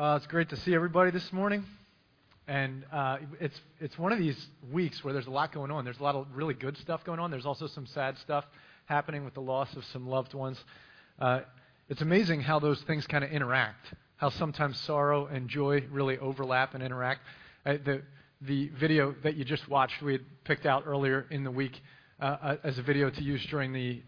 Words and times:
Uh, 0.00 0.16
it's 0.16 0.26
great 0.28 0.48
to 0.48 0.56
see 0.56 0.74
everybody 0.74 1.10
this 1.10 1.30
morning. 1.30 1.62
And 2.48 2.86
uh, 2.90 3.18
it's, 3.38 3.60
it's 3.80 3.98
one 3.98 4.12
of 4.12 4.18
these 4.18 4.46
weeks 4.72 5.04
where 5.04 5.12
there's 5.12 5.26
a 5.26 5.30
lot 5.30 5.52
going 5.52 5.70
on. 5.70 5.84
There's 5.84 6.00
a 6.00 6.02
lot 6.02 6.14
of 6.14 6.26
really 6.34 6.54
good 6.54 6.78
stuff 6.78 7.04
going 7.04 7.20
on. 7.20 7.30
There's 7.30 7.44
also 7.44 7.66
some 7.66 7.84
sad 7.84 8.16
stuff 8.16 8.46
happening 8.86 9.26
with 9.26 9.34
the 9.34 9.42
loss 9.42 9.76
of 9.76 9.84
some 9.92 10.08
loved 10.08 10.32
ones. 10.32 10.56
Uh, 11.18 11.40
it's 11.90 12.00
amazing 12.00 12.40
how 12.40 12.58
those 12.58 12.80
things 12.84 13.06
kind 13.06 13.22
of 13.22 13.30
interact, 13.30 13.92
how 14.16 14.30
sometimes 14.30 14.80
sorrow 14.80 15.26
and 15.26 15.50
joy 15.50 15.84
really 15.90 16.16
overlap 16.16 16.72
and 16.72 16.82
interact. 16.82 17.20
Uh, 17.66 17.74
the, 17.84 18.00
the 18.40 18.70
video 18.80 19.14
that 19.22 19.36
you 19.36 19.44
just 19.44 19.68
watched, 19.68 20.00
we 20.00 20.12
had 20.12 20.24
picked 20.44 20.64
out 20.64 20.84
earlier 20.86 21.26
in 21.30 21.44
the 21.44 21.50
week 21.50 21.78
uh, 22.22 22.24
uh, 22.24 22.56
as 22.64 22.78
a 22.78 22.82
video 22.82 23.10
to 23.10 23.22
use 23.22 23.44
during 23.50 23.74
the 23.74 24.02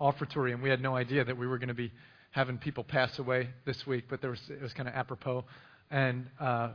offertory, 0.00 0.54
and 0.54 0.62
we 0.62 0.70
had 0.70 0.80
no 0.80 0.96
idea 0.96 1.22
that 1.22 1.36
we 1.36 1.46
were 1.46 1.58
going 1.58 1.68
to 1.68 1.74
be 1.74 1.92
having 2.34 2.58
people 2.58 2.82
pass 2.82 3.16
away 3.20 3.48
this 3.64 3.86
week, 3.86 4.06
but 4.10 4.20
there 4.20 4.30
was, 4.30 4.42
it 4.50 4.60
was 4.60 4.72
kind 4.72 4.88
of 4.88 4.94
apropos. 4.96 5.44
And, 5.88 6.26
uh, 6.40 6.70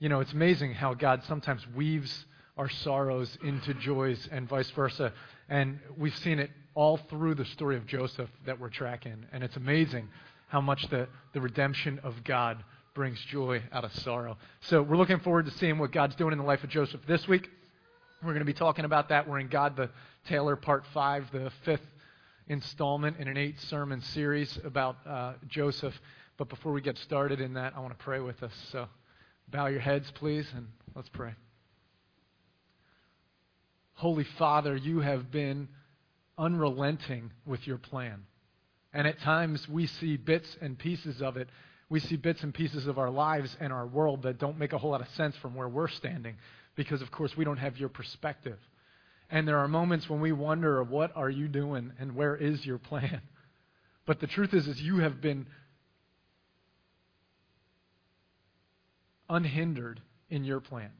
you 0.00 0.08
know, 0.08 0.18
it's 0.18 0.32
amazing 0.32 0.74
how 0.74 0.94
God 0.94 1.22
sometimes 1.28 1.64
weaves 1.76 2.26
our 2.56 2.68
sorrows 2.68 3.38
into 3.44 3.72
joys 3.74 4.28
and 4.32 4.48
vice 4.48 4.68
versa. 4.70 5.12
And 5.48 5.78
we've 5.96 6.16
seen 6.16 6.40
it 6.40 6.50
all 6.74 6.96
through 6.96 7.36
the 7.36 7.44
story 7.44 7.76
of 7.76 7.86
Joseph 7.86 8.28
that 8.46 8.58
we're 8.58 8.68
tracking. 8.68 9.26
And 9.32 9.44
it's 9.44 9.54
amazing 9.54 10.08
how 10.48 10.60
much 10.60 10.88
the, 10.88 11.06
the 11.34 11.40
redemption 11.40 12.00
of 12.02 12.24
God 12.24 12.64
brings 12.92 13.20
joy 13.26 13.62
out 13.70 13.84
of 13.84 13.94
sorrow. 14.00 14.36
So 14.62 14.82
we're 14.82 14.96
looking 14.96 15.20
forward 15.20 15.44
to 15.46 15.52
seeing 15.52 15.78
what 15.78 15.92
God's 15.92 16.16
doing 16.16 16.32
in 16.32 16.38
the 16.38 16.44
life 16.44 16.64
of 16.64 16.70
Joseph 16.70 17.02
this 17.06 17.28
week. 17.28 17.48
We're 18.22 18.32
going 18.32 18.40
to 18.40 18.44
be 18.44 18.54
talking 18.54 18.84
about 18.84 19.10
that. 19.10 19.28
We're 19.28 19.38
in 19.38 19.48
God 19.48 19.76
the 19.76 19.88
Taylor, 20.26 20.56
part 20.56 20.84
five, 20.92 21.30
the 21.30 21.52
fifth 21.64 21.86
installment 22.48 23.18
in 23.18 23.28
an 23.28 23.36
eight 23.36 23.60
sermon 23.62 24.00
series 24.00 24.58
about 24.64 24.96
uh, 25.06 25.34
Joseph. 25.48 25.94
But 26.36 26.48
before 26.48 26.72
we 26.72 26.80
get 26.80 26.98
started 26.98 27.40
in 27.40 27.54
that, 27.54 27.74
I 27.76 27.80
want 27.80 27.98
to 27.98 28.04
pray 28.04 28.20
with 28.20 28.42
us. 28.42 28.52
So 28.70 28.86
bow 29.48 29.66
your 29.66 29.80
heads, 29.80 30.10
please, 30.14 30.46
and 30.54 30.68
let's 30.94 31.08
pray. 31.08 31.34
Holy 33.94 34.24
Father, 34.38 34.76
you 34.76 35.00
have 35.00 35.30
been 35.30 35.68
unrelenting 36.36 37.32
with 37.46 37.66
your 37.66 37.78
plan. 37.78 38.24
And 38.92 39.06
at 39.06 39.20
times 39.20 39.66
we 39.68 39.86
see 39.86 40.16
bits 40.16 40.56
and 40.60 40.78
pieces 40.78 41.22
of 41.22 41.36
it. 41.36 41.48
We 41.88 42.00
see 42.00 42.16
bits 42.16 42.42
and 42.42 42.52
pieces 42.52 42.86
of 42.86 42.98
our 42.98 43.10
lives 43.10 43.56
and 43.60 43.72
our 43.72 43.86
world 43.86 44.22
that 44.22 44.38
don't 44.38 44.58
make 44.58 44.72
a 44.72 44.78
whole 44.78 44.90
lot 44.90 45.00
of 45.00 45.08
sense 45.10 45.36
from 45.36 45.54
where 45.54 45.68
we're 45.68 45.88
standing 45.88 46.36
because, 46.74 47.00
of 47.00 47.10
course, 47.10 47.36
we 47.36 47.44
don't 47.44 47.56
have 47.56 47.78
your 47.78 47.88
perspective. 47.88 48.58
And 49.30 49.46
there 49.46 49.58
are 49.58 49.68
moments 49.68 50.08
when 50.08 50.20
we 50.20 50.32
wonder, 50.32 50.82
what 50.82 51.12
are 51.16 51.30
you 51.30 51.48
doing 51.48 51.92
and 51.98 52.14
where 52.14 52.36
is 52.36 52.64
your 52.64 52.78
plan? 52.78 53.22
But 54.06 54.20
the 54.20 54.28
truth 54.28 54.54
is, 54.54 54.68
is 54.68 54.80
you 54.80 54.98
have 54.98 55.20
been 55.20 55.46
unhindered 59.28 60.00
in 60.30 60.44
your 60.44 60.60
plan. 60.60 60.92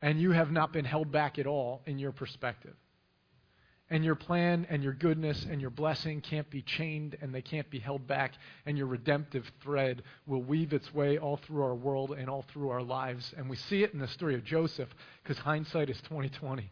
And 0.00 0.20
you 0.20 0.30
have 0.30 0.50
not 0.50 0.72
been 0.72 0.84
held 0.84 1.10
back 1.10 1.38
at 1.38 1.46
all 1.46 1.82
in 1.86 1.98
your 1.98 2.12
perspective. 2.12 2.74
And 3.90 4.04
your 4.04 4.14
plan 4.14 4.66
and 4.70 4.84
your 4.84 4.92
goodness 4.92 5.44
and 5.50 5.60
your 5.60 5.70
blessing 5.70 6.20
can't 6.20 6.48
be 6.48 6.62
chained 6.62 7.16
and 7.20 7.34
they 7.34 7.42
can't 7.42 7.68
be 7.68 7.80
held 7.80 8.06
back. 8.06 8.34
And 8.64 8.78
your 8.78 8.86
redemptive 8.86 9.50
thread 9.60 10.04
will 10.26 10.42
weave 10.42 10.72
its 10.72 10.94
way 10.94 11.18
all 11.18 11.36
through 11.38 11.64
our 11.64 11.74
world 11.74 12.12
and 12.12 12.30
all 12.30 12.44
through 12.52 12.70
our 12.70 12.82
lives. 12.82 13.34
And 13.36 13.50
we 13.50 13.56
see 13.56 13.82
it 13.82 13.92
in 13.92 13.98
the 13.98 14.06
story 14.06 14.36
of 14.36 14.44
Joseph 14.44 14.88
because 15.22 15.38
hindsight 15.38 15.90
is 15.90 16.00
2020 16.02 16.70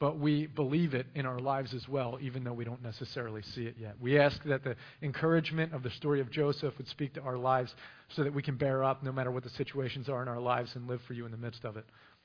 but 0.00 0.18
we 0.18 0.46
believe 0.46 0.94
it 0.94 1.06
in 1.14 1.26
our 1.26 1.40
lives 1.40 1.74
as 1.74 1.88
well, 1.88 2.18
even 2.20 2.44
though 2.44 2.52
we 2.52 2.64
don't 2.64 2.82
necessarily 2.82 3.42
see 3.42 3.66
it 3.66 3.76
yet. 3.78 3.96
We 4.00 4.18
ask 4.18 4.42
that 4.44 4.62
the 4.62 4.76
encouragement 5.02 5.74
of 5.74 5.82
the 5.82 5.90
story 5.90 6.20
of 6.20 6.30
Joseph 6.30 6.76
would 6.78 6.86
speak 6.86 7.14
to 7.14 7.22
our 7.22 7.36
lives 7.36 7.74
so 8.08 8.22
that 8.22 8.32
we 8.32 8.42
can 8.42 8.56
bear 8.56 8.84
up 8.84 9.02
no 9.02 9.10
matter 9.10 9.30
what 9.30 9.42
the 9.42 9.50
situations 9.50 10.08
are 10.08 10.22
in 10.22 10.28
our 10.28 10.40
lives 10.40 10.76
and 10.76 10.86
live 10.86 11.02
for 11.02 11.14
you 11.14 11.24
in 11.26 11.32
the 11.32 11.36
midst 11.36 11.64
of 11.64 11.76
it. 11.76 11.84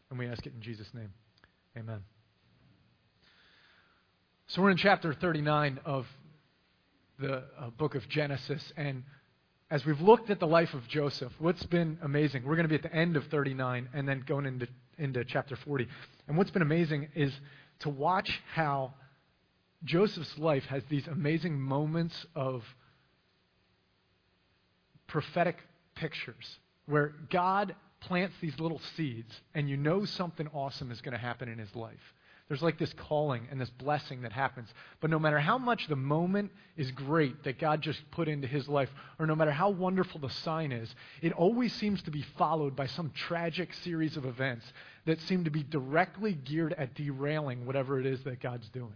And 0.10 0.20
we 0.20 0.28
ask 0.28 0.46
it 0.46 0.54
in 0.54 0.62
Jesus' 0.62 0.94
name. 0.94 1.12
Amen. 1.76 2.02
So 4.48 4.62
we're 4.62 4.70
in 4.70 4.78
chapter 4.78 5.14
39 5.14 5.80
of 5.84 6.06
the 7.18 7.44
uh, 7.58 7.70
book 7.78 7.96
of 7.96 8.08
Genesis, 8.08 8.72
and 8.78 9.04
as 9.72 9.84
we've 9.86 10.02
looked 10.02 10.30
at 10.30 10.40
the 10.40 10.46
life 10.46 10.76
of 10.76 10.88
Joseph, 10.88 11.32
what's 11.40 11.66
been 11.66 11.98
amazing, 12.04 12.44
we're 12.44 12.56
going 12.56 12.68
to 12.68 12.70
be 12.70 12.76
at 12.76 12.84
the 12.84 12.94
end 12.94 13.18
of 13.18 13.26
39 13.28 13.90
and 13.94 14.08
then 14.08 14.24
going 14.28 14.46
into, 14.46 14.68
into 14.98 15.24
chapter 15.26 15.56
40. 15.56 15.88
And 16.28 16.38
what's 16.38 16.52
been 16.52 16.62
amazing 16.62 17.10
is 17.16 17.34
to 17.80 17.90
watch 17.90 18.42
how 18.54 18.94
Joseph's 19.84 20.38
life 20.38 20.64
has 20.66 20.84
these 20.90 21.08
amazing 21.08 21.60
moments 21.60 22.26
of 22.36 22.64
prophetic 25.08 25.58
pictures 25.96 26.60
where 26.86 27.14
God 27.30 27.76
plants 28.00 28.36
these 28.42 28.60
little 28.60 28.82
seeds 28.96 29.34
and 29.54 29.70
you 29.70 29.78
know 29.78 30.06
something 30.06 30.48
awesome 30.54 30.92
is 30.92 31.02
going 31.02 31.14
to 31.14 31.18
happen 31.18 31.50
in 31.50 31.58
his 31.58 31.76
life. 31.76 32.13
There's 32.48 32.62
like 32.62 32.78
this 32.78 32.94
calling 32.94 33.48
and 33.50 33.60
this 33.60 33.70
blessing 33.70 34.24
that 34.24 34.34
happens. 34.34 34.68
But 35.00 35.10
no 35.10 35.18
matter 35.18 35.40
how 35.40 35.58
much 35.58 35.88
the 35.88 35.96
moment 35.96 36.52
is 36.76 36.92
great 36.92 37.44
that 37.46 37.58
God 37.58 37.82
just 37.82 38.00
put 38.12 38.28
into 38.28 38.48
his 38.48 38.68
life, 38.68 38.90
or 39.18 39.26
no 39.26 39.36
matter 39.36 39.52
how 39.52 39.70
wonderful 39.70 40.20
the 40.20 40.30
sign 40.30 40.72
is, 40.72 40.94
it 41.22 41.32
always 41.34 41.74
seems 41.74 42.02
to 42.04 42.12
be 42.12 42.22
followed 42.38 42.76
by 42.76 42.88
some 42.88 43.12
tragic 43.12 43.74
series 43.74 44.18
of 44.18 44.26
events 44.26 44.66
that 45.06 45.22
seem 45.22 45.46
to 45.46 45.50
be 45.50 45.64
directly 45.64 46.34
geared 46.34 46.74
at 46.74 46.96
derailing 46.96 47.66
whatever 47.66 48.00
it 48.00 48.06
is 48.06 48.22
that 48.24 48.42
God's 48.42 48.68
doing. 48.70 48.94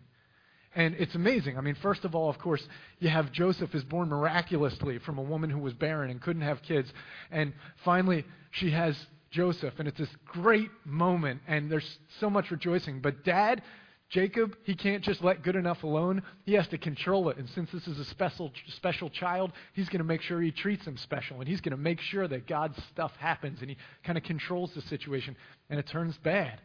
And 0.76 0.96
it's 1.00 1.16
amazing. 1.16 1.58
I 1.58 1.62
mean, 1.62 1.76
first 1.76 2.06
of 2.06 2.14
all, 2.14 2.30
of 2.30 2.38
course, 2.38 2.66
you 3.00 3.10
have 3.10 3.32
Joseph 3.32 3.74
is 3.74 3.84
born 3.84 4.10
miraculously 4.10 5.00
from 5.00 5.18
a 5.18 5.24
woman 5.24 5.50
who 5.50 5.60
was 5.60 5.74
barren 5.74 6.12
and 6.12 6.22
couldn't 6.22 6.44
have 6.44 6.62
kids. 6.62 6.92
And 7.32 7.54
finally, 7.84 8.26
she 8.52 8.72
has 8.72 8.96
Joseph, 9.30 9.74
and 9.80 9.88
it's 9.88 9.98
this 9.98 10.16
great 10.26 10.72
moment, 10.86 11.42
and 11.48 11.72
there's 11.72 12.00
so 12.20 12.30
much 12.30 12.52
rejoicing. 12.52 13.02
But 13.02 13.24
dad, 13.24 13.62
Jacob, 14.10 14.56
he 14.64 14.74
can't 14.74 15.04
just 15.04 15.22
let 15.22 15.44
good 15.44 15.58
enough 15.58 15.84
alone. 15.84 16.24
He 16.46 16.54
has 16.54 16.68
to 16.70 16.78
control 16.78 17.30
it. 17.30 17.38
And 17.38 17.50
since 17.50 17.70
this 17.72 17.88
is 17.88 18.00
a 18.00 18.06
special, 18.06 18.52
special 18.68 19.10
child, 19.10 19.52
he's 19.74 19.90
going 19.90 20.00
to 20.00 20.06
make 20.06 20.22
sure 20.22 20.42
he 20.42 20.52
treats 20.52 20.86
him 20.86 20.96
special. 20.96 21.40
And 21.40 21.48
he's 21.48 21.60
going 21.60 21.76
to 21.76 21.78
make 21.78 22.00
sure 22.00 22.26
that 22.28 22.48
God's 22.48 22.82
stuff 22.86 23.12
happens. 23.18 23.60
And 23.60 23.70
he 23.70 23.78
kind 24.04 24.18
of 24.18 24.24
controls 24.24 24.74
the 24.74 24.82
situation. 24.82 25.36
And 25.70 25.78
it 25.78 25.88
turns 25.88 26.18
bad. 26.20 26.62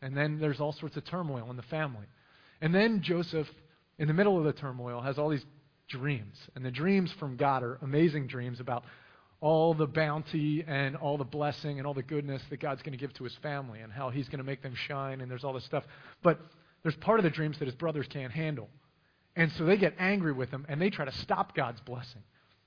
And 0.00 0.16
then 0.16 0.38
there's 0.38 0.60
all 0.60 0.72
sorts 0.72 0.96
of 0.96 1.04
turmoil 1.04 1.50
in 1.50 1.56
the 1.56 1.62
family. 1.62 2.06
And 2.62 2.74
then 2.74 3.02
Joseph, 3.02 3.48
in 3.98 4.08
the 4.08 4.14
middle 4.14 4.38
of 4.38 4.44
the 4.44 4.52
turmoil, 4.54 5.02
has 5.02 5.18
all 5.18 5.28
these 5.28 5.44
dreams. 5.88 6.38
And 6.54 6.64
the 6.64 6.70
dreams 6.70 7.12
from 7.18 7.36
God 7.36 7.62
are 7.62 7.78
amazing 7.82 8.28
dreams 8.28 8.60
about 8.60 8.84
all 9.40 9.74
the 9.74 9.86
bounty 9.86 10.64
and 10.66 10.96
all 10.96 11.16
the 11.16 11.24
blessing 11.24 11.78
and 11.78 11.86
all 11.86 11.94
the 11.94 12.02
goodness 12.02 12.42
that 12.50 12.60
God's 12.60 12.82
going 12.82 12.92
to 12.92 12.98
give 12.98 13.12
to 13.14 13.24
his 13.24 13.34
family 13.36 13.80
and 13.80 13.92
how 13.92 14.10
he's 14.10 14.28
going 14.28 14.38
to 14.38 14.44
make 14.44 14.62
them 14.62 14.74
shine 14.74 15.20
and 15.20 15.30
there's 15.30 15.44
all 15.44 15.52
this 15.52 15.64
stuff. 15.64 15.84
But 16.22 16.40
there's 16.82 16.96
part 16.96 17.20
of 17.20 17.24
the 17.24 17.30
dreams 17.30 17.58
that 17.58 17.66
his 17.66 17.74
brothers 17.74 18.06
can't 18.08 18.32
handle. 18.32 18.68
And 19.36 19.52
so 19.52 19.64
they 19.64 19.76
get 19.76 19.94
angry 19.98 20.32
with 20.32 20.50
him 20.50 20.66
and 20.68 20.80
they 20.80 20.90
try 20.90 21.04
to 21.04 21.12
stop 21.12 21.54
God's 21.54 21.80
blessing. 21.80 22.22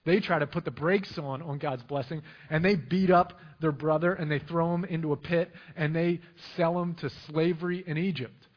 They 0.05 0.19
try 0.19 0.39
to 0.39 0.47
put 0.47 0.65
the 0.65 0.71
brakes 0.71 1.17
on 1.17 1.41
on 1.41 1.57
God's 1.57 1.83
blessing 1.83 2.23
and 2.49 2.63
they 2.63 2.75
beat 2.75 3.11
up 3.11 3.33
their 3.59 3.73
brother 3.73 4.13
and 4.13 4.31
they 4.31 4.39
throw 4.39 4.73
him 4.73 4.85
into 4.85 5.11
a 5.11 5.17
pit 5.17 5.51
and 5.75 5.95
they 5.95 6.21
sell 6.55 6.81
him 6.81 6.95
to 6.95 7.09
slavery 7.27 7.83
in 7.85 7.97
Egypt. 7.97 8.47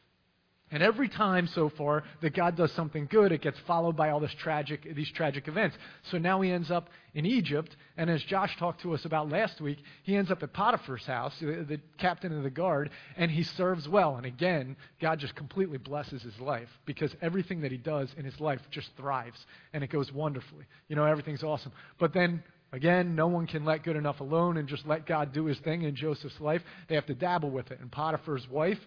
And 0.75 0.83
every 0.83 1.07
time 1.07 1.47
so 1.47 1.69
far 1.69 2.03
that 2.19 2.35
God 2.35 2.57
does 2.57 2.69
something 2.73 3.07
good, 3.09 3.31
it 3.31 3.41
gets 3.41 3.57
followed 3.65 3.95
by 3.95 4.09
all 4.09 4.19
this 4.19 4.33
tragic, 4.33 4.93
these 4.93 5.09
tragic 5.09 5.47
events. 5.47 5.77
So 6.11 6.17
now 6.17 6.41
he 6.41 6.51
ends 6.51 6.69
up 6.69 6.89
in 7.13 7.25
Egypt, 7.25 7.77
and 7.95 8.09
as 8.09 8.21
Josh 8.23 8.57
talked 8.57 8.81
to 8.81 8.93
us 8.93 9.05
about 9.05 9.29
last 9.29 9.61
week, 9.61 9.77
he 10.03 10.17
ends 10.17 10.31
up 10.31 10.43
at 10.43 10.51
Potiphar's 10.51 11.05
house, 11.05 11.33
the, 11.39 11.65
the 11.65 11.79
captain 11.97 12.35
of 12.35 12.43
the 12.43 12.49
guard, 12.49 12.89
and 13.15 13.31
he 13.31 13.43
serves 13.43 13.87
well. 13.87 14.17
And 14.17 14.25
again, 14.25 14.75
God 14.99 15.19
just 15.19 15.33
completely 15.33 15.77
blesses 15.77 16.23
his 16.23 16.37
life 16.41 16.67
because 16.85 17.15
everything 17.21 17.61
that 17.61 17.71
he 17.71 17.77
does 17.77 18.13
in 18.17 18.25
his 18.25 18.41
life 18.41 18.59
just 18.69 18.89
thrives, 18.97 19.45
and 19.71 19.81
it 19.81 19.89
goes 19.89 20.11
wonderfully. 20.11 20.65
You 20.89 20.97
know, 20.97 21.05
everything's 21.05 21.43
awesome. 21.43 21.71
But 21.99 22.11
then 22.13 22.43
Again, 22.71 23.15
no 23.15 23.27
one 23.27 23.47
can 23.47 23.63
let 23.63 23.83
good 23.83 23.95
enough 23.95 24.19
alone 24.19 24.57
and 24.57 24.67
just 24.67 24.85
let 24.85 25.05
God 25.05 25.31
do 25.31 25.45
his 25.45 25.57
thing 25.59 25.83
in 25.83 25.95
Joseph's 25.95 26.41
life. 26.41 26.61
They 26.89 26.95
have 26.95 27.05
to 27.05 27.13
dabble 27.13 27.51
with 27.51 27.71
it. 27.71 27.79
And 27.79 27.89
Potiphar's 27.89 28.49
wife, 28.49 28.79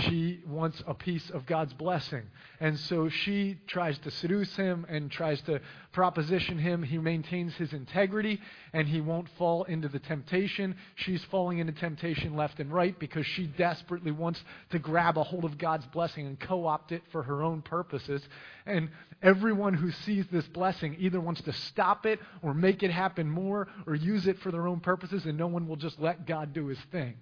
she 0.00 0.40
wants 0.46 0.82
a 0.86 0.94
piece 0.94 1.28
of 1.30 1.44
God's 1.44 1.74
blessing. 1.74 2.22
And 2.60 2.78
so 2.78 3.10
she 3.10 3.58
tries 3.66 3.98
to 3.98 4.10
seduce 4.10 4.56
him 4.56 4.86
and 4.88 5.10
tries 5.10 5.40
to 5.42 5.60
proposition 5.92 6.58
him. 6.58 6.82
He 6.82 6.96
maintains 6.96 7.54
his 7.54 7.74
integrity 7.74 8.40
and 8.72 8.88
he 8.88 9.02
won't 9.02 9.28
fall 9.36 9.64
into 9.64 9.88
the 9.88 9.98
temptation. 9.98 10.76
She's 10.94 11.22
falling 11.24 11.58
into 11.58 11.74
temptation 11.74 12.36
left 12.36 12.58
and 12.58 12.72
right 12.72 12.98
because 12.98 13.26
she 13.26 13.46
desperately 13.46 14.12
wants 14.12 14.42
to 14.70 14.78
grab 14.78 15.18
a 15.18 15.22
hold 15.22 15.44
of 15.44 15.58
God's 15.58 15.86
blessing 15.86 16.26
and 16.26 16.40
co 16.40 16.66
opt 16.66 16.92
it 16.92 17.02
for 17.12 17.22
her 17.24 17.42
own 17.42 17.60
purposes. 17.60 18.22
And 18.64 18.88
everyone 19.22 19.74
who 19.74 19.90
sees 19.90 20.24
this 20.32 20.46
blessing 20.48 20.96
either 21.00 21.20
wants 21.20 21.42
to 21.42 21.52
stop 21.52 22.06
it 22.06 22.18
or 22.40 22.54
make 22.54 22.82
it 22.82 22.90
happen 22.90 23.28
more 23.28 23.68
or 23.86 23.94
use 23.94 24.26
it 24.26 24.38
for 24.38 24.50
their 24.50 24.66
own 24.66 24.80
purposes, 24.80 25.26
and 25.26 25.36
no 25.36 25.48
one 25.48 25.68
will 25.68 25.76
just 25.76 26.00
let 26.00 26.26
God 26.26 26.54
do 26.54 26.68
his 26.68 26.80
thing. 26.90 27.16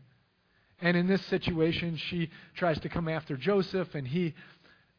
And 0.82 0.96
in 0.96 1.06
this 1.06 1.24
situation, 1.26 1.96
she 1.96 2.30
tries 2.54 2.80
to 2.80 2.88
come 2.88 3.08
after 3.08 3.36
Joseph, 3.36 3.94
and 3.94 4.06
he 4.06 4.34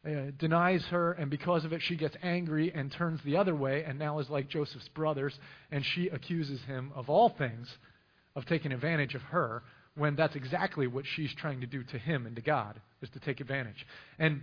uh, 0.06 0.32
denies 0.38 0.84
her, 0.86 1.12
and 1.12 1.30
because 1.30 1.64
of 1.64 1.72
it, 1.72 1.82
she 1.82 1.96
gets 1.96 2.16
angry 2.22 2.72
and 2.74 2.90
turns 2.90 3.20
the 3.22 3.36
other 3.36 3.54
way, 3.54 3.84
and 3.84 3.98
now 3.98 4.18
is 4.18 4.30
like 4.30 4.48
Joseph's 4.48 4.88
brothers, 4.88 5.38
and 5.70 5.84
she 5.84 6.08
accuses 6.08 6.60
him 6.62 6.92
of 6.94 7.08
all 7.08 7.28
things 7.28 7.68
of 8.34 8.44
taking 8.46 8.72
advantage 8.72 9.14
of 9.14 9.22
her, 9.22 9.62
when 9.94 10.16
that's 10.16 10.34
exactly 10.36 10.86
what 10.86 11.04
she's 11.06 11.32
trying 11.34 11.60
to 11.60 11.66
do 11.66 11.84
to 11.84 11.98
him 11.98 12.26
and 12.26 12.34
to 12.36 12.42
God, 12.42 12.80
is 13.02 13.10
to 13.10 13.20
take 13.20 13.40
advantage. 13.40 13.86
And 14.18 14.42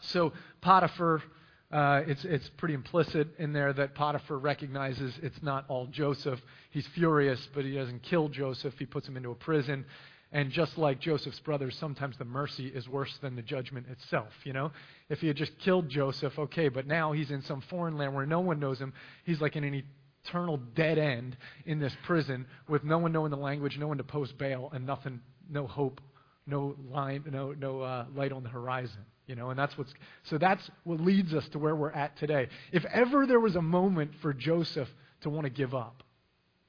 so 0.00 0.32
Potiphar, 0.62 1.22
uh, 1.70 2.02
it's, 2.06 2.24
it's 2.24 2.48
pretty 2.56 2.74
implicit 2.74 3.28
in 3.38 3.52
there 3.52 3.72
that 3.74 3.94
Potiphar 3.94 4.38
recognizes 4.38 5.12
it's 5.22 5.42
not 5.42 5.64
all 5.68 5.86
Joseph. 5.86 6.40
He's 6.70 6.86
furious, 6.88 7.48
but 7.54 7.64
he 7.64 7.74
doesn't 7.74 8.02
kill 8.02 8.28
Joseph. 8.28 8.74
He 8.78 8.86
puts 8.86 9.06
him 9.06 9.16
into 9.16 9.30
a 9.30 9.34
prison. 9.34 9.84
And 10.30 10.50
just 10.50 10.76
like 10.76 11.00
Joseph's 11.00 11.40
brothers, 11.40 11.74
sometimes 11.76 12.18
the 12.18 12.24
mercy 12.24 12.66
is 12.66 12.86
worse 12.86 13.16
than 13.22 13.34
the 13.34 13.42
judgment 13.42 13.86
itself, 13.88 14.32
you 14.44 14.52
know? 14.52 14.72
If 15.08 15.20
he 15.20 15.26
had 15.26 15.36
just 15.36 15.58
killed 15.58 15.88
Joseph, 15.88 16.38
okay, 16.38 16.68
but 16.68 16.86
now 16.86 17.12
he's 17.12 17.30
in 17.30 17.40
some 17.42 17.62
foreign 17.62 17.96
land 17.96 18.14
where 18.14 18.26
no 18.26 18.40
one 18.40 18.60
knows 18.60 18.78
him. 18.78 18.92
He's 19.24 19.40
like 19.40 19.56
in 19.56 19.64
an 19.64 19.82
eternal 20.26 20.58
dead 20.74 20.98
end 20.98 21.36
in 21.64 21.78
this 21.78 21.96
prison 22.04 22.46
with 22.68 22.84
no 22.84 22.98
one 22.98 23.12
knowing 23.12 23.30
the 23.30 23.38
language, 23.38 23.78
no 23.78 23.88
one 23.88 23.96
to 23.98 24.04
post 24.04 24.36
bail, 24.36 24.68
and 24.74 24.86
nothing, 24.86 25.20
no 25.48 25.66
hope, 25.66 26.00
no 26.46 26.76
line, 26.90 27.24
no, 27.30 27.52
no 27.52 27.80
uh, 27.80 28.04
light 28.14 28.32
on 28.32 28.42
the 28.42 28.50
horizon. 28.50 29.00
You 29.26 29.34
know, 29.34 29.50
and 29.50 29.58
that's 29.58 29.76
what's 29.76 29.92
so 30.24 30.38
that's 30.38 30.70
what 30.84 31.00
leads 31.00 31.34
us 31.34 31.46
to 31.48 31.58
where 31.58 31.76
we're 31.76 31.90
at 31.90 32.16
today. 32.16 32.48
If 32.72 32.86
ever 32.86 33.26
there 33.26 33.40
was 33.40 33.56
a 33.56 33.62
moment 33.62 34.12
for 34.22 34.32
Joseph 34.32 34.88
to 35.20 35.28
want 35.28 35.44
to 35.44 35.50
give 35.50 35.74
up, 35.74 36.02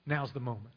now's 0.05 0.33
the 0.33 0.41
moment. 0.41 0.73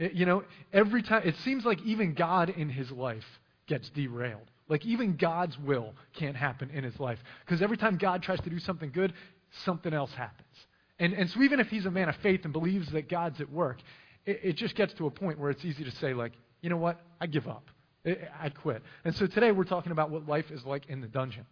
It, 0.00 0.14
you 0.14 0.26
know, 0.26 0.42
every 0.72 1.02
time, 1.02 1.22
it 1.24 1.36
seems 1.44 1.64
like 1.64 1.80
even 1.82 2.14
God 2.14 2.48
in 2.48 2.68
his 2.70 2.90
life 2.90 3.26
gets 3.68 3.88
derailed. 3.90 4.50
Like 4.68 4.84
even 4.86 5.16
God's 5.16 5.58
will 5.58 5.94
can't 6.14 6.36
happen 6.36 6.70
in 6.70 6.82
his 6.82 6.98
life. 6.98 7.18
Because 7.44 7.60
every 7.60 7.76
time 7.76 7.98
God 7.98 8.22
tries 8.22 8.40
to 8.40 8.50
do 8.50 8.58
something 8.58 8.90
good, 8.90 9.12
something 9.64 9.92
else 9.92 10.12
happens. 10.14 10.46
And, 10.98 11.12
and 11.12 11.28
so 11.30 11.42
even 11.42 11.60
if 11.60 11.68
he's 11.68 11.86
a 11.86 11.90
man 11.90 12.08
of 12.08 12.16
faith 12.16 12.40
and 12.44 12.52
believes 12.52 12.90
that 12.92 13.08
God's 13.08 13.40
at 13.40 13.52
work, 13.52 13.78
it, 14.24 14.40
it 14.42 14.56
just 14.56 14.74
gets 14.74 14.94
to 14.94 15.06
a 15.06 15.10
point 15.10 15.38
where 15.38 15.50
it's 15.50 15.64
easy 15.64 15.84
to 15.84 15.90
say, 15.92 16.14
like, 16.14 16.32
you 16.62 16.70
know 16.70 16.76
what? 16.76 17.00
I 17.20 17.26
give 17.26 17.46
up. 17.46 17.68
I, 18.06 18.48
quit. 18.48 18.82
And 19.04 19.14
so 19.14 19.26
today 19.26 19.52
we're 19.52 19.64
talking 19.64 19.92
about 19.92 20.10
what 20.10 20.26
life 20.26 20.50
is 20.50 20.64
like 20.64 20.86
in 20.88 21.02
the 21.02 21.06
dungeon. 21.06 21.44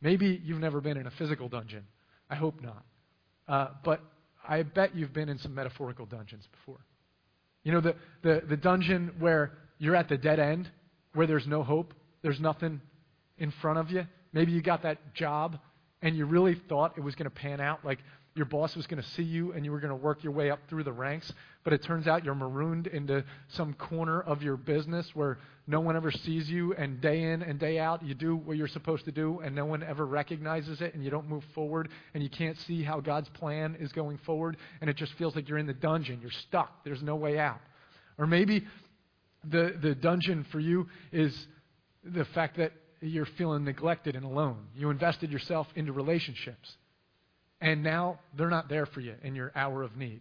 Maybe 0.00 0.40
you've 0.44 0.60
never 0.60 0.80
been 0.80 0.96
in 0.96 1.08
a 1.08 1.10
physical 1.10 1.48
dungeon. 1.48 1.84
I 2.28 2.36
hope 2.36 2.60
not. 2.62 2.84
Uh, 3.48 3.68
but 3.82 4.00
I 4.46 4.62
bet 4.62 4.94
you've 4.94 5.12
been 5.12 5.28
in 5.28 5.38
some 5.38 5.52
metaphorical 5.52 6.06
dungeons 6.06 6.46
before. 6.52 6.78
You 7.64 7.72
know, 7.72 7.80
the, 7.80 7.94
the, 8.22 8.42
the 8.48 8.56
dungeon 8.56 9.12
where 9.18 9.52
you're 9.78 9.96
at 9.96 10.08
the 10.08 10.16
dead 10.16 10.38
end, 10.38 10.70
where 11.14 11.26
there's 11.26 11.46
no 11.46 11.62
hope, 11.62 11.94
there's 12.22 12.40
nothing 12.40 12.80
in 13.38 13.52
front 13.62 13.78
of 13.78 13.90
you. 13.90 14.06
Maybe 14.32 14.52
you 14.52 14.62
got 14.62 14.82
that 14.82 15.14
job 15.14 15.58
and 16.02 16.16
you 16.16 16.24
really 16.24 16.60
thought 16.68 16.94
it 16.96 17.00
was 17.00 17.14
going 17.14 17.28
to 17.28 17.34
pan 17.34 17.60
out. 17.60 17.84
Like 17.84 17.98
your 18.40 18.46
boss 18.46 18.74
was 18.74 18.86
going 18.86 19.02
to 19.02 19.06
see 19.10 19.22
you 19.22 19.52
and 19.52 19.66
you 19.66 19.70
were 19.70 19.80
going 19.80 19.90
to 19.90 19.94
work 19.94 20.24
your 20.24 20.32
way 20.32 20.50
up 20.50 20.60
through 20.66 20.82
the 20.82 20.92
ranks, 20.92 21.30
but 21.62 21.74
it 21.74 21.82
turns 21.82 22.06
out 22.06 22.24
you're 22.24 22.34
marooned 22.34 22.86
into 22.86 23.22
some 23.48 23.74
corner 23.74 24.22
of 24.22 24.42
your 24.42 24.56
business 24.56 25.14
where 25.14 25.36
no 25.66 25.80
one 25.80 25.94
ever 25.94 26.10
sees 26.10 26.48
you, 26.48 26.72
and 26.72 27.02
day 27.02 27.22
in 27.22 27.42
and 27.42 27.58
day 27.58 27.78
out, 27.78 28.02
you 28.02 28.14
do 28.14 28.34
what 28.34 28.56
you're 28.56 28.66
supposed 28.66 29.04
to 29.04 29.12
do, 29.12 29.40
and 29.40 29.54
no 29.54 29.66
one 29.66 29.82
ever 29.82 30.06
recognizes 30.06 30.80
it, 30.80 30.94
and 30.94 31.04
you 31.04 31.10
don't 31.10 31.28
move 31.28 31.44
forward, 31.54 31.90
and 32.14 32.22
you 32.22 32.30
can't 32.30 32.56
see 32.60 32.82
how 32.82 32.98
God's 32.98 33.28
plan 33.28 33.76
is 33.78 33.92
going 33.92 34.16
forward, 34.24 34.56
and 34.80 34.88
it 34.88 34.96
just 34.96 35.12
feels 35.18 35.36
like 35.36 35.46
you're 35.46 35.58
in 35.58 35.66
the 35.66 35.74
dungeon. 35.74 36.20
You're 36.22 36.30
stuck. 36.30 36.82
There's 36.82 37.02
no 37.02 37.16
way 37.16 37.38
out. 37.38 37.60
Or 38.16 38.26
maybe 38.26 38.64
the, 39.44 39.76
the 39.82 39.94
dungeon 39.94 40.46
for 40.50 40.60
you 40.60 40.88
is 41.12 41.46
the 42.02 42.24
fact 42.24 42.56
that 42.56 42.72
you're 43.02 43.26
feeling 43.26 43.64
neglected 43.64 44.16
and 44.16 44.24
alone. 44.24 44.64
You 44.74 44.88
invested 44.88 45.30
yourself 45.30 45.68
into 45.76 45.92
relationships 45.92 46.78
and 47.60 47.82
now 47.82 48.18
they're 48.36 48.50
not 48.50 48.68
there 48.68 48.86
for 48.86 49.00
you 49.00 49.14
in 49.22 49.34
your 49.34 49.52
hour 49.54 49.82
of 49.82 49.96
need. 49.96 50.20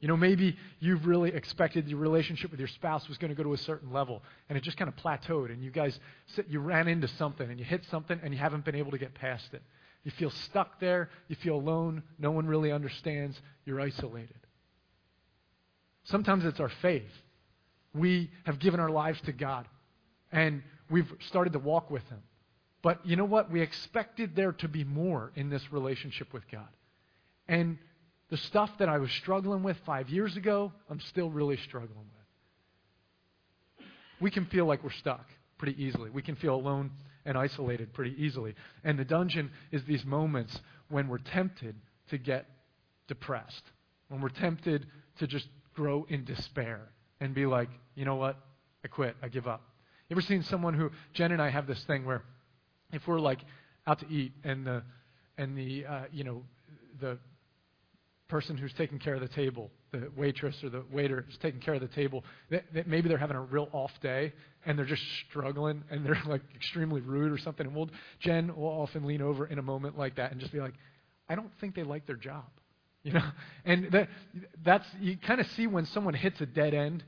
You 0.00 0.08
know, 0.08 0.16
maybe 0.16 0.56
you've 0.78 1.06
really 1.06 1.30
expected 1.30 1.86
your 1.86 1.98
relationship 1.98 2.50
with 2.50 2.58
your 2.58 2.68
spouse 2.68 3.06
was 3.06 3.18
going 3.18 3.28
to 3.28 3.34
go 3.34 3.42
to 3.42 3.52
a 3.52 3.58
certain 3.58 3.92
level, 3.92 4.22
and 4.48 4.56
it 4.56 4.64
just 4.64 4.78
kind 4.78 4.88
of 4.88 4.96
plateaued, 4.96 5.52
and 5.52 5.62
you 5.62 5.70
guys, 5.70 5.98
you 6.48 6.60
ran 6.60 6.88
into 6.88 7.06
something, 7.06 7.48
and 7.48 7.58
you 7.58 7.64
hit 7.66 7.84
something, 7.90 8.18
and 8.22 8.32
you 8.32 8.40
haven't 8.40 8.64
been 8.64 8.74
able 8.74 8.92
to 8.92 8.98
get 8.98 9.14
past 9.14 9.52
it. 9.52 9.62
You 10.04 10.10
feel 10.12 10.30
stuck 10.30 10.80
there. 10.80 11.10
You 11.28 11.36
feel 11.36 11.56
alone. 11.56 12.02
No 12.18 12.30
one 12.30 12.46
really 12.46 12.72
understands. 12.72 13.38
You're 13.66 13.80
isolated. 13.80 14.38
Sometimes 16.04 16.44
it's 16.44 16.60
our 16.60 16.70
faith. 16.80 17.10
We 17.94 18.30
have 18.44 18.58
given 18.58 18.80
our 18.80 18.90
lives 18.90 19.20
to 19.22 19.32
God, 19.32 19.66
and 20.32 20.62
we've 20.88 21.12
started 21.28 21.52
to 21.52 21.58
walk 21.58 21.90
with 21.90 22.04
Him. 22.08 22.22
But 22.82 23.04
you 23.04 23.16
know 23.16 23.24
what? 23.24 23.50
We 23.50 23.60
expected 23.60 24.34
there 24.34 24.52
to 24.52 24.68
be 24.68 24.84
more 24.84 25.32
in 25.34 25.50
this 25.50 25.62
relationship 25.72 26.32
with 26.32 26.48
God. 26.50 26.68
And 27.46 27.78
the 28.30 28.36
stuff 28.36 28.70
that 28.78 28.88
I 28.88 28.98
was 28.98 29.10
struggling 29.12 29.62
with 29.62 29.76
five 29.84 30.08
years 30.08 30.36
ago, 30.36 30.72
I'm 30.88 31.00
still 31.00 31.30
really 31.30 31.56
struggling 31.58 31.98
with. 31.98 33.86
We 34.20 34.30
can 34.30 34.46
feel 34.46 34.66
like 34.66 34.82
we're 34.84 34.90
stuck 34.90 35.26
pretty 35.58 35.82
easily. 35.82 36.10
We 36.10 36.22
can 36.22 36.36
feel 36.36 36.54
alone 36.54 36.90
and 37.24 37.36
isolated 37.36 37.92
pretty 37.92 38.14
easily. 38.18 38.54
And 38.84 38.98
the 38.98 39.04
dungeon 39.04 39.50
is 39.72 39.82
these 39.84 40.04
moments 40.04 40.58
when 40.88 41.08
we're 41.08 41.18
tempted 41.18 41.74
to 42.08 42.18
get 42.18 42.46
depressed, 43.08 43.62
when 44.08 44.20
we're 44.20 44.28
tempted 44.28 44.86
to 45.18 45.26
just 45.26 45.48
grow 45.74 46.06
in 46.08 46.24
despair 46.24 46.88
and 47.20 47.34
be 47.34 47.46
like, 47.46 47.68
you 47.94 48.04
know 48.04 48.16
what? 48.16 48.36
I 48.84 48.88
quit. 48.88 49.16
I 49.22 49.28
give 49.28 49.46
up. 49.46 49.62
You 50.08 50.14
ever 50.14 50.22
seen 50.22 50.42
someone 50.42 50.74
who, 50.74 50.90
Jen 51.12 51.32
and 51.32 51.42
I 51.42 51.50
have 51.50 51.66
this 51.66 51.82
thing 51.84 52.04
where 52.04 52.22
if 52.92 53.06
we're 53.06 53.20
like 53.20 53.40
out 53.86 53.98
to 54.00 54.08
eat 54.08 54.32
and 54.44 54.66
the 54.66 54.82
and 55.38 55.56
the 55.56 55.86
uh, 55.86 56.02
you 56.12 56.24
know 56.24 56.42
the 57.00 57.18
person 58.30 58.56
who's 58.56 58.72
taking 58.74 58.98
care 58.98 59.14
of 59.14 59.20
the 59.20 59.28
table, 59.28 59.70
the 59.90 60.08
waitress 60.16 60.62
or 60.62 60.70
the 60.70 60.84
waiter 60.90 61.26
is 61.28 61.36
taking 61.42 61.60
care 61.60 61.74
of 61.74 61.80
the 61.80 61.88
table, 61.88 62.24
that, 62.50 62.64
that 62.72 62.86
maybe 62.86 63.08
they're 63.08 63.18
having 63.18 63.36
a 63.36 63.40
real 63.40 63.68
off 63.72 63.90
day 64.00 64.32
and 64.64 64.78
they're 64.78 64.86
just 64.86 65.02
struggling 65.28 65.82
and 65.90 66.06
they're 66.06 66.22
like 66.26 66.42
extremely 66.54 67.00
rude 67.00 67.32
or 67.32 67.38
something. 67.38 67.66
And 67.66 67.74
we'll, 67.74 67.90
Jen 68.20 68.54
will 68.56 68.68
often 68.68 69.04
lean 69.04 69.20
over 69.20 69.46
in 69.46 69.58
a 69.58 69.62
moment 69.62 69.98
like 69.98 70.16
that 70.16 70.30
and 70.30 70.40
just 70.40 70.52
be 70.52 70.60
like, 70.60 70.74
I 71.28 71.34
don't 71.34 71.50
think 71.60 71.74
they 71.74 71.82
like 71.82 72.06
their 72.06 72.16
job. 72.16 72.44
You 73.02 73.14
know? 73.14 73.30
And 73.64 73.90
that, 73.92 74.10
that's, 74.62 74.86
you 75.00 75.16
kind 75.16 75.40
of 75.40 75.46
see 75.52 75.66
when 75.66 75.86
someone 75.86 76.12
hits 76.12 76.38
a 76.42 76.44
dead 76.44 76.74
end, 76.74 77.02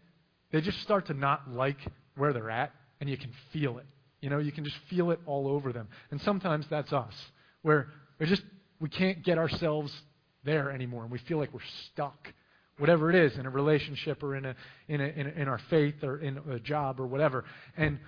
they 0.50 0.62
just 0.62 0.80
start 0.80 1.08
to 1.08 1.12
not 1.12 1.50
like 1.50 1.76
where 2.16 2.32
they're 2.32 2.48
at 2.48 2.72
and 2.98 3.10
you 3.10 3.18
can 3.18 3.30
feel 3.52 3.76
it. 3.76 3.84
You 4.22 4.30
know, 4.30 4.38
you 4.38 4.52
can 4.52 4.64
just 4.64 4.76
feel 4.88 5.10
it 5.10 5.20
all 5.26 5.48
over 5.48 5.72
them. 5.72 5.88
And 6.10 6.20
sometimes 6.22 6.64
that's 6.70 6.92
us, 6.92 7.12
where 7.62 7.88
we 8.18 8.26
just 8.26 8.42
we 8.80 8.88
can't 8.88 9.22
get 9.22 9.36
ourselves 9.36 9.92
there 10.44 10.70
anymore, 10.70 11.02
and 11.02 11.12
we 11.12 11.18
feel 11.18 11.38
like 11.38 11.52
we're 11.52 11.60
stuck, 11.92 12.32
whatever 12.78 13.10
it 13.10 13.16
is, 13.16 13.36
in 13.36 13.46
a 13.46 13.50
relationship 13.50 14.22
or 14.22 14.36
in 14.36 14.46
a 14.46 14.56
in 14.88 15.00
a, 15.00 15.04
in, 15.04 15.26
a, 15.26 15.30
in 15.30 15.48
our 15.48 15.60
faith 15.68 16.02
or 16.04 16.18
in 16.18 16.38
a 16.50 16.60
job 16.60 17.00
or 17.00 17.06
whatever. 17.06 17.44
And 17.76 17.98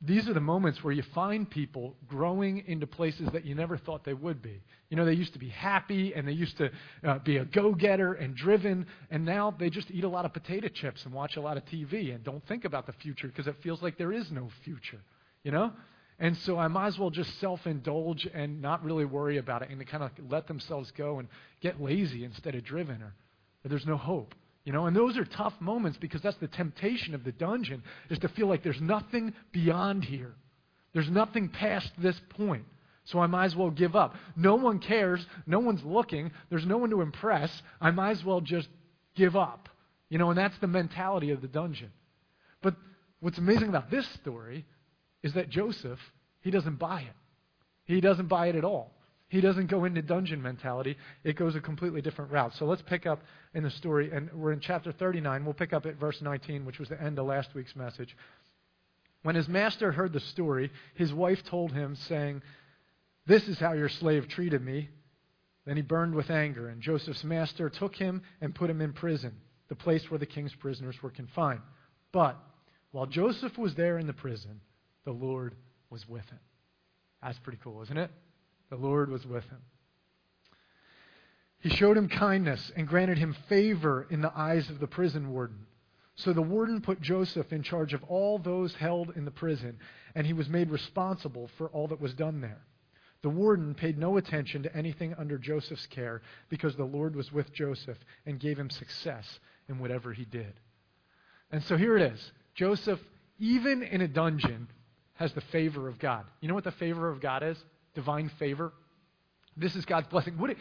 these 0.00 0.26
are 0.26 0.32
the 0.32 0.40
moments 0.40 0.82
where 0.82 0.94
you 0.94 1.02
find 1.14 1.50
people 1.50 1.96
growing 2.06 2.64
into 2.66 2.86
places 2.86 3.28
that 3.34 3.44
you 3.44 3.54
never 3.54 3.76
thought 3.76 4.04
they 4.04 4.14
would 4.14 4.40
be. 4.40 4.62
You 4.88 4.96
know, 4.96 5.04
they 5.04 5.12
used 5.12 5.34
to 5.34 5.38
be 5.38 5.48
happy 5.48 6.14
and 6.14 6.26
they 6.26 6.32
used 6.32 6.56
to 6.58 6.70
uh, 7.04 7.18
be 7.18 7.38
a 7.38 7.44
go 7.44 7.74
getter 7.74 8.14
and 8.14 8.34
driven, 8.34 8.86
and 9.10 9.22
now 9.22 9.54
they 9.58 9.68
just 9.68 9.90
eat 9.90 10.04
a 10.04 10.08
lot 10.08 10.24
of 10.24 10.32
potato 10.32 10.68
chips 10.68 11.04
and 11.04 11.12
watch 11.12 11.36
a 11.36 11.42
lot 11.42 11.58
of 11.58 11.64
TV 11.66 12.14
and 12.14 12.24
don't 12.24 12.46
think 12.46 12.64
about 12.64 12.86
the 12.86 12.94
future 12.94 13.28
because 13.28 13.46
it 13.46 13.56
feels 13.62 13.82
like 13.82 13.98
there 13.98 14.12
is 14.12 14.30
no 14.30 14.48
future 14.64 15.00
you 15.42 15.50
know? 15.50 15.72
And 16.18 16.36
so 16.38 16.58
I 16.58 16.66
might 16.68 16.88
as 16.88 16.98
well 16.98 17.10
just 17.10 17.38
self 17.38 17.66
indulge 17.66 18.26
and 18.32 18.60
not 18.60 18.82
really 18.82 19.04
worry 19.04 19.38
about 19.38 19.62
it 19.62 19.70
and 19.70 19.86
kind 19.86 20.02
of 20.02 20.10
let 20.28 20.48
themselves 20.48 20.90
go 20.92 21.20
and 21.20 21.28
get 21.60 21.80
lazy 21.80 22.24
instead 22.24 22.54
of 22.54 22.64
driven 22.64 23.02
or, 23.02 23.14
or 23.64 23.68
there's 23.68 23.86
no 23.86 23.96
hope. 23.96 24.34
You 24.64 24.72
know, 24.72 24.86
and 24.86 24.94
those 24.94 25.16
are 25.16 25.24
tough 25.24 25.54
moments 25.60 25.96
because 25.96 26.20
that's 26.20 26.36
the 26.38 26.48
temptation 26.48 27.14
of 27.14 27.24
the 27.24 27.32
dungeon 27.32 27.82
is 28.10 28.18
to 28.18 28.28
feel 28.28 28.48
like 28.48 28.62
there's 28.62 28.80
nothing 28.80 29.32
beyond 29.52 30.04
here. 30.04 30.34
There's 30.92 31.08
nothing 31.08 31.48
past 31.48 31.90
this 31.98 32.20
point. 32.30 32.64
So 33.04 33.20
I 33.20 33.26
might 33.26 33.46
as 33.46 33.56
well 33.56 33.70
give 33.70 33.96
up. 33.96 34.16
No 34.36 34.56
one 34.56 34.80
cares. 34.80 35.24
No 35.46 35.60
one's 35.60 35.82
looking. 35.84 36.32
There's 36.50 36.66
no 36.66 36.76
one 36.76 36.90
to 36.90 37.00
impress. 37.00 37.62
I 37.80 37.90
might 37.92 38.10
as 38.10 38.24
well 38.24 38.42
just 38.42 38.68
give 39.14 39.36
up. 39.36 39.68
You 40.10 40.18
know, 40.18 40.30
and 40.30 40.38
that's 40.38 40.58
the 40.58 40.66
mentality 40.66 41.30
of 41.30 41.40
the 41.40 41.48
dungeon. 41.48 41.90
But 42.60 42.74
what's 43.20 43.38
amazing 43.38 43.68
about 43.68 43.90
this 43.90 44.06
story 44.20 44.66
is 45.22 45.34
that 45.34 45.50
Joseph, 45.50 45.98
he 46.40 46.50
doesn't 46.50 46.78
buy 46.78 47.00
it. 47.02 47.16
He 47.84 48.00
doesn't 48.00 48.28
buy 48.28 48.48
it 48.48 48.56
at 48.56 48.64
all. 48.64 48.92
He 49.28 49.40
doesn't 49.42 49.66
go 49.66 49.84
into 49.84 50.00
dungeon 50.00 50.40
mentality. 50.40 50.96
It 51.22 51.36
goes 51.36 51.54
a 51.54 51.60
completely 51.60 52.00
different 52.00 52.30
route. 52.30 52.54
So 52.54 52.64
let's 52.64 52.82
pick 52.82 53.06
up 53.06 53.20
in 53.54 53.62
the 53.62 53.70
story, 53.70 54.10
and 54.10 54.30
we're 54.32 54.52
in 54.52 54.60
chapter 54.60 54.90
39. 54.90 55.44
We'll 55.44 55.54
pick 55.54 55.72
up 55.74 55.84
at 55.84 55.96
verse 55.96 56.22
19, 56.22 56.64
which 56.64 56.78
was 56.78 56.88
the 56.88 57.00
end 57.00 57.18
of 57.18 57.26
last 57.26 57.54
week's 57.54 57.76
message. 57.76 58.16
When 59.22 59.34
his 59.34 59.48
master 59.48 59.92
heard 59.92 60.12
the 60.12 60.20
story, 60.20 60.70
his 60.94 61.12
wife 61.12 61.44
told 61.44 61.72
him, 61.72 61.94
saying, 61.94 62.42
This 63.26 63.48
is 63.48 63.58
how 63.58 63.72
your 63.72 63.90
slave 63.90 64.28
treated 64.28 64.64
me. 64.64 64.88
Then 65.66 65.76
he 65.76 65.82
burned 65.82 66.14
with 66.14 66.30
anger, 66.30 66.68
and 66.68 66.80
Joseph's 66.80 67.24
master 67.24 67.68
took 67.68 67.94
him 67.94 68.22
and 68.40 68.54
put 68.54 68.70
him 68.70 68.80
in 68.80 68.94
prison, 68.94 69.34
the 69.68 69.74
place 69.74 70.10
where 70.10 70.18
the 70.18 70.24
king's 70.24 70.54
prisoners 70.54 70.96
were 71.02 71.10
confined. 71.10 71.60
But 72.12 72.38
while 72.92 73.04
Joseph 73.04 73.58
was 73.58 73.74
there 73.74 73.98
in 73.98 74.06
the 74.06 74.14
prison, 74.14 74.62
the 75.08 75.12
Lord 75.14 75.54
was 75.88 76.06
with 76.06 76.28
him. 76.28 76.38
That's 77.22 77.38
pretty 77.38 77.58
cool, 77.64 77.80
isn't 77.80 77.96
it? 77.96 78.10
The 78.68 78.76
Lord 78.76 79.10
was 79.10 79.24
with 79.24 79.44
him. 79.44 79.62
He 81.60 81.70
showed 81.70 81.96
him 81.96 82.10
kindness 82.10 82.70
and 82.76 82.86
granted 82.86 83.16
him 83.16 83.34
favor 83.48 84.06
in 84.10 84.20
the 84.20 84.30
eyes 84.38 84.68
of 84.68 84.80
the 84.80 84.86
prison 84.86 85.32
warden. 85.32 85.64
So 86.16 86.34
the 86.34 86.42
warden 86.42 86.82
put 86.82 87.00
Joseph 87.00 87.54
in 87.54 87.62
charge 87.62 87.94
of 87.94 88.04
all 88.04 88.38
those 88.38 88.74
held 88.74 89.16
in 89.16 89.24
the 89.24 89.30
prison, 89.30 89.78
and 90.14 90.26
he 90.26 90.34
was 90.34 90.50
made 90.50 90.68
responsible 90.68 91.48
for 91.56 91.68
all 91.68 91.88
that 91.88 92.02
was 92.02 92.12
done 92.12 92.42
there. 92.42 92.60
The 93.22 93.30
warden 93.30 93.74
paid 93.74 93.96
no 93.96 94.18
attention 94.18 94.62
to 94.64 94.76
anything 94.76 95.14
under 95.14 95.38
Joseph's 95.38 95.86
care 95.86 96.20
because 96.50 96.76
the 96.76 96.84
Lord 96.84 97.16
was 97.16 97.32
with 97.32 97.50
Joseph 97.54 97.96
and 98.26 98.38
gave 98.38 98.58
him 98.58 98.68
success 98.68 99.40
in 99.70 99.78
whatever 99.78 100.12
he 100.12 100.26
did. 100.26 100.52
And 101.50 101.64
so 101.64 101.78
here 101.78 101.96
it 101.96 102.12
is 102.12 102.30
Joseph, 102.54 103.00
even 103.38 103.82
in 103.82 104.02
a 104.02 104.08
dungeon, 104.08 104.68
has 105.18 105.32
the 105.32 105.40
favor 105.40 105.88
of 105.88 105.98
God. 105.98 106.24
You 106.40 106.48
know 106.48 106.54
what 106.54 106.64
the 106.64 106.70
favor 106.70 107.08
of 107.08 107.20
God 107.20 107.42
is? 107.42 107.58
Divine 107.94 108.30
favor. 108.38 108.72
This 109.56 109.74
is 109.74 109.84
God's 109.84 110.06
blessing. 110.06 110.38
What 110.38 110.46
did, 110.46 110.56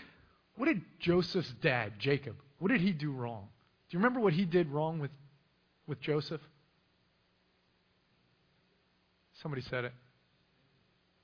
what 0.56 0.66
did 0.66 0.82
Joseph's 1.00 1.54
dad, 1.62 1.94
Jacob, 2.00 2.36
what 2.58 2.72
did 2.72 2.82
he 2.82 2.92
do 2.92 3.12
wrong? 3.12 3.48
Do 3.90 3.98
you 3.98 4.00
remember 4.00 4.20
what 4.20 4.34
he 4.34 4.46
did 4.46 4.68
wrong 4.70 5.00
with, 5.00 5.12
with 5.86 6.02
Joseph? 6.02 6.42
Somebody 9.44 9.62
said 9.62 9.86
it. 9.86 9.94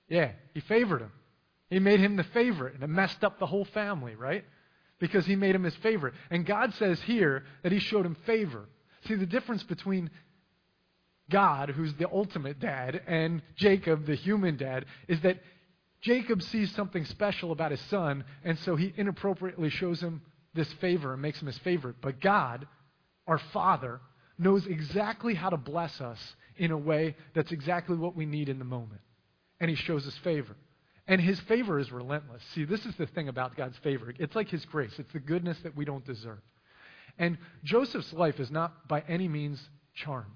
Yeah, 0.08 0.32
he 0.54 0.60
favored 0.60 1.02
him. 1.02 1.12
He 1.72 1.80
made 1.80 2.00
him 2.00 2.16
the 2.16 2.24
favorite, 2.24 2.76
and 2.76 2.84
it 2.84 2.88
messed 2.88 3.24
up 3.24 3.40
the 3.40 3.48
whole 3.48 3.66
family, 3.66 4.14
right? 4.14 4.46
Because 5.00 5.26
he 5.26 5.36
made 5.36 5.56
him 5.56 5.64
his 5.64 5.76
favorite. 5.78 6.14
And 6.30 6.46
God 6.46 6.72
says 6.76 7.02
here 7.02 7.46
that 7.64 7.72
he 7.72 7.80
showed 7.80 8.06
him 8.06 8.16
favor. 8.28 8.66
See, 9.08 9.16
the 9.16 9.26
difference 9.26 9.64
between 9.64 10.12
God, 11.30 11.70
who's 11.70 11.94
the 11.96 12.10
ultimate 12.12 12.60
dad, 12.60 13.02
and 13.08 13.42
Jacob, 13.56 14.06
the 14.06 14.16
human 14.16 14.58
dad, 14.58 14.86
is 15.08 15.22
that 15.22 15.40
Jacob 16.02 16.42
sees 16.42 16.72
something 16.76 17.06
special 17.06 17.52
about 17.52 17.72
his 17.72 17.80
son, 17.82 18.26
and 18.44 18.60
so 18.60 18.76
he 18.76 18.94
inappropriately 18.98 19.70
shows 19.70 20.02
him 20.02 20.22
this 20.54 20.72
favor 20.74 21.14
and 21.14 21.22
makes 21.22 21.42
him 21.42 21.48
his 21.48 21.58
favorite. 21.60 21.96
But 22.02 22.20
God, 22.20 22.68
our 23.26 23.38
Father, 23.38 24.02
knows 24.38 24.68
exactly 24.68 25.34
how 25.34 25.50
to 25.50 25.58
bless 25.58 26.02
us 26.02 26.20
in 26.58 26.72
a 26.72 26.78
way 26.78 27.16
that's 27.34 27.52
exactly 27.52 27.96
what 27.96 28.16
we 28.16 28.26
need 28.26 28.50
in 28.50 28.60
the 28.60 28.66
moment. 28.66 29.02
And 29.60 29.70
he 29.70 29.76
shows 29.76 30.06
us 30.06 30.16
favor. 30.24 30.56
And 31.08 31.20
his 31.20 31.40
favor 31.42 31.80
is 31.80 31.92
relentless. 31.92 32.44
See, 32.54 32.66
this 32.66 32.86
is 32.86 32.96
the 32.96 33.08
thing 33.08 33.28
about 33.28 33.58
God's 33.58 33.78
favor. 33.78 34.14
It's 34.18 34.36
like 34.36 34.50
his 34.50 34.66
grace, 34.66 34.94
it's 34.98 35.14
the 35.14 35.20
goodness 35.20 35.58
that 35.64 35.76
we 35.76 35.86
don't 35.86 36.06
deserve. 36.06 36.40
And 37.18 37.38
Joseph's 37.64 38.14
life 38.14 38.40
is 38.40 38.52
not 38.52 38.88
by 38.88 39.04
any 39.08 39.28
means 39.28 39.62
charmed. 39.94 40.32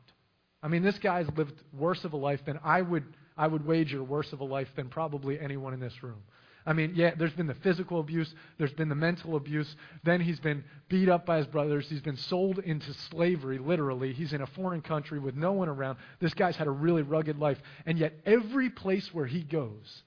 I 0.61 0.67
mean, 0.67 0.83
this 0.83 0.97
guy's 0.99 1.27
lived 1.35 1.53
worse 1.71 2.03
of 2.03 2.13
a 2.13 2.17
life 2.17 2.41
than 2.45 2.59
I 2.63 2.81
would, 2.81 3.03
I 3.37 3.47
would 3.47 3.65
wager 3.65 4.03
worse 4.03 4.33
of 4.33 4.39
a 4.39 4.45
life 4.45 4.67
than 4.75 4.89
probably 4.89 5.39
anyone 5.39 5.73
in 5.73 5.79
this 5.79 6.01
room. 6.01 6.23
I 6.65 6.73
mean, 6.73 6.93
yeah, 6.95 7.11
there's 7.17 7.31
been 7.31 7.47
the 7.47 7.55
physical 7.55 8.01
abuse, 8.01 8.33
there's 8.57 8.73
been 8.73 8.89
the 8.89 8.95
mental 8.95 9.37
abuse, 9.37 9.73
then 10.03 10.19
he's 10.19 10.41
been 10.41 10.65
beat 10.89 11.07
up 11.07 11.25
by 11.25 11.37
his 11.37 11.47
brothers, 11.47 11.87
he's 11.87 12.01
been 12.01 12.17
sold 12.17 12.59
into 12.59 12.93
slavery, 13.09 13.57
literally. 13.57 14.11
He's 14.11 14.33
in 14.33 14.41
a 14.41 14.47
foreign 14.47 14.81
country 14.81 15.17
with 15.17 15.33
no 15.33 15.53
one 15.53 15.69
around. 15.69 15.97
This 16.19 16.33
guy's 16.33 16.57
had 16.57 16.67
a 16.67 16.71
really 16.71 17.03
rugged 17.03 17.39
life. 17.39 17.57
And 17.85 17.97
yet, 17.97 18.15
every 18.25 18.69
place 18.69 19.09
where 19.13 19.25
he 19.25 19.43
goes, 19.43 20.03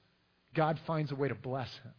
God 0.54 0.78
finds 0.86 1.12
a 1.12 1.14
way 1.14 1.28
to 1.28 1.34
bless 1.34 1.72
him. 1.78 1.92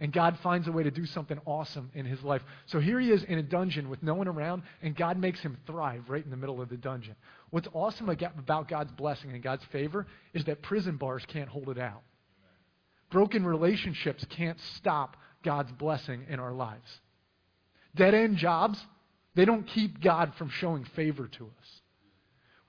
And 0.00 0.12
God 0.12 0.36
finds 0.42 0.66
a 0.66 0.72
way 0.72 0.82
to 0.82 0.90
do 0.90 1.06
something 1.06 1.38
awesome 1.46 1.90
in 1.94 2.04
his 2.04 2.22
life. 2.22 2.42
So 2.66 2.80
here 2.80 2.98
he 2.98 3.12
is 3.12 3.22
in 3.22 3.38
a 3.38 3.42
dungeon 3.42 3.88
with 3.88 4.02
no 4.02 4.14
one 4.14 4.26
around, 4.26 4.64
and 4.82 4.96
God 4.96 5.18
makes 5.18 5.40
him 5.40 5.56
thrive 5.66 6.04
right 6.08 6.24
in 6.24 6.30
the 6.30 6.36
middle 6.36 6.60
of 6.60 6.68
the 6.68 6.76
dungeon. 6.76 7.14
What's 7.50 7.68
awesome 7.72 8.08
about 8.08 8.68
God's 8.68 8.92
blessing 8.92 9.30
and 9.32 9.42
God's 9.42 9.64
favor 9.66 10.06
is 10.32 10.44
that 10.46 10.62
prison 10.62 10.96
bars 10.96 11.24
can't 11.28 11.48
hold 11.48 11.68
it 11.68 11.78
out. 11.78 12.02
Broken 13.10 13.46
relationships 13.46 14.26
can't 14.30 14.58
stop 14.76 15.16
God's 15.44 15.70
blessing 15.70 16.26
in 16.28 16.40
our 16.40 16.52
lives. 16.52 17.00
Dead 17.94 18.14
end 18.14 18.36
jobs, 18.38 18.84
they 19.36 19.44
don't 19.44 19.66
keep 19.66 20.00
God 20.00 20.32
from 20.36 20.48
showing 20.48 20.84
favor 20.96 21.28
to 21.28 21.44
us. 21.44 21.80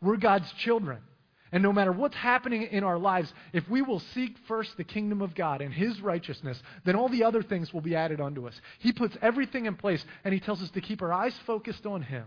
We're 0.02 0.18
God's 0.18 0.52
children. 0.54 1.00
And 1.56 1.64
no 1.64 1.72
matter 1.72 1.94
what's 1.94 2.18
happening 2.18 2.64
in 2.64 2.84
our 2.84 3.00
lives, 3.00 3.34
if 3.54 3.70
we 3.70 3.82
will 3.82 4.02
seek 4.14 4.36
first 4.46 4.76
the 4.76 4.84
kingdom 4.84 5.22
of 5.22 5.34
God 5.34 5.62
and 5.62 5.74
His 5.74 6.02
righteousness, 6.02 6.62
then 6.84 6.98
all 6.98 7.08
the 7.08 7.24
other 7.24 7.42
things 7.42 7.74
will 7.74 7.80
be 7.80 7.96
added 7.96 8.20
unto 8.20 8.46
us. 8.46 8.60
He 8.80 8.92
puts 8.92 9.16
everything 9.22 9.66
in 9.66 9.76
place, 9.76 10.04
and 10.26 10.34
He 10.34 10.42
tells 10.42 10.62
us 10.62 10.70
to 10.72 10.82
keep 10.82 11.02
our 11.02 11.14
eyes 11.14 11.34
focused 11.48 11.86
on 11.86 12.02
Him 12.02 12.26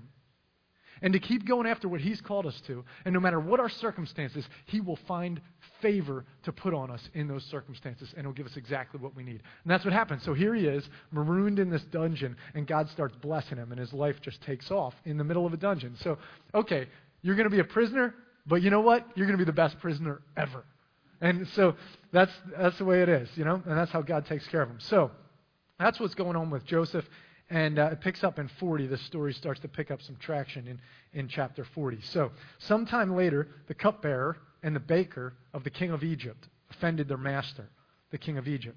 and 1.02 1.12
to 1.12 1.18
keep 1.18 1.44
going 1.44 1.66
after 1.66 1.90
what 1.90 2.00
He's 2.00 2.22
called 2.22 2.46
us 2.46 2.58
to. 2.68 2.82
And 3.04 3.12
no 3.12 3.20
matter 3.20 3.38
what 3.38 3.60
our 3.60 3.68
circumstances, 3.68 4.48
He 4.64 4.80
will 4.80 4.98
find 5.06 5.42
favor 5.82 6.24
to 6.44 6.50
put 6.50 6.72
on 6.72 6.90
us 6.90 7.06
in 7.12 7.28
those 7.28 7.44
circumstances, 7.44 8.14
and 8.16 8.24
He'll 8.24 8.32
give 8.32 8.46
us 8.46 8.56
exactly 8.56 8.98
what 8.98 9.14
we 9.14 9.24
need. 9.24 9.42
And 9.62 9.70
that's 9.70 9.84
what 9.84 9.92
happens. 9.92 10.22
So 10.22 10.32
here 10.32 10.54
He 10.54 10.66
is, 10.66 10.88
marooned 11.10 11.58
in 11.58 11.68
this 11.68 11.84
dungeon, 11.84 12.34
and 12.54 12.66
God 12.66 12.88
starts 12.88 13.14
blessing 13.16 13.58
him, 13.58 13.72
and 13.72 13.78
his 13.78 13.92
life 13.92 14.22
just 14.22 14.40
takes 14.40 14.70
off 14.70 14.94
in 15.04 15.18
the 15.18 15.24
middle 15.24 15.44
of 15.44 15.52
a 15.52 15.58
dungeon. 15.58 15.96
So, 16.02 16.16
okay, 16.54 16.88
you're 17.20 17.36
going 17.36 17.44
to 17.44 17.54
be 17.54 17.60
a 17.60 17.64
prisoner? 17.64 18.14
But 18.48 18.62
you 18.62 18.70
know 18.70 18.80
what? 18.80 19.06
You're 19.14 19.26
going 19.26 19.38
to 19.38 19.44
be 19.44 19.48
the 19.48 19.52
best 19.52 19.78
prisoner 19.78 20.20
ever. 20.36 20.64
And 21.20 21.46
so 21.48 21.74
that's, 22.12 22.32
that's 22.56 22.78
the 22.78 22.84
way 22.84 23.02
it 23.02 23.08
is, 23.08 23.28
you 23.36 23.44
know? 23.44 23.62
And 23.66 23.76
that's 23.76 23.90
how 23.90 24.02
God 24.02 24.26
takes 24.26 24.46
care 24.48 24.62
of 24.62 24.70
him. 24.70 24.80
So 24.80 25.10
that's 25.78 26.00
what's 26.00 26.14
going 26.14 26.36
on 26.36 26.50
with 26.50 26.64
Joseph. 26.64 27.04
And 27.50 27.78
uh, 27.78 27.90
it 27.92 28.00
picks 28.00 28.24
up 28.24 28.38
in 28.38 28.48
40. 28.60 28.86
This 28.86 29.02
story 29.02 29.32
starts 29.32 29.60
to 29.60 29.68
pick 29.68 29.90
up 29.90 30.02
some 30.02 30.16
traction 30.16 30.66
in, 30.66 30.80
in 31.18 31.28
chapter 31.28 31.64
40. 31.74 32.00
So, 32.02 32.30
sometime 32.58 33.16
later, 33.16 33.48
the 33.68 33.74
cupbearer 33.74 34.36
and 34.62 34.76
the 34.76 34.80
baker 34.80 35.32
of 35.54 35.64
the 35.64 35.70
king 35.70 35.90
of 35.90 36.04
Egypt 36.04 36.46
offended 36.70 37.08
their 37.08 37.16
master, 37.16 37.66
the 38.10 38.18
king 38.18 38.36
of 38.36 38.46
Egypt. 38.48 38.76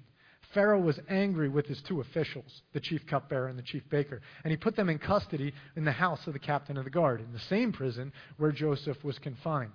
Pharaoh 0.52 0.80
was 0.80 1.00
angry 1.08 1.48
with 1.48 1.66
his 1.66 1.80
two 1.82 2.00
officials, 2.00 2.62
the 2.72 2.80
chief 2.80 3.06
cupbearer 3.06 3.48
and 3.48 3.58
the 3.58 3.62
chief 3.62 3.88
baker, 3.88 4.20
and 4.44 4.50
he 4.50 4.56
put 4.56 4.76
them 4.76 4.90
in 4.90 4.98
custody 4.98 5.54
in 5.76 5.84
the 5.84 5.92
house 5.92 6.26
of 6.26 6.34
the 6.34 6.38
captain 6.38 6.76
of 6.76 6.84
the 6.84 6.90
guard, 6.90 7.20
in 7.20 7.32
the 7.32 7.38
same 7.38 7.72
prison 7.72 8.12
where 8.36 8.52
Joseph 8.52 9.02
was 9.02 9.18
confined. 9.18 9.72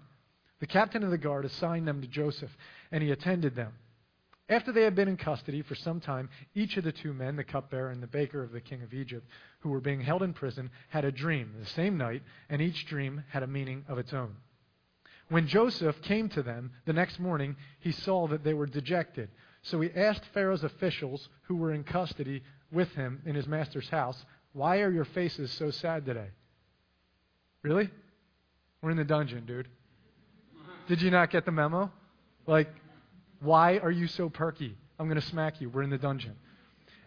The 0.60 0.68
captain 0.68 1.04
of 1.04 1.10
the 1.10 1.18
guard 1.18 1.46
assigned 1.46 1.88
them 1.88 2.02
to 2.02 2.08
Joseph, 2.08 2.56
and 2.92 3.04
he 3.04 3.12
attended 3.12 3.56
them. 3.56 3.74
After 4.50 4.72
they 4.72 4.84
had 4.84 4.96
been 4.96 5.08
in 5.10 5.18
custody 5.18 5.62
for 5.62 5.76
some 5.76 6.00
time, 6.00 6.30
each 6.56 6.78
of 6.78 6.84
the 6.84 6.92
two 6.92 7.14
men, 7.14 7.36
the 7.36 7.44
cupbearer 7.44 7.90
and 7.90 8.02
the 8.02 8.08
baker 8.08 8.44
of 8.44 8.52
the 8.52 8.62
king 8.62 8.82
of 8.82 8.94
Egypt, 8.94 9.28
who 9.60 9.70
were 9.70 9.82
being 9.82 10.02
held 10.02 10.24
in 10.24 10.34
prison, 10.34 10.70
had 10.90 11.04
a 11.06 11.12
dream 11.12 11.54
the 11.60 11.66
same 11.66 11.98
night, 11.98 12.24
and 12.50 12.62
each 12.62 12.86
dream 12.86 13.24
had 13.30 13.44
a 13.44 13.48
meaning 13.48 13.84
of 13.90 13.98
its 13.98 14.14
own. 14.14 14.36
When 15.30 15.48
Joseph 15.48 16.02
came 16.02 16.30
to 16.30 16.44
them 16.44 16.72
the 16.86 16.94
next 16.94 17.20
morning, 17.20 17.58
he 17.80 17.92
saw 17.92 18.28
that 18.28 18.44
they 18.44 18.54
were 18.54 18.68
dejected. 18.68 19.30
So 19.70 19.82
he 19.82 19.90
asked 19.96 20.24
Pharaoh's 20.34 20.64
officials 20.64 21.28
who 21.44 21.56
were 21.58 21.74
in 21.74 21.84
custody 21.84 22.42
with 22.72 22.90
him 22.94 23.22
in 23.26 23.36
his 23.36 23.48
master's 23.48 23.90
house, 23.90 24.18
Why 24.54 24.80
are 24.80 24.92
your 24.92 25.06
faces 25.06 25.52
so 25.52 25.72
sad 25.72 26.06
today? 26.06 26.30
Really? 27.64 27.90
We're 28.82 28.92
in 28.92 28.98
the 28.98 29.04
dungeon, 29.04 29.46
dude. 29.46 29.68
Did 30.88 31.02
you 31.02 31.12
not 31.12 31.32
get 31.32 31.46
the 31.46 31.52
memo? 31.52 31.92
Like, 32.46 32.70
why 33.42 33.78
are 33.80 33.92
you 33.92 34.08
so 34.08 34.30
perky? 34.30 34.78
I'm 34.98 35.08
going 35.08 35.20
to 35.20 35.28
smack 35.28 35.60
you. 35.60 35.70
We're 35.70 35.84
in 35.84 35.90
the 35.90 35.98
dungeon. 35.98 36.36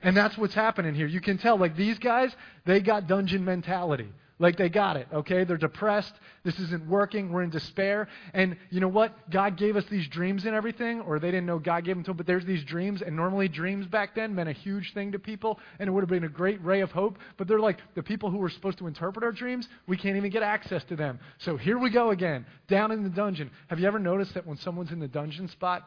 And 0.02 0.14
that's 0.14 0.36
what's 0.36 0.54
happening 0.54 0.94
here. 0.94 1.06
You 1.06 1.20
can 1.20 1.38
tell, 1.38 1.58
like, 1.58 1.76
these 1.76 1.98
guys, 1.98 2.30
they 2.66 2.80
got 2.80 3.06
dungeon 3.06 3.44
mentality. 3.44 4.12
Like 4.40 4.56
they 4.56 4.70
got 4.70 4.96
it, 4.96 5.06
okay? 5.12 5.44
They're 5.44 5.58
depressed. 5.58 6.14
This 6.44 6.58
isn't 6.58 6.88
working. 6.88 7.30
We're 7.30 7.42
in 7.42 7.50
despair. 7.50 8.08
And 8.32 8.56
you 8.70 8.80
know 8.80 8.88
what? 8.88 9.30
God 9.30 9.58
gave 9.58 9.76
us 9.76 9.84
these 9.90 10.08
dreams 10.08 10.46
and 10.46 10.54
everything, 10.54 11.02
or 11.02 11.18
they 11.18 11.30
didn't 11.30 11.44
know 11.44 11.58
God 11.58 11.84
gave 11.84 11.94
them 11.94 12.04
to 12.04 12.10
them, 12.10 12.16
but 12.16 12.26
there's 12.26 12.46
these 12.46 12.64
dreams. 12.64 13.02
And 13.02 13.14
normally, 13.14 13.48
dreams 13.48 13.86
back 13.86 14.14
then 14.14 14.34
meant 14.34 14.48
a 14.48 14.54
huge 14.54 14.94
thing 14.94 15.12
to 15.12 15.18
people, 15.18 15.60
and 15.78 15.88
it 15.88 15.92
would 15.92 16.00
have 16.00 16.08
been 16.08 16.24
a 16.24 16.28
great 16.28 16.64
ray 16.64 16.80
of 16.80 16.90
hope. 16.90 17.18
But 17.36 17.48
they're 17.48 17.60
like, 17.60 17.80
the 17.94 18.02
people 18.02 18.30
who 18.30 18.38
were 18.38 18.48
supposed 18.48 18.78
to 18.78 18.86
interpret 18.86 19.22
our 19.22 19.30
dreams, 19.30 19.68
we 19.86 19.98
can't 19.98 20.16
even 20.16 20.30
get 20.30 20.42
access 20.42 20.82
to 20.84 20.96
them. 20.96 21.20
So 21.40 21.58
here 21.58 21.78
we 21.78 21.90
go 21.90 22.08
again, 22.08 22.46
down 22.66 22.92
in 22.92 23.02
the 23.02 23.10
dungeon. 23.10 23.50
Have 23.68 23.78
you 23.78 23.86
ever 23.86 23.98
noticed 23.98 24.32
that 24.32 24.46
when 24.46 24.56
someone's 24.56 24.90
in 24.90 25.00
the 25.00 25.08
dungeon 25.08 25.48
spot, 25.48 25.86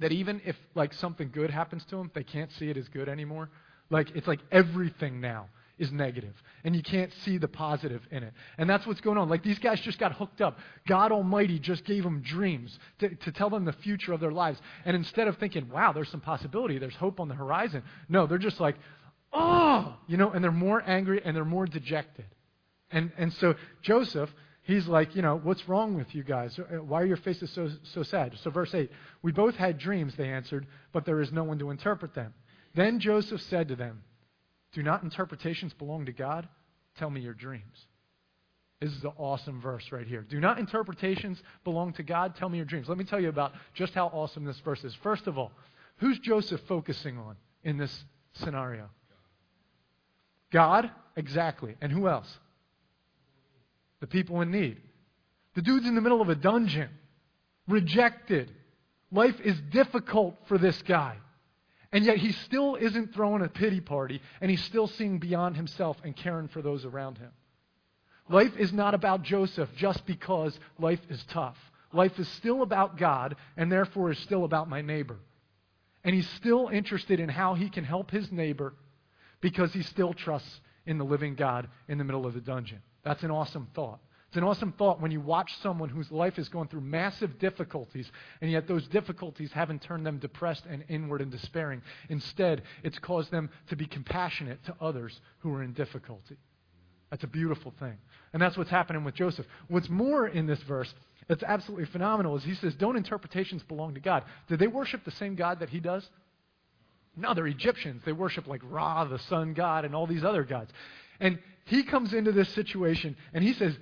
that 0.00 0.10
even 0.10 0.40
if 0.44 0.56
like 0.74 0.92
something 0.92 1.30
good 1.32 1.50
happens 1.50 1.84
to 1.90 1.96
them, 1.96 2.10
they 2.16 2.24
can't 2.24 2.50
see 2.58 2.68
it 2.68 2.76
as 2.76 2.88
good 2.88 3.08
anymore? 3.08 3.48
Like, 3.90 4.10
it's 4.16 4.26
like 4.26 4.40
everything 4.50 5.20
now 5.20 5.50
is 5.78 5.92
negative, 5.92 6.34
and 6.64 6.74
you 6.74 6.82
can't 6.82 7.12
see 7.24 7.36
the 7.38 7.48
positive 7.48 8.02
in 8.10 8.22
it. 8.22 8.32
And 8.56 8.68
that's 8.68 8.86
what's 8.86 9.00
going 9.00 9.18
on. 9.18 9.28
Like 9.28 9.42
these 9.42 9.58
guys 9.58 9.80
just 9.80 9.98
got 9.98 10.12
hooked 10.12 10.40
up. 10.40 10.58
God 10.86 11.12
Almighty 11.12 11.58
just 11.58 11.84
gave 11.84 12.02
them 12.02 12.22
dreams 12.22 12.78
to, 13.00 13.14
to 13.14 13.32
tell 13.32 13.50
them 13.50 13.64
the 13.64 13.72
future 13.72 14.12
of 14.12 14.20
their 14.20 14.32
lives. 14.32 14.58
And 14.84 14.96
instead 14.96 15.28
of 15.28 15.36
thinking, 15.36 15.68
wow, 15.68 15.92
there's 15.92 16.08
some 16.08 16.20
possibility, 16.20 16.78
there's 16.78 16.94
hope 16.94 17.20
on 17.20 17.28
the 17.28 17.34
horizon, 17.34 17.82
no, 18.08 18.26
they're 18.26 18.38
just 18.38 18.58
like, 18.60 18.76
oh, 19.32 19.94
you 20.06 20.16
know, 20.16 20.30
and 20.30 20.42
they're 20.42 20.50
more 20.50 20.82
angry 20.86 21.20
and 21.24 21.36
they're 21.36 21.44
more 21.44 21.66
dejected. 21.66 22.26
And, 22.90 23.12
and 23.18 23.32
so 23.34 23.54
Joseph, 23.82 24.30
he's 24.62 24.86
like, 24.86 25.14
you 25.14 25.22
know, 25.22 25.38
what's 25.42 25.68
wrong 25.68 25.94
with 25.94 26.14
you 26.14 26.22
guys? 26.22 26.58
Why 26.70 27.02
are 27.02 27.06
your 27.06 27.16
faces 27.18 27.50
so, 27.50 27.70
so 27.94 28.02
sad? 28.02 28.34
So, 28.42 28.50
verse 28.50 28.74
8, 28.74 28.90
we 29.22 29.32
both 29.32 29.56
had 29.56 29.78
dreams, 29.78 30.14
they 30.16 30.28
answered, 30.28 30.66
but 30.92 31.04
there 31.04 31.20
is 31.20 31.32
no 31.32 31.44
one 31.44 31.58
to 31.58 31.70
interpret 31.70 32.14
them. 32.14 32.32
Then 32.74 33.00
Joseph 33.00 33.42
said 33.42 33.68
to 33.68 33.76
them, 33.76 34.02
do 34.76 34.82
not 34.82 35.02
interpretations 35.02 35.72
belong 35.72 36.04
to 36.04 36.12
God? 36.12 36.46
Tell 36.98 37.08
me 37.08 37.22
your 37.22 37.32
dreams. 37.32 37.86
This 38.78 38.92
is 38.92 39.04
an 39.04 39.12
awesome 39.16 39.58
verse 39.58 39.90
right 39.90 40.06
here. 40.06 40.20
Do 40.20 40.38
not 40.38 40.58
interpretations 40.58 41.42
belong 41.64 41.94
to 41.94 42.02
God? 42.02 42.36
Tell 42.36 42.50
me 42.50 42.58
your 42.58 42.66
dreams. 42.66 42.86
Let 42.86 42.98
me 42.98 43.04
tell 43.04 43.18
you 43.18 43.30
about 43.30 43.52
just 43.72 43.94
how 43.94 44.08
awesome 44.08 44.44
this 44.44 44.60
verse 44.60 44.84
is. 44.84 44.94
First 44.96 45.28
of 45.28 45.38
all, 45.38 45.50
who's 45.96 46.18
Joseph 46.18 46.60
focusing 46.68 47.16
on 47.16 47.36
in 47.64 47.78
this 47.78 48.04
scenario? 48.34 48.90
God, 50.52 50.90
exactly. 51.16 51.74
And 51.80 51.90
who 51.90 52.06
else? 52.06 52.38
The 54.00 54.06
people 54.06 54.42
in 54.42 54.50
need. 54.50 54.76
The 55.54 55.62
dude's 55.62 55.86
in 55.86 55.94
the 55.94 56.02
middle 56.02 56.20
of 56.20 56.28
a 56.28 56.34
dungeon, 56.34 56.90
rejected. 57.66 58.52
Life 59.10 59.40
is 59.40 59.58
difficult 59.70 60.36
for 60.48 60.58
this 60.58 60.82
guy. 60.82 61.16
And 61.92 62.04
yet 62.04 62.18
he 62.18 62.32
still 62.32 62.76
isn't 62.76 63.14
throwing 63.14 63.42
a 63.42 63.48
pity 63.48 63.80
party, 63.80 64.20
and 64.40 64.50
he's 64.50 64.64
still 64.64 64.86
seeing 64.86 65.18
beyond 65.18 65.56
himself 65.56 65.96
and 66.04 66.16
caring 66.16 66.48
for 66.48 66.62
those 66.62 66.84
around 66.84 67.18
him. 67.18 67.30
Life 68.28 68.56
is 68.56 68.72
not 68.72 68.94
about 68.94 69.22
Joseph 69.22 69.68
just 69.76 70.04
because 70.04 70.58
life 70.78 71.00
is 71.08 71.24
tough. 71.30 71.56
Life 71.92 72.18
is 72.18 72.28
still 72.28 72.62
about 72.62 72.98
God, 72.98 73.36
and 73.56 73.70
therefore 73.70 74.10
is 74.10 74.18
still 74.18 74.44
about 74.44 74.68
my 74.68 74.82
neighbor. 74.82 75.18
And 76.02 76.14
he's 76.14 76.28
still 76.30 76.68
interested 76.68 77.20
in 77.20 77.28
how 77.28 77.54
he 77.54 77.70
can 77.70 77.84
help 77.84 78.10
his 78.10 78.30
neighbor 78.32 78.74
because 79.40 79.72
he 79.72 79.82
still 79.82 80.12
trusts 80.12 80.60
in 80.86 80.98
the 80.98 81.04
living 81.04 81.34
God 81.34 81.68
in 81.88 81.98
the 81.98 82.04
middle 82.04 82.26
of 82.26 82.34
the 82.34 82.40
dungeon. 82.40 82.82
That's 83.04 83.22
an 83.22 83.30
awesome 83.30 83.68
thought. 83.74 84.00
It's 84.28 84.36
an 84.36 84.44
awesome 84.44 84.72
thought 84.72 85.00
when 85.00 85.12
you 85.12 85.20
watch 85.20 85.52
someone 85.62 85.88
whose 85.88 86.10
life 86.10 86.38
is 86.38 86.48
going 86.48 86.68
through 86.68 86.80
massive 86.80 87.38
difficulties, 87.38 88.10
and 88.40 88.50
yet 88.50 88.66
those 88.66 88.86
difficulties 88.88 89.52
haven't 89.52 89.82
turned 89.82 90.04
them 90.04 90.18
depressed 90.18 90.64
and 90.68 90.84
inward 90.88 91.20
and 91.20 91.30
despairing. 91.30 91.80
Instead, 92.08 92.62
it's 92.82 92.98
caused 92.98 93.30
them 93.30 93.50
to 93.68 93.76
be 93.76 93.86
compassionate 93.86 94.64
to 94.64 94.74
others 94.80 95.20
who 95.38 95.54
are 95.54 95.62
in 95.62 95.72
difficulty. 95.72 96.36
That's 97.10 97.22
a 97.22 97.28
beautiful 97.28 97.72
thing. 97.78 97.96
And 98.32 98.42
that's 98.42 98.56
what's 98.56 98.70
happening 98.70 99.04
with 99.04 99.14
Joseph. 99.14 99.46
What's 99.68 99.88
more 99.88 100.26
in 100.26 100.46
this 100.46 100.60
verse 100.62 100.92
that's 101.28 101.44
absolutely 101.44 101.86
phenomenal 101.86 102.36
is 102.36 102.44
he 102.44 102.54
says, 102.54 102.74
Don't 102.74 102.96
interpretations 102.96 103.62
belong 103.62 103.94
to 103.94 104.00
God? 104.00 104.24
Did 104.48 104.58
they 104.58 104.66
worship 104.66 105.04
the 105.04 105.12
same 105.12 105.36
God 105.36 105.60
that 105.60 105.70
he 105.70 105.80
does? 105.80 106.08
No, 107.16 107.32
they're 107.32 107.46
Egyptians. 107.46 108.02
They 108.04 108.12
worship 108.12 108.46
like 108.46 108.60
Ra, 108.64 109.04
the 109.04 109.18
sun 109.20 109.54
god, 109.54 109.84
and 109.84 109.94
all 109.94 110.06
these 110.06 110.24
other 110.24 110.44
gods. 110.44 110.70
And 111.18 111.38
he 111.64 111.82
comes 111.82 112.12
into 112.12 112.32
this 112.32 112.48
situation 112.50 113.16
and 113.32 113.42
he 113.42 113.54
says, 113.54 113.76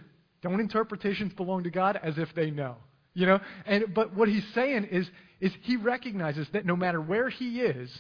Don't 0.45 0.61
interpretations 0.61 1.33
belong 1.33 1.65
to 1.65 1.71
God 1.71 1.99
as 2.01 2.19
if 2.19 2.29
they 2.35 2.51
know? 2.51 2.77
You 3.15 3.27
know? 3.27 3.41
And 3.65 3.95
but 3.95 4.15
what 4.15 4.29
he's 4.29 4.45
saying 4.55 4.89
is, 4.93 5.09
is 5.41 5.51
he 5.63 5.77
recognizes 5.77 6.47
that 6.53 6.67
no 6.67 6.77
matter 6.77 7.01
where 7.01 7.31
he 7.31 7.63
is, 7.63 7.91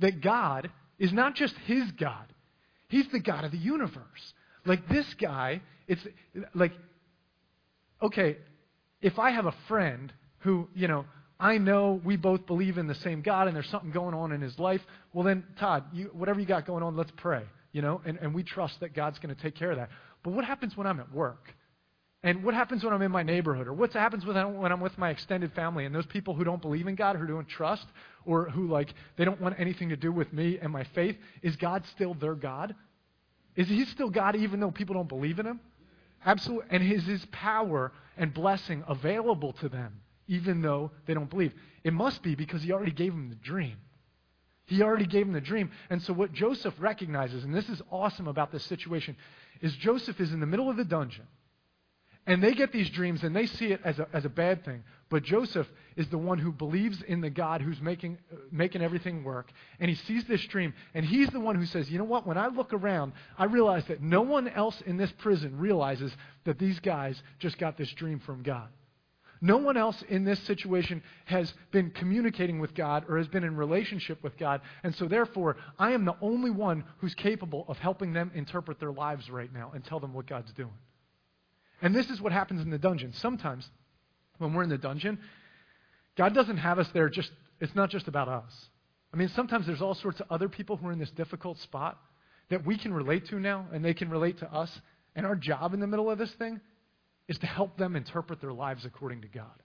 that 0.00 0.20
God 0.20 0.70
is 0.98 1.14
not 1.14 1.34
just 1.34 1.54
his 1.64 1.90
God. 1.92 2.26
He's 2.88 3.06
the 3.10 3.20
God 3.20 3.44
of 3.44 3.52
the 3.52 3.58
universe. 3.58 4.02
Like 4.66 4.86
this 4.86 5.06
guy, 5.18 5.62
it's 5.88 6.02
like, 6.54 6.72
okay, 8.02 8.36
if 9.00 9.18
I 9.18 9.30
have 9.30 9.46
a 9.46 9.54
friend 9.66 10.12
who, 10.40 10.68
you 10.74 10.88
know, 10.88 11.06
I 11.40 11.56
know 11.56 12.02
we 12.04 12.16
both 12.16 12.46
believe 12.46 12.76
in 12.76 12.86
the 12.86 12.94
same 12.96 13.22
God 13.22 13.46
and 13.48 13.56
there's 13.56 13.70
something 13.70 13.92
going 13.92 14.14
on 14.14 14.30
in 14.30 14.42
his 14.42 14.58
life, 14.58 14.82
well 15.14 15.24
then, 15.24 15.42
Todd, 15.58 15.84
you, 15.94 16.10
whatever 16.12 16.38
you 16.38 16.46
got 16.46 16.66
going 16.66 16.82
on, 16.82 16.96
let's 16.96 17.12
pray, 17.16 17.44
you 17.72 17.80
know, 17.80 18.02
and, 18.04 18.18
and 18.18 18.34
we 18.34 18.42
trust 18.42 18.78
that 18.80 18.94
God's 18.94 19.18
going 19.18 19.34
to 19.34 19.42
take 19.42 19.56
care 19.56 19.70
of 19.70 19.78
that. 19.78 19.88
But 20.22 20.34
what 20.34 20.44
happens 20.44 20.76
when 20.76 20.86
I'm 20.86 21.00
at 21.00 21.10
work? 21.10 21.54
And 22.24 22.42
what 22.42 22.54
happens 22.54 22.82
when 22.82 22.94
I'm 22.94 23.02
in 23.02 23.10
my 23.12 23.22
neighborhood? 23.22 23.68
Or 23.68 23.74
what 23.74 23.92
happens 23.92 24.24
when 24.24 24.34
I'm 24.36 24.80
with 24.80 24.96
my 24.96 25.10
extended 25.10 25.52
family 25.52 25.84
and 25.84 25.94
those 25.94 26.06
people 26.06 26.34
who 26.34 26.42
don't 26.42 26.62
believe 26.62 26.86
in 26.86 26.94
God, 26.94 27.16
who 27.16 27.26
don't 27.26 27.46
trust, 27.46 27.86
or 28.24 28.48
who, 28.48 28.66
like, 28.66 28.94
they 29.16 29.26
don't 29.26 29.42
want 29.42 29.60
anything 29.60 29.90
to 29.90 29.96
do 29.96 30.10
with 30.10 30.32
me 30.32 30.58
and 30.58 30.72
my 30.72 30.84
faith? 30.84 31.16
Is 31.42 31.54
God 31.56 31.84
still 31.92 32.14
their 32.14 32.34
God? 32.34 32.74
Is 33.56 33.68
he 33.68 33.84
still 33.84 34.08
God 34.08 34.36
even 34.36 34.58
though 34.58 34.70
people 34.70 34.94
don't 34.94 35.08
believe 35.08 35.38
in 35.38 35.44
him? 35.44 35.60
Absolutely. 36.24 36.66
And 36.70 36.82
is 36.82 37.04
his 37.04 37.26
power 37.26 37.92
and 38.16 38.32
blessing 38.32 38.82
available 38.88 39.52
to 39.60 39.68
them 39.68 40.00
even 40.26 40.62
though 40.62 40.92
they 41.04 41.12
don't 41.12 41.28
believe? 41.28 41.52
It 41.84 41.92
must 41.92 42.22
be 42.22 42.34
because 42.34 42.62
he 42.62 42.72
already 42.72 42.92
gave 42.92 43.12
them 43.12 43.28
the 43.28 43.34
dream. 43.34 43.76
He 44.64 44.80
already 44.80 45.04
gave 45.04 45.26
them 45.26 45.34
the 45.34 45.42
dream. 45.42 45.70
And 45.90 46.02
so 46.02 46.14
what 46.14 46.32
Joseph 46.32 46.72
recognizes, 46.78 47.44
and 47.44 47.54
this 47.54 47.68
is 47.68 47.82
awesome 47.92 48.28
about 48.28 48.50
this 48.50 48.64
situation, 48.64 49.14
is 49.60 49.74
Joseph 49.76 50.18
is 50.22 50.32
in 50.32 50.40
the 50.40 50.46
middle 50.46 50.70
of 50.70 50.78
the 50.78 50.86
dungeon. 50.86 51.26
And 52.26 52.42
they 52.42 52.54
get 52.54 52.72
these 52.72 52.88
dreams 52.88 53.22
and 53.22 53.36
they 53.36 53.46
see 53.46 53.66
it 53.66 53.80
as 53.84 53.98
a, 53.98 54.08
as 54.14 54.24
a 54.24 54.30
bad 54.30 54.64
thing. 54.64 54.82
But 55.10 55.24
Joseph 55.24 55.66
is 55.96 56.08
the 56.08 56.18
one 56.18 56.38
who 56.38 56.52
believes 56.52 57.02
in 57.02 57.20
the 57.20 57.28
God 57.28 57.60
who's 57.60 57.80
making, 57.82 58.18
uh, 58.32 58.36
making 58.50 58.80
everything 58.80 59.24
work. 59.24 59.52
And 59.78 59.90
he 59.90 59.94
sees 59.94 60.24
this 60.24 60.42
dream. 60.46 60.72
And 60.94 61.04
he's 61.04 61.28
the 61.28 61.40
one 61.40 61.54
who 61.54 61.66
says, 61.66 61.90
you 61.90 61.98
know 61.98 62.04
what? 62.04 62.26
When 62.26 62.38
I 62.38 62.46
look 62.46 62.72
around, 62.72 63.12
I 63.36 63.44
realize 63.44 63.84
that 63.86 64.02
no 64.02 64.22
one 64.22 64.48
else 64.48 64.80
in 64.86 64.96
this 64.96 65.12
prison 65.18 65.58
realizes 65.58 66.12
that 66.44 66.58
these 66.58 66.80
guys 66.80 67.22
just 67.38 67.58
got 67.58 67.76
this 67.76 67.92
dream 67.92 68.20
from 68.20 68.42
God. 68.42 68.68
No 69.42 69.58
one 69.58 69.76
else 69.76 70.02
in 70.08 70.24
this 70.24 70.40
situation 70.44 71.02
has 71.26 71.52
been 71.70 71.90
communicating 71.90 72.60
with 72.60 72.74
God 72.74 73.04
or 73.10 73.18
has 73.18 73.28
been 73.28 73.44
in 73.44 73.56
relationship 73.56 74.22
with 74.22 74.38
God. 74.38 74.62
And 74.82 74.94
so, 74.94 75.06
therefore, 75.06 75.56
I 75.78 75.92
am 75.92 76.06
the 76.06 76.16
only 76.22 76.50
one 76.50 76.84
who's 76.98 77.14
capable 77.14 77.66
of 77.68 77.76
helping 77.76 78.14
them 78.14 78.30
interpret 78.34 78.80
their 78.80 78.92
lives 78.92 79.28
right 79.28 79.52
now 79.52 79.72
and 79.74 79.84
tell 79.84 80.00
them 80.00 80.14
what 80.14 80.26
God's 80.26 80.52
doing. 80.54 80.72
And 81.82 81.94
this 81.94 82.08
is 82.10 82.20
what 82.20 82.32
happens 82.32 82.62
in 82.62 82.70
the 82.70 82.78
dungeon. 82.78 83.12
Sometimes, 83.14 83.68
when 84.38 84.54
we're 84.54 84.62
in 84.62 84.68
the 84.68 84.78
dungeon, 84.78 85.18
God 86.16 86.34
doesn't 86.34 86.58
have 86.58 86.78
us 86.78 86.88
there 86.94 87.08
just, 87.08 87.30
it's 87.60 87.74
not 87.74 87.90
just 87.90 88.08
about 88.08 88.28
us. 88.28 88.52
I 89.12 89.16
mean, 89.16 89.28
sometimes 89.28 89.66
there's 89.66 89.82
all 89.82 89.94
sorts 89.94 90.20
of 90.20 90.26
other 90.30 90.48
people 90.48 90.76
who 90.76 90.88
are 90.88 90.92
in 90.92 90.98
this 90.98 91.10
difficult 91.10 91.58
spot 91.58 91.98
that 92.50 92.66
we 92.66 92.76
can 92.76 92.92
relate 92.92 93.26
to 93.28 93.38
now, 93.40 93.66
and 93.72 93.84
they 93.84 93.94
can 93.94 94.10
relate 94.10 94.38
to 94.38 94.52
us. 94.52 94.70
And 95.16 95.24
our 95.24 95.36
job 95.36 95.74
in 95.74 95.80
the 95.80 95.86
middle 95.86 96.10
of 96.10 96.18
this 96.18 96.32
thing 96.32 96.60
is 97.28 97.38
to 97.38 97.46
help 97.46 97.76
them 97.76 97.96
interpret 97.96 98.40
their 98.40 98.52
lives 98.52 98.84
according 98.84 99.22
to 99.22 99.28
God. 99.28 99.62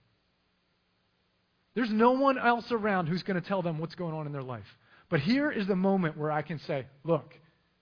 There's 1.74 1.90
no 1.90 2.12
one 2.12 2.38
else 2.38 2.70
around 2.72 3.06
who's 3.06 3.22
going 3.22 3.40
to 3.40 3.46
tell 3.46 3.62
them 3.62 3.78
what's 3.78 3.94
going 3.94 4.14
on 4.14 4.26
in 4.26 4.32
their 4.32 4.42
life. 4.42 4.66
But 5.08 5.20
here 5.20 5.50
is 5.50 5.66
the 5.66 5.76
moment 5.76 6.16
where 6.16 6.30
I 6.30 6.42
can 6.42 6.58
say, 6.60 6.86
look, 7.04 7.34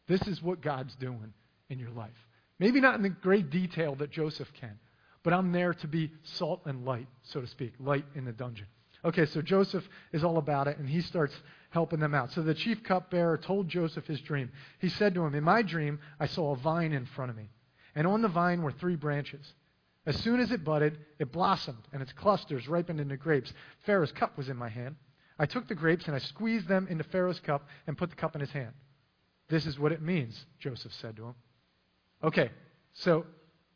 this 0.08 0.22
is 0.22 0.42
what 0.42 0.60
God's 0.60 0.94
doing 0.96 1.32
in 1.68 1.78
your 1.78 1.90
life. 1.90 2.10
Maybe 2.58 2.80
not 2.80 2.96
in 2.96 3.02
the 3.02 3.10
great 3.10 3.50
detail 3.50 3.94
that 3.96 4.10
Joseph 4.10 4.52
can, 4.54 4.78
but 5.22 5.32
I'm 5.32 5.52
there 5.52 5.74
to 5.74 5.88
be 5.88 6.10
salt 6.22 6.62
and 6.64 6.84
light, 6.84 7.08
so 7.22 7.40
to 7.40 7.46
speak, 7.46 7.74
light 7.78 8.04
in 8.14 8.24
the 8.24 8.32
dungeon. 8.32 8.66
Okay, 9.04 9.26
so 9.26 9.40
Joseph 9.40 9.88
is 10.12 10.24
all 10.24 10.38
about 10.38 10.66
it, 10.66 10.78
and 10.78 10.88
he 10.88 11.00
starts 11.00 11.34
helping 11.70 12.00
them 12.00 12.14
out. 12.14 12.32
So 12.32 12.42
the 12.42 12.54
chief 12.54 12.82
cupbearer 12.82 13.38
told 13.38 13.68
Joseph 13.68 14.06
his 14.06 14.20
dream. 14.20 14.50
He 14.80 14.88
said 14.88 15.14
to 15.14 15.24
him, 15.24 15.34
In 15.34 15.44
my 15.44 15.62
dream, 15.62 16.00
I 16.18 16.26
saw 16.26 16.52
a 16.52 16.56
vine 16.56 16.92
in 16.92 17.06
front 17.06 17.30
of 17.30 17.36
me, 17.36 17.50
and 17.94 18.06
on 18.06 18.22
the 18.22 18.28
vine 18.28 18.62
were 18.62 18.72
three 18.72 18.96
branches. 18.96 19.52
As 20.04 20.16
soon 20.16 20.40
as 20.40 20.50
it 20.50 20.64
budded, 20.64 20.98
it 21.18 21.30
blossomed, 21.30 21.86
and 21.92 22.02
its 22.02 22.12
clusters 22.12 22.66
ripened 22.66 22.98
into 22.98 23.16
grapes. 23.16 23.52
Pharaoh's 23.84 24.12
cup 24.12 24.36
was 24.36 24.48
in 24.48 24.56
my 24.56 24.68
hand. 24.68 24.96
I 25.38 25.46
took 25.46 25.68
the 25.68 25.74
grapes, 25.74 26.06
and 26.06 26.16
I 26.16 26.18
squeezed 26.18 26.66
them 26.66 26.88
into 26.88 27.04
Pharaoh's 27.04 27.40
cup 27.40 27.68
and 27.86 27.96
put 27.96 28.10
the 28.10 28.16
cup 28.16 28.34
in 28.34 28.40
his 28.40 28.50
hand. 28.50 28.72
This 29.48 29.66
is 29.66 29.78
what 29.78 29.92
it 29.92 30.02
means, 30.02 30.44
Joseph 30.58 30.92
said 30.94 31.16
to 31.16 31.26
him. 31.26 31.34
Okay, 32.22 32.50
so 32.94 33.26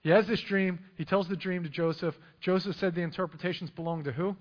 he 0.03 0.11
has 0.11 0.27
this 0.27 0.41
dream. 0.41 0.81
He 0.97 1.05
tells 1.05 1.29
the 1.29 1.37
dream 1.37 1.63
to 1.63 1.69
Joseph. 1.69 2.19
Joseph 2.41 2.77
said 2.77 2.95
the 2.95 3.03
interpretations 3.03 3.71
belong 3.71 4.05
to 4.05 4.13
who? 4.13 4.37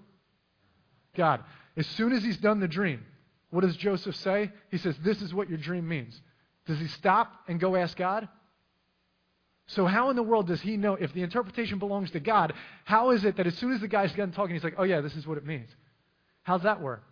God. 1.16 1.44
As 1.78 1.88
soon 1.88 2.12
as 2.14 2.24
he's 2.24 2.38
done 2.38 2.60
the 2.60 2.68
dream, 2.68 3.06
what 3.52 3.62
does 3.62 3.76
Joseph 3.78 4.16
say? 4.16 4.52
He 4.70 4.78
says, 4.78 4.98
This 5.04 5.22
is 5.22 5.34
what 5.34 5.50
your 5.50 5.58
dream 5.58 5.88
means. 5.88 6.20
Does 6.66 6.80
he 6.80 6.88
stop 6.88 7.34
and 7.48 7.60
go 7.60 7.76
ask 7.76 7.96
God? 7.96 8.28
So, 9.68 9.86
how 9.86 10.10
in 10.10 10.16
the 10.16 10.24
world 10.24 10.48
does 10.48 10.62
he 10.62 10.78
know 10.78 10.96
if 10.96 11.14
the 11.14 11.22
interpretation 11.22 11.80
belongs 11.80 12.12
to 12.12 12.20
God? 12.20 12.54
How 12.84 13.12
is 13.12 13.24
it 13.24 13.38
that 13.38 13.48
as 13.48 13.58
soon 13.58 13.72
as 13.72 13.82
the 13.82 13.88
guy's 13.88 14.12
done 14.14 14.32
talking, 14.32 14.56
he's 14.56 14.64
like, 14.64 14.76
Oh, 14.78 14.84
yeah, 14.84 15.02
this 15.02 15.16
is 15.16 15.28
what 15.28 15.38
it 15.38 15.46
means? 15.46 15.70
How's 16.44 16.64
that 16.64 16.82
work? 16.82 17.04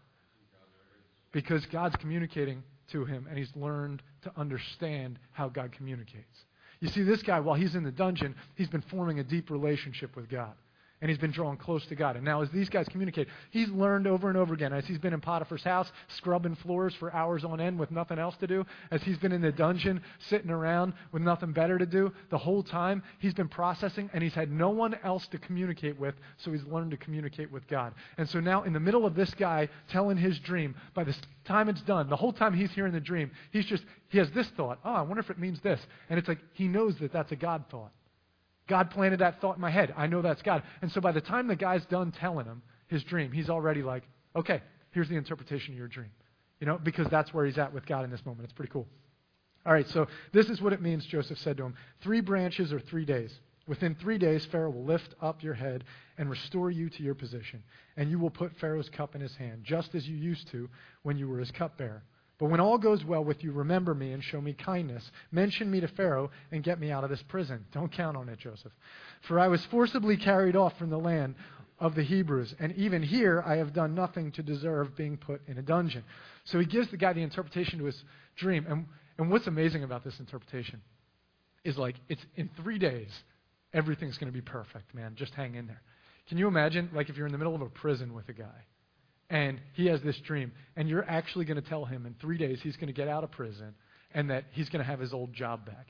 Because 1.31 1.65
God's 1.67 1.95
communicating 1.97 2.63
to 2.91 3.05
him 3.05 3.27
and 3.29 3.37
he's 3.37 3.55
learned 3.55 4.01
to 4.23 4.31
understand 4.35 5.19
how 5.31 5.49
God 5.49 5.71
communicates. 5.71 6.45
You 6.81 6.87
see, 6.89 7.03
this 7.03 7.21
guy, 7.23 7.39
while 7.39 7.55
he's 7.55 7.75
in 7.75 7.83
the 7.83 7.91
dungeon, 7.91 8.35
he's 8.55 8.69
been 8.69 8.83
forming 8.89 9.19
a 9.19 9.23
deep 9.23 9.49
relationship 9.49 10.15
with 10.15 10.29
God 10.29 10.53
and 11.01 11.09
he's 11.09 11.17
been 11.17 11.31
drawn 11.31 11.55
close 11.55 11.85
to 11.85 11.95
God. 11.95 12.17
And 12.17 12.25
now, 12.25 12.41
as 12.41 12.49
these 12.49 12.67
guys 12.67 12.87
communicate, 12.89 13.29
he's 13.51 13.69
learned 13.69 14.05
over 14.05 14.27
and 14.27 14.37
over 14.37 14.53
again. 14.53 14.73
As 14.73 14.85
he's 14.85 14.97
been 14.97 15.13
in 15.13 15.21
Potiphar's 15.21 15.63
house, 15.63 15.91
scrubbing 16.09 16.55
floors 16.55 16.93
for 16.95 17.13
hours 17.13 17.45
on 17.45 17.61
end 17.61 17.79
with 17.79 17.89
nothing 17.89 18.19
else 18.19 18.35
to 18.37 18.47
do, 18.47 18.65
as 18.91 19.01
he's 19.03 19.17
been 19.17 19.31
in 19.31 19.41
the 19.41 19.51
dungeon, 19.51 20.01
sitting 20.19 20.51
around 20.51 20.93
with 21.11 21.21
nothing 21.21 21.53
better 21.53 21.77
to 21.77 21.85
do, 21.85 22.11
the 22.29 22.37
whole 22.37 22.61
time 22.61 23.01
he's 23.19 23.33
been 23.33 23.47
processing, 23.47 24.09
and 24.13 24.21
he's 24.21 24.33
had 24.33 24.51
no 24.51 24.69
one 24.69 24.95
else 25.03 25.25
to 25.27 25.37
communicate 25.37 25.97
with, 25.97 26.15
so 26.37 26.51
he's 26.51 26.65
learned 26.65 26.91
to 26.91 26.97
communicate 26.97 27.49
with 27.49 27.65
God. 27.67 27.93
And 28.17 28.27
so 28.27 28.41
now, 28.41 28.63
in 28.63 28.73
the 28.73 28.79
middle 28.79 29.05
of 29.05 29.15
this 29.15 29.33
guy 29.33 29.69
telling 29.89 30.17
his 30.17 30.37
dream, 30.39 30.75
by 30.93 31.05
the 31.05 31.15
time 31.45 31.69
it's 31.69 31.81
done, 31.81 32.09
the 32.09 32.17
whole 32.17 32.33
time 32.33 32.53
he's 32.53 32.71
hearing 32.71 32.93
the 32.93 32.99
dream, 32.99 33.31
he's 33.51 33.65
just, 33.65 33.85
he 34.09 34.17
has 34.17 34.29
this 34.31 34.47
thought, 34.49 34.79
oh, 34.83 34.93
I 34.93 35.01
wonder 35.01 35.21
if 35.21 35.29
it 35.29 35.39
means 35.39 35.61
this. 35.61 35.79
And 36.09 36.19
it's 36.19 36.27
like 36.27 36.39
he 36.53 36.67
knows 36.67 36.97
that 36.97 37.13
that's 37.13 37.31
a 37.31 37.37
God 37.37 37.63
thought. 37.69 37.91
God 38.69 38.91
planted 38.91 39.19
that 39.19 39.41
thought 39.41 39.55
in 39.55 39.61
my 39.61 39.71
head. 39.71 39.93
I 39.97 40.07
know 40.07 40.21
that's 40.21 40.41
God. 40.41 40.63
And 40.81 40.89
so 40.91 41.01
by 41.01 41.11
the 41.11 41.19
time 41.19 41.47
the 41.47 41.55
guy's 41.57 41.85
done 41.87 42.11
telling 42.11 42.45
him 42.45 42.61
his 42.87 43.03
dream, 43.03 43.31
he's 43.31 43.49
already 43.49 43.83
like, 43.83 44.03
okay, 44.35 44.61
here's 44.91 45.09
the 45.09 45.17
interpretation 45.17 45.73
of 45.73 45.77
your 45.77 45.89
dream. 45.89 46.11
You 46.61 46.67
know, 46.67 46.77
because 46.81 47.07
that's 47.07 47.33
where 47.33 47.45
he's 47.45 47.57
at 47.57 47.73
with 47.73 47.85
God 47.85 48.05
in 48.05 48.11
this 48.11 48.25
moment. 48.25 48.45
It's 48.45 48.53
pretty 48.53 48.71
cool. 48.71 48.87
All 49.65 49.73
right, 49.73 49.87
so 49.89 50.07
this 50.31 50.49
is 50.49 50.61
what 50.61 50.71
it 50.71 50.81
means, 50.81 51.05
Joseph 51.05 51.37
said 51.39 51.57
to 51.57 51.63
him 51.63 51.75
three 52.01 52.21
branches 52.21 52.71
or 52.71 52.79
three 52.79 53.05
days. 53.05 53.37
Within 53.67 53.93
three 53.95 54.17
days, 54.17 54.45
Pharaoh 54.45 54.71
will 54.71 54.85
lift 54.85 55.13
up 55.21 55.43
your 55.43 55.53
head 55.53 55.83
and 56.17 56.29
restore 56.29 56.71
you 56.71 56.89
to 56.89 57.03
your 57.03 57.13
position, 57.13 57.61
and 57.97 58.09
you 58.09 58.17
will 58.17 58.31
put 58.31 58.57
Pharaoh's 58.57 58.89
cup 58.89 59.15
in 59.15 59.21
his 59.21 59.35
hand, 59.35 59.63
just 59.63 59.93
as 59.93 60.07
you 60.07 60.15
used 60.15 60.47
to 60.51 60.69
when 61.03 61.17
you 61.17 61.27
were 61.27 61.39
his 61.39 61.51
cupbearer. 61.51 62.03
But 62.39 62.49
when 62.49 62.61
all 62.61 62.77
goes 62.77 63.03
well 63.03 63.23
with 63.23 63.43
you, 63.43 63.51
remember 63.51 63.93
me 63.93 64.13
and 64.13 64.23
show 64.23 64.39
me 64.39 64.53
kindness. 64.53 65.11
Mention 65.31 65.69
me 65.69 65.81
to 65.81 65.89
Pharaoh 65.89 66.31
and 66.51 66.63
get 66.63 66.79
me 66.79 66.89
out 66.89 67.03
of 67.03 67.09
this 67.09 67.21
prison. 67.23 67.65
Don't 67.73 67.91
count 67.91 68.15
on 68.15 68.29
it, 68.29 68.39
Joseph. 68.39 68.71
For 69.27 69.39
I 69.39 69.49
was 69.49 69.63
forcibly 69.65 70.15
carried 70.15 70.55
off 70.55 70.77
from 70.77 70.89
the 70.89 70.97
land 70.97 71.35
of 71.79 71.95
the 71.95 72.03
Hebrews, 72.03 72.55
and 72.59 72.73
even 72.75 73.03
here 73.03 73.43
I 73.45 73.57
have 73.57 73.73
done 73.73 73.93
nothing 73.93 74.31
to 74.33 74.43
deserve 74.43 74.95
being 74.95 75.17
put 75.17 75.41
in 75.47 75.57
a 75.57 75.61
dungeon. 75.61 76.03
So 76.45 76.59
he 76.59 76.65
gives 76.65 76.89
the 76.89 76.97
guy 76.97 77.13
the 77.13 77.23
interpretation 77.23 77.79
to 77.79 77.85
his 77.85 78.03
dream. 78.37 78.65
And, 78.67 78.85
and 79.17 79.29
what's 79.29 79.47
amazing 79.47 79.83
about 79.83 80.03
this 80.05 80.19
interpretation 80.19 80.81
is 81.65 81.77
like, 81.77 81.95
it's 82.07 82.25
in 82.35 82.49
three 82.61 82.79
days, 82.79 83.11
everything's 83.73 84.17
going 84.17 84.31
to 84.31 84.37
be 84.37 84.41
perfect, 84.41 84.93
man. 84.95 85.15
Just 85.15 85.33
hang 85.35 85.55
in 85.55 85.67
there. 85.67 85.81
Can 86.29 86.37
you 86.37 86.47
imagine, 86.47 86.89
like, 86.93 87.09
if 87.09 87.17
you're 87.17 87.25
in 87.25 87.31
the 87.33 87.37
middle 87.37 87.55
of 87.55 87.61
a 87.61 87.69
prison 87.69 88.13
with 88.13 88.29
a 88.29 88.33
guy 88.33 88.65
and 89.29 89.59
he 89.73 89.87
has 89.87 90.01
this 90.01 90.17
dream, 90.19 90.51
and 90.75 90.89
you're 90.89 91.07
actually 91.07 91.45
going 91.45 91.61
to 91.61 91.67
tell 91.67 91.85
him 91.85 92.05
in 92.05 92.15
three 92.19 92.37
days 92.37 92.59
he's 92.61 92.75
going 92.75 92.87
to 92.87 92.93
get 92.93 93.07
out 93.07 93.23
of 93.23 93.31
prison 93.31 93.75
and 94.13 94.29
that 94.29 94.45
he's 94.51 94.69
going 94.69 94.83
to 94.83 94.89
have 94.89 94.99
his 94.99 95.13
old 95.13 95.33
job 95.33 95.65
back? 95.65 95.87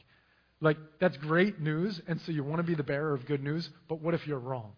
Like, 0.62 0.78
that's 1.00 1.16
great 1.18 1.62
news, 1.62 2.02
and 2.08 2.20
so 2.22 2.34
you 2.34 2.44
want 2.44 2.58
to 2.58 2.64
be 2.64 2.76
the 2.76 2.84
bearer 2.84 3.14
of 3.14 3.26
good 3.26 3.42
news, 3.42 3.70
but 3.88 4.02
what 4.02 4.14
if 4.14 4.28
you're 4.28 4.40
wrong? 4.40 4.74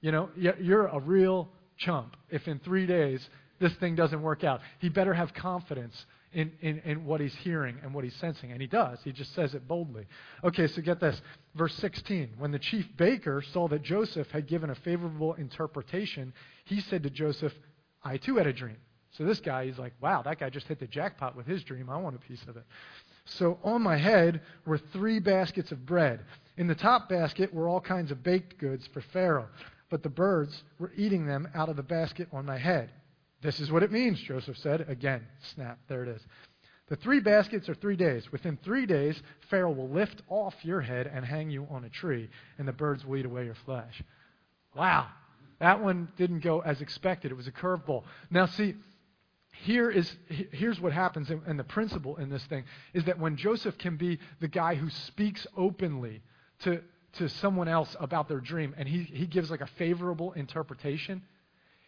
You 0.00 0.12
know, 0.12 0.28
you're 0.36 0.86
a 0.86 1.00
real 1.00 1.48
chump 1.78 2.16
if 2.30 2.46
in 2.46 2.60
three 2.60 2.86
days 2.86 3.26
this 3.58 3.72
thing 3.74 3.94
doesn't 3.94 4.20
work 4.22 4.44
out. 4.44 4.60
He 4.78 4.88
better 4.88 5.14
have 5.14 5.32
confidence 5.34 6.04
in, 6.34 6.52
in, 6.60 6.80
in 6.80 7.04
what 7.04 7.20
he's 7.20 7.34
hearing 7.36 7.78
and 7.82 7.94
what 7.94 8.04
he's 8.04 8.14
sensing. 8.16 8.52
And 8.52 8.60
he 8.60 8.66
does. 8.66 8.98
He 9.04 9.12
just 9.12 9.34
says 9.34 9.54
it 9.54 9.66
boldly. 9.66 10.06
Okay, 10.42 10.66
so 10.66 10.82
get 10.82 11.00
this. 11.00 11.20
Verse 11.54 11.74
16. 11.76 12.34
When 12.36 12.50
the 12.50 12.58
chief 12.58 12.86
baker 12.96 13.42
saw 13.52 13.68
that 13.68 13.82
Joseph 13.82 14.30
had 14.30 14.46
given 14.46 14.70
a 14.70 14.74
favorable 14.74 15.34
interpretation, 15.34 16.34
he 16.64 16.80
said 16.80 17.04
to 17.04 17.10
Joseph, 17.10 17.52
I 18.04 18.18
too 18.18 18.36
had 18.36 18.46
a 18.46 18.52
dream. 18.52 18.76
So 19.12 19.24
this 19.24 19.40
guy, 19.40 19.66
he's 19.66 19.78
like, 19.78 19.94
wow, 20.00 20.22
that 20.22 20.40
guy 20.40 20.50
just 20.50 20.66
hit 20.66 20.80
the 20.80 20.86
jackpot 20.86 21.36
with 21.36 21.46
his 21.46 21.62
dream. 21.62 21.88
I 21.88 21.96
want 21.96 22.16
a 22.16 22.18
piece 22.18 22.42
of 22.48 22.56
it. 22.56 22.64
So 23.26 23.58
on 23.62 23.82
my 23.82 23.96
head 23.96 24.42
were 24.66 24.78
three 24.78 25.18
baskets 25.18 25.72
of 25.72 25.86
bread. 25.86 26.20
In 26.56 26.66
the 26.66 26.74
top 26.74 27.08
basket 27.08 27.54
were 27.54 27.68
all 27.68 27.80
kinds 27.80 28.10
of 28.10 28.22
baked 28.22 28.58
goods 28.58 28.88
for 28.92 29.00
Pharaoh, 29.00 29.48
but 29.88 30.02
the 30.02 30.08
birds 30.08 30.62
were 30.78 30.92
eating 30.96 31.26
them 31.26 31.48
out 31.54 31.68
of 31.68 31.76
the 31.76 31.82
basket 31.82 32.28
on 32.32 32.44
my 32.44 32.58
head. 32.58 32.90
This 33.40 33.60
is 33.60 33.70
what 33.70 33.82
it 33.82 33.92
means, 33.92 34.20
Joseph 34.20 34.58
said. 34.58 34.86
Again, 34.88 35.26
snap, 35.54 35.78
there 35.88 36.02
it 36.02 36.08
is. 36.08 36.22
The 36.88 36.96
three 36.96 37.20
baskets 37.20 37.68
are 37.68 37.74
three 37.74 37.96
days. 37.96 38.30
Within 38.30 38.58
three 38.62 38.84
days, 38.84 39.20
Pharaoh 39.48 39.72
will 39.72 39.88
lift 39.88 40.22
off 40.28 40.54
your 40.62 40.80
head 40.80 41.10
and 41.12 41.24
hang 41.24 41.50
you 41.50 41.66
on 41.70 41.84
a 41.84 41.88
tree, 41.88 42.28
and 42.58 42.68
the 42.68 42.72
birds 42.72 43.04
will 43.04 43.16
eat 43.16 43.26
away 43.26 43.46
your 43.46 43.54
flesh. 43.64 44.02
Wow. 44.74 45.08
That 45.60 45.82
one 45.82 46.08
didn't 46.16 46.40
go 46.40 46.60
as 46.60 46.80
expected. 46.80 47.30
It 47.30 47.34
was 47.34 47.46
a 47.46 47.52
curveball. 47.52 48.04
Now, 48.30 48.46
see, 48.46 48.74
here 49.62 49.90
is 49.90 50.10
here's 50.28 50.80
what 50.80 50.92
happens 50.92 51.30
and 51.30 51.58
the 51.58 51.64
principle 51.64 52.16
in 52.16 52.28
this 52.28 52.44
thing 52.46 52.64
is 52.92 53.04
that 53.04 53.20
when 53.20 53.36
joseph 53.36 53.78
can 53.78 53.96
be 53.96 54.18
the 54.40 54.48
guy 54.48 54.74
who 54.74 54.90
speaks 54.90 55.46
openly 55.56 56.22
to, 56.58 56.82
to 57.12 57.28
someone 57.28 57.68
else 57.68 57.94
about 58.00 58.28
their 58.28 58.40
dream 58.40 58.74
and 58.76 58.88
he, 58.88 59.04
he 59.04 59.26
gives 59.26 59.52
like 59.52 59.60
a 59.60 59.68
favorable 59.78 60.32
interpretation 60.32 61.22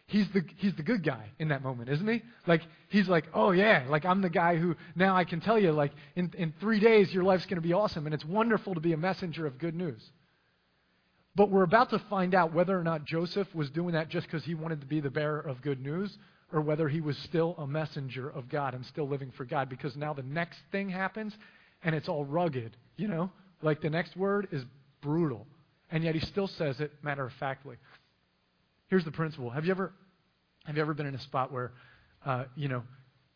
he's 0.07 0.27
the 0.29 0.43
he's 0.57 0.73
the 0.75 0.83
good 0.83 1.03
guy 1.03 1.29
in 1.37 1.49
that 1.49 1.61
moment, 1.61 1.89
isn't 1.89 2.07
he? 2.07 2.23
Like 2.47 2.61
he's 2.89 3.07
like, 3.07 3.25
oh 3.33 3.51
yeah, 3.51 3.85
like 3.89 4.05
I'm 4.05 4.21
the 4.21 4.29
guy 4.29 4.55
who 4.55 4.75
now 4.95 5.15
I 5.15 5.25
can 5.25 5.39
tell 5.39 5.59
you, 5.59 5.71
like 5.71 5.91
in 6.15 6.33
in 6.37 6.53
three 6.59 6.79
days 6.79 7.13
your 7.13 7.23
life's 7.23 7.45
going 7.45 7.61
to 7.61 7.67
be 7.67 7.73
awesome, 7.73 8.05
and 8.05 8.15
it's 8.15 8.25
wonderful 8.25 8.73
to 8.73 8.79
be 8.79 8.93
a 8.93 8.97
messenger 8.97 9.45
of 9.45 9.57
good 9.57 9.75
news. 9.75 10.01
But 11.37 11.51
we're 11.51 11.63
about 11.63 11.91
to 11.91 11.99
find 12.09 12.33
out 12.33 12.51
whether 12.51 12.77
or 12.77 12.83
not 12.83 13.05
Joseph 13.05 13.47
was 13.53 13.69
doing 13.69 13.93
that 13.93 14.09
just 14.09 14.25
because 14.25 14.43
he 14.43 14.55
wanted 14.55 14.81
to 14.81 14.87
be 14.87 14.99
the 14.99 15.11
bearer 15.11 15.39
of 15.39 15.61
good 15.61 15.79
news, 15.79 16.17
or 16.51 16.61
whether 16.61 16.89
he 16.89 16.99
was 16.99 17.15
still 17.19 17.53
a 17.59 17.67
messenger 17.67 18.27
of 18.27 18.49
God 18.49 18.73
and 18.73 18.83
still 18.87 19.07
living 19.07 19.31
for 19.37 19.45
God. 19.45 19.69
Because 19.69 19.95
now 19.95 20.13
the 20.13 20.23
next 20.23 20.57
thing 20.71 20.89
happens, 20.89 21.37
and 21.83 21.93
it's 21.93 22.09
all 22.09 22.25
rugged, 22.25 22.75
you 22.95 23.07
know, 23.07 23.29
like 23.61 23.81
the 23.81 23.89
next 23.89 24.17
word 24.17 24.47
is 24.51 24.63
brutal, 25.01 25.45
and 25.91 26.03
yet 26.03 26.15
he 26.15 26.21
still 26.21 26.47
says 26.47 26.79
it 26.79 26.91
matter 27.03 27.27
of 27.27 27.33
factly. 27.39 27.75
Here's 28.87 29.05
the 29.05 29.11
principle. 29.11 29.51
Have 29.51 29.63
you 29.63 29.71
ever, 29.71 29.93
have 30.65 30.75
you 30.75 30.81
ever 30.81 30.95
been 30.95 31.05
in 31.05 31.13
a 31.13 31.21
spot 31.21 31.51
where, 31.51 31.71
uh, 32.25 32.45
you 32.55 32.67
know, 32.67 32.81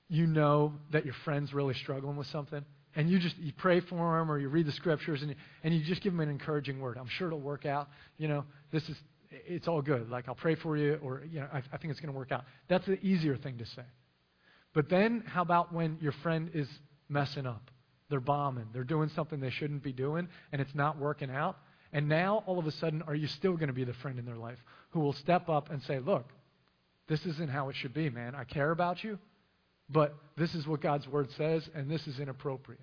you 0.10 0.26
know 0.26 0.74
that 0.92 1.06
your 1.06 1.14
friend's 1.24 1.54
really 1.54 1.76
struggling 1.76 2.18
with 2.18 2.28
something, 2.28 2.66
and 2.95 3.10
you 3.10 3.19
just 3.19 3.38
you 3.38 3.54
pray 3.58 3.80
for 3.80 4.17
them 4.17 4.32
or 4.32 4.38
you 4.39 4.49
read 4.49 4.65
the 4.65 4.71
scriptures 4.71 5.21
and 5.21 5.36
and 5.63 5.73
you 5.73 5.84
just 5.84 6.01
give 6.01 6.13
them 6.13 6.19
an 6.19 6.30
encouraging 6.30 6.80
word. 6.80 6.97
I'm 6.97 7.08
sure 7.08 7.27
it'll 7.27 7.39
work 7.39 7.65
out. 7.65 7.89
You 8.17 8.27
know, 8.27 8.45
this 8.71 8.88
is 8.89 8.97
it's 9.32 9.67
all 9.67 9.82
good. 9.82 10.10
Like 10.10 10.27
I'll 10.27 10.36
pray 10.36 10.56
for 10.56 10.77
you, 10.77 10.99
or 11.01 11.23
you 11.30 11.39
know, 11.39 11.47
I, 11.51 11.58
I 11.58 11.77
think 11.77 11.91
it's 11.91 11.99
going 11.99 12.12
to 12.12 12.17
work 12.17 12.32
out. 12.32 12.43
That's 12.67 12.86
the 12.86 13.04
easier 13.06 13.38
thing 13.38 13.58
to 13.60 13.65
say. 13.65 13.84
But 14.73 14.89
then, 14.89 15.23
how 15.25 15.41
about 15.41 15.73
when 15.73 15.97
your 16.01 16.12
friend 16.12 16.49
is 16.54 16.67
messing 17.10 17.45
up? 17.45 17.71
They're 18.10 18.19
bombing. 18.19 18.67
They're 18.73 18.84
doing 18.84 19.10
something 19.10 19.39
they 19.39 19.49
shouldn't 19.49 19.84
be 19.84 19.93
doing, 19.93 20.27
and 20.51 20.62
it's 20.62 20.75
not 20.75 20.97
working 20.97 21.30
out. 21.32 21.58
And 21.93 22.08
now, 22.08 22.43
all 22.45 22.58
of 22.58 22.67
a 22.67 22.71
sudden, 22.71 23.01
are 23.04 23.15
you 23.15 23.27
still 23.27 23.54
going 23.54 23.67
to 23.67 23.73
be 23.73 23.84
the 23.84 23.93
friend 23.93 24.17
in 24.17 24.25
their 24.25 24.38
life 24.38 24.60
who 24.91 25.01
will 25.01 25.13
step 25.13 25.49
up 25.49 25.71
and 25.71 25.82
say, 25.84 25.99
Look, 25.99 26.25
this 27.08 27.25
isn't 27.25 27.49
how 27.49 27.69
it 27.69 27.75
should 27.75 27.93
be, 27.93 28.10
man. 28.10 28.36
I 28.36 28.43
care 28.43 28.71
about 28.71 29.04
you, 29.04 29.17
but 29.91 30.15
this 30.38 30.56
is 30.56 30.65
what 30.67 30.82
God's 30.82 31.08
word 31.08 31.30
says, 31.38 31.67
and 31.75 31.89
this 31.89 32.08
is 32.08 32.19
inappropriate. 32.19 32.82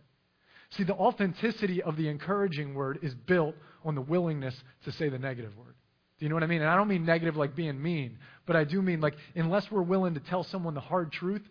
See, 0.71 0.85
the 0.85 0.95
authenticity 0.95 1.83
of 1.83 1.97
the 1.97 2.09
encouraging 2.09 2.75
word 2.75 2.99
is 3.03 3.15
built 3.15 3.55
on 3.85 3.95
the 3.95 4.03
willingness 4.03 4.55
to 4.85 4.93
say 4.93 5.09
the 5.09 5.19
negative 5.19 5.57
word. 5.57 5.75
Do 6.19 6.25
you 6.25 6.29
know 6.29 6.35
what 6.35 6.43
I 6.43 6.49
mean? 6.49 6.61
And 6.61 6.71
I 6.71 6.77
don't 6.77 6.89
mean 6.89 7.07
negative 7.07 7.37
like 7.37 7.55
being 7.55 7.81
mean, 7.81 8.19
but 8.45 8.57
I 8.57 8.65
do 8.65 8.83
mean 8.83 9.01
like 9.01 9.15
unless 9.35 9.71
we're 9.71 9.83
willing 9.83 10.15
to 10.15 10.21
tell 10.21 10.45
someone 10.45 10.75
the 10.75 10.81
hard 10.81 11.13
truth, 11.13 11.43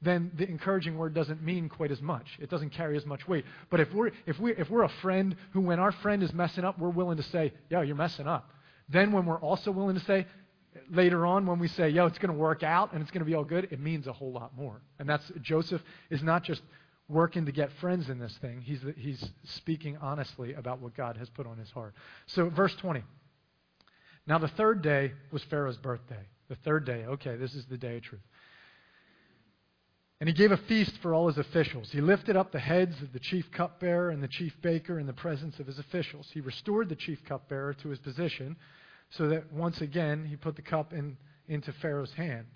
then 0.00 0.30
the 0.36 0.48
encouraging 0.48 0.96
word 0.96 1.12
doesn't 1.12 1.42
mean 1.42 1.68
quite 1.68 1.90
as 1.90 2.00
much. 2.00 2.26
It 2.38 2.48
doesn't 2.48 2.70
carry 2.70 2.96
as 2.96 3.04
much 3.04 3.26
weight. 3.26 3.44
But 3.68 3.80
if 3.80 3.92
we're, 3.92 4.12
if, 4.26 4.38
we, 4.38 4.52
if 4.52 4.70
we're 4.70 4.84
a 4.84 4.92
friend 5.02 5.36
who, 5.52 5.60
when 5.60 5.80
our 5.80 5.90
friend 5.90 6.22
is 6.22 6.32
messing 6.32 6.64
up, 6.64 6.78
we're 6.78 6.88
willing 6.88 7.16
to 7.16 7.22
say, 7.24 7.52
yo, 7.68 7.80
you're 7.80 7.96
messing 7.96 8.28
up. 8.28 8.48
Then 8.88 9.10
when 9.10 9.26
we're 9.26 9.40
also 9.40 9.72
willing 9.72 9.96
to 9.96 10.04
say, 10.04 10.26
later 10.90 11.26
on, 11.26 11.46
when 11.46 11.58
we 11.58 11.68
say, 11.68 11.88
yo, 11.88 12.06
it's 12.06 12.18
going 12.18 12.32
to 12.32 12.38
work 12.38 12.62
out 12.62 12.92
and 12.92 13.02
it's 13.02 13.10
going 13.10 13.20
to 13.20 13.26
be 13.26 13.34
all 13.34 13.44
good, 13.44 13.68
it 13.70 13.80
means 13.80 14.06
a 14.06 14.12
whole 14.12 14.32
lot 14.32 14.56
more. 14.56 14.80
And 14.98 15.08
that's, 15.08 15.30
Joseph 15.40 15.82
is 16.10 16.22
not 16.22 16.44
just 16.44 16.62
working 17.08 17.46
to 17.46 17.52
get 17.52 17.72
friends 17.80 18.08
in 18.08 18.18
this 18.18 18.36
thing. 18.38 18.60
He's, 18.60 18.80
he's 18.96 19.24
speaking 19.44 19.96
honestly 20.00 20.54
about 20.54 20.80
what 20.80 20.94
God 20.94 21.16
has 21.16 21.28
put 21.30 21.46
on 21.46 21.58
his 21.58 21.70
heart. 21.70 21.94
So, 22.26 22.50
verse 22.50 22.74
20. 22.76 23.02
Now, 24.26 24.38
the 24.38 24.48
third 24.48 24.82
day 24.82 25.12
was 25.30 25.42
Pharaoh's 25.44 25.78
birthday. 25.78 26.26
The 26.48 26.56
third 26.56 26.84
day, 26.84 27.04
okay, 27.06 27.36
this 27.36 27.54
is 27.54 27.64
the 27.66 27.78
day 27.78 27.96
of 27.96 28.02
truth. 28.02 28.22
And 30.20 30.28
he 30.28 30.34
gave 30.34 30.50
a 30.50 30.56
feast 30.56 30.98
for 31.00 31.14
all 31.14 31.28
his 31.28 31.38
officials. 31.38 31.90
He 31.90 32.00
lifted 32.00 32.36
up 32.36 32.50
the 32.50 32.58
heads 32.58 33.00
of 33.00 33.12
the 33.12 33.20
chief 33.20 33.50
cupbearer 33.52 34.10
and 34.10 34.22
the 34.22 34.28
chief 34.28 34.52
baker 34.60 34.98
in 34.98 35.06
the 35.06 35.12
presence 35.12 35.60
of 35.60 35.66
his 35.66 35.78
officials. 35.78 36.28
He 36.34 36.40
restored 36.40 36.88
the 36.88 36.96
chief 36.96 37.24
cupbearer 37.24 37.74
to 37.74 37.88
his 37.88 38.00
position 38.00 38.56
so 39.10 39.28
that 39.28 39.52
once 39.52 39.80
again 39.80 40.24
he 40.24 40.36
put 40.36 40.56
the 40.56 40.62
cup 40.62 40.92
in, 40.92 41.16
into 41.48 41.72
Pharaoh's 41.80 42.12
hand. 42.12 42.46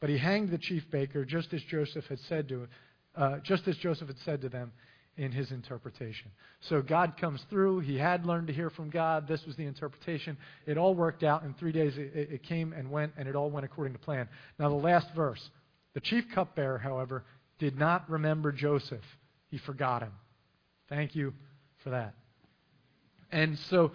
But 0.00 0.10
he 0.10 0.18
hanged 0.18 0.50
the 0.50 0.58
chief 0.58 0.88
baker 0.90 1.24
just 1.24 1.52
as 1.52 1.62
Joseph 1.62 2.06
had 2.06 2.20
said 2.20 2.48
to 2.48 2.68
uh, 3.16 3.38
just 3.40 3.66
as 3.66 3.76
Joseph 3.78 4.06
had 4.06 4.18
said 4.24 4.40
to 4.42 4.48
them 4.48 4.72
in 5.16 5.32
his 5.32 5.50
interpretation. 5.50 6.30
So 6.60 6.80
God 6.80 7.16
comes 7.20 7.44
through. 7.50 7.80
He 7.80 7.98
had 7.98 8.24
learned 8.24 8.46
to 8.46 8.52
hear 8.52 8.70
from 8.70 8.88
God. 8.88 9.26
This 9.26 9.44
was 9.44 9.56
the 9.56 9.66
interpretation. 9.66 10.38
It 10.66 10.78
all 10.78 10.94
worked 10.94 11.24
out. 11.24 11.42
In 11.42 11.54
three 11.54 11.72
days, 11.72 11.98
it, 11.98 12.12
it 12.14 12.42
came 12.44 12.72
and 12.72 12.88
went, 12.90 13.14
and 13.18 13.28
it 13.28 13.34
all 13.34 13.50
went 13.50 13.64
according 13.64 13.94
to 13.94 13.98
plan. 13.98 14.28
Now, 14.58 14.68
the 14.68 14.76
last 14.76 15.08
verse. 15.16 15.50
The 15.94 16.00
chief 16.00 16.24
cupbearer, 16.32 16.78
however, 16.78 17.24
did 17.58 17.76
not 17.76 18.08
remember 18.08 18.52
Joseph. 18.52 19.02
He 19.50 19.58
forgot 19.58 20.02
him. 20.02 20.12
Thank 20.88 21.16
you 21.16 21.34
for 21.82 21.90
that. 21.90 22.14
And 23.32 23.58
so 23.70 23.90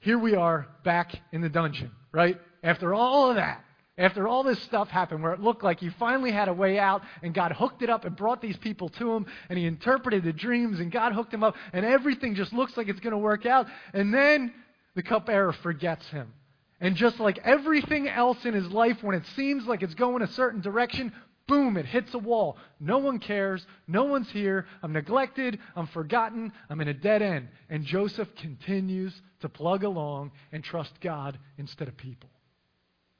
here 0.00 0.18
we 0.18 0.34
are 0.34 0.66
back 0.82 1.14
in 1.32 1.42
the 1.42 1.48
dungeon, 1.48 1.90
right? 2.12 2.38
After 2.62 2.94
all 2.94 3.30
of 3.30 3.36
that, 3.36 3.62
after 3.98 4.26
all 4.26 4.42
this 4.42 4.60
stuff 4.62 4.88
happened 4.88 5.22
where 5.22 5.34
it 5.34 5.40
looked 5.40 5.62
like 5.62 5.78
he 5.78 5.90
finally 5.90 6.32
had 6.32 6.48
a 6.48 6.54
way 6.54 6.78
out 6.78 7.02
and 7.22 7.34
God 7.34 7.52
hooked 7.52 7.82
it 7.82 7.90
up 7.90 8.06
and 8.06 8.16
brought 8.16 8.40
these 8.40 8.56
people 8.56 8.88
to 8.88 9.12
him 9.12 9.26
and 9.50 9.58
he 9.58 9.66
interpreted 9.66 10.24
the 10.24 10.32
dreams 10.32 10.80
and 10.80 10.90
God 10.90 11.12
hooked 11.12 11.34
him 11.34 11.44
up 11.44 11.54
and 11.74 11.84
everything 11.84 12.34
just 12.34 12.54
looks 12.54 12.78
like 12.78 12.88
it's 12.88 13.00
going 13.00 13.12
to 13.12 13.18
work 13.18 13.44
out. 13.44 13.66
And 13.92 14.12
then 14.12 14.54
the 14.94 15.02
cupbearer 15.02 15.52
forgets 15.52 16.06
him. 16.08 16.32
And 16.80 16.96
just 16.96 17.20
like 17.20 17.38
everything 17.44 18.08
else 18.08 18.42
in 18.46 18.54
his 18.54 18.68
life, 18.68 19.02
when 19.02 19.14
it 19.14 19.26
seems 19.36 19.66
like 19.66 19.82
it's 19.82 19.92
going 19.92 20.22
a 20.22 20.28
certain 20.28 20.62
direction, 20.62 21.12
boom, 21.50 21.76
it 21.76 21.84
hits 21.84 22.14
a 22.14 22.18
wall. 22.18 22.56
No 22.78 22.98
one 22.98 23.18
cares. 23.18 23.66
No 23.88 24.04
one's 24.04 24.30
here. 24.30 24.66
I'm 24.84 24.92
neglected. 24.92 25.58
I'm 25.74 25.88
forgotten. 25.88 26.52
I'm 26.70 26.80
in 26.80 26.86
a 26.86 26.94
dead 26.94 27.22
end. 27.22 27.48
And 27.68 27.84
Joseph 27.84 28.28
continues 28.36 29.12
to 29.40 29.48
plug 29.48 29.82
along 29.82 30.30
and 30.52 30.62
trust 30.62 30.92
God 31.00 31.38
instead 31.58 31.88
of 31.88 31.96
people. 31.96 32.30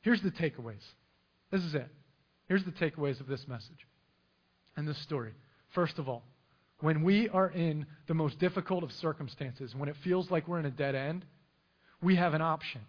Here's 0.02 0.22
the 0.22 0.30
takeaways. 0.30 0.84
This 1.50 1.64
is 1.64 1.74
it. 1.74 1.88
Here's 2.46 2.62
the 2.62 2.70
takeaways 2.70 3.20
of 3.20 3.26
this 3.26 3.48
message 3.48 3.86
and 4.76 4.86
this 4.86 4.98
story. 4.98 5.32
First 5.70 5.98
of 5.98 6.08
all, 6.08 6.22
when 6.78 7.02
we 7.02 7.28
are 7.28 7.50
in 7.50 7.84
the 8.06 8.14
most 8.14 8.38
difficult 8.38 8.84
of 8.84 8.92
circumstances, 8.92 9.74
when 9.74 9.88
it 9.88 9.96
feels 10.04 10.30
like 10.30 10.46
we're 10.46 10.60
in 10.60 10.66
a 10.66 10.70
dead 10.70 10.94
end, 10.94 11.24
we 12.00 12.14
have 12.14 12.34
an 12.34 12.42
option. 12.42 12.82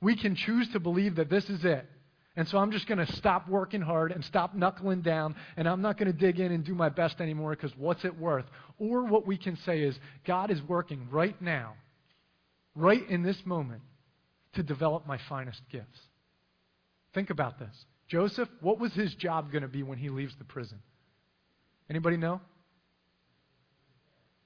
We 0.00 0.16
can 0.16 0.34
choose 0.34 0.68
to 0.70 0.80
believe 0.80 1.14
that 1.16 1.30
this 1.30 1.48
is 1.48 1.64
it. 1.64 1.88
And 2.34 2.48
so 2.48 2.56
I'm 2.58 2.70
just 2.70 2.86
going 2.86 3.04
to 3.04 3.12
stop 3.12 3.46
working 3.46 3.82
hard 3.82 4.10
and 4.10 4.24
stop 4.24 4.54
knuckling 4.54 5.02
down, 5.02 5.34
and 5.56 5.68
I'm 5.68 5.82
not 5.82 5.98
going 5.98 6.10
to 6.10 6.18
dig 6.18 6.40
in 6.40 6.50
and 6.50 6.64
do 6.64 6.74
my 6.74 6.88
best 6.88 7.20
anymore 7.20 7.50
because 7.50 7.76
what's 7.76 8.04
it 8.06 8.18
worth? 8.18 8.46
Or 8.78 9.04
what 9.04 9.26
we 9.26 9.36
can 9.36 9.56
say 9.56 9.82
is, 9.82 9.98
God 10.24 10.50
is 10.50 10.62
working 10.62 11.08
right 11.10 11.40
now, 11.42 11.74
right 12.74 13.06
in 13.10 13.22
this 13.22 13.44
moment, 13.44 13.82
to 14.54 14.62
develop 14.62 15.06
my 15.06 15.18
finest 15.28 15.60
gifts. 15.70 16.00
Think 17.12 17.28
about 17.28 17.58
this. 17.58 17.84
Joseph, 18.08 18.48
what 18.60 18.78
was 18.78 18.92
his 18.94 19.14
job 19.14 19.52
going 19.52 19.62
to 19.62 19.68
be 19.68 19.82
when 19.82 19.98
he 19.98 20.08
leaves 20.08 20.34
the 20.36 20.44
prison? 20.44 20.78
Anybody 21.90 22.16
know? 22.16 22.40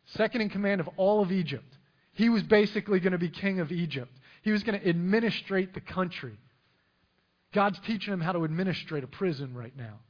Second 0.07 0.41
in 0.41 0.51
command 0.51 0.81
of 0.81 0.89
all 0.97 1.23
of 1.23 1.31
Egypt. 1.31 1.73
He 2.13 2.29
was 2.29 2.43
basically 2.43 2.99
going 2.99 3.13
to 3.13 3.19
be 3.19 3.29
king 3.29 3.61
of 3.61 3.71
Egypt. 3.71 4.13
He 4.43 4.51
was 4.51 4.63
going 4.63 4.81
to 4.81 4.89
administrate 4.89 5.75
the 5.75 5.81
country. 5.81 6.37
God's 7.57 7.81
teaching 7.87 8.13
him 8.13 8.21
how 8.21 8.33
to 8.33 8.45
administrate 8.45 9.03
a 9.03 9.07
prison 9.07 9.55
right 9.55 9.75
now 9.75 10.01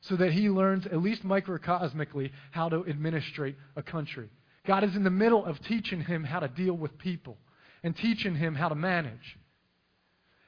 so 0.00 0.16
that 0.16 0.32
he 0.32 0.50
learns, 0.50 0.86
at 0.86 1.00
least 1.00 1.24
microcosmically, 1.24 2.32
how 2.50 2.68
to 2.68 2.84
administrate 2.84 3.54
a 3.76 3.82
country. 3.82 4.28
God 4.66 4.82
is 4.82 4.96
in 4.96 5.04
the 5.04 5.10
middle 5.10 5.44
of 5.44 5.60
teaching 5.60 6.00
him 6.00 6.24
how 6.24 6.40
to 6.40 6.48
deal 6.48 6.74
with 6.74 6.98
people 6.98 7.38
and 7.84 7.96
teaching 7.96 8.34
him 8.34 8.56
how 8.56 8.68
to 8.70 8.74
manage. 8.74 9.38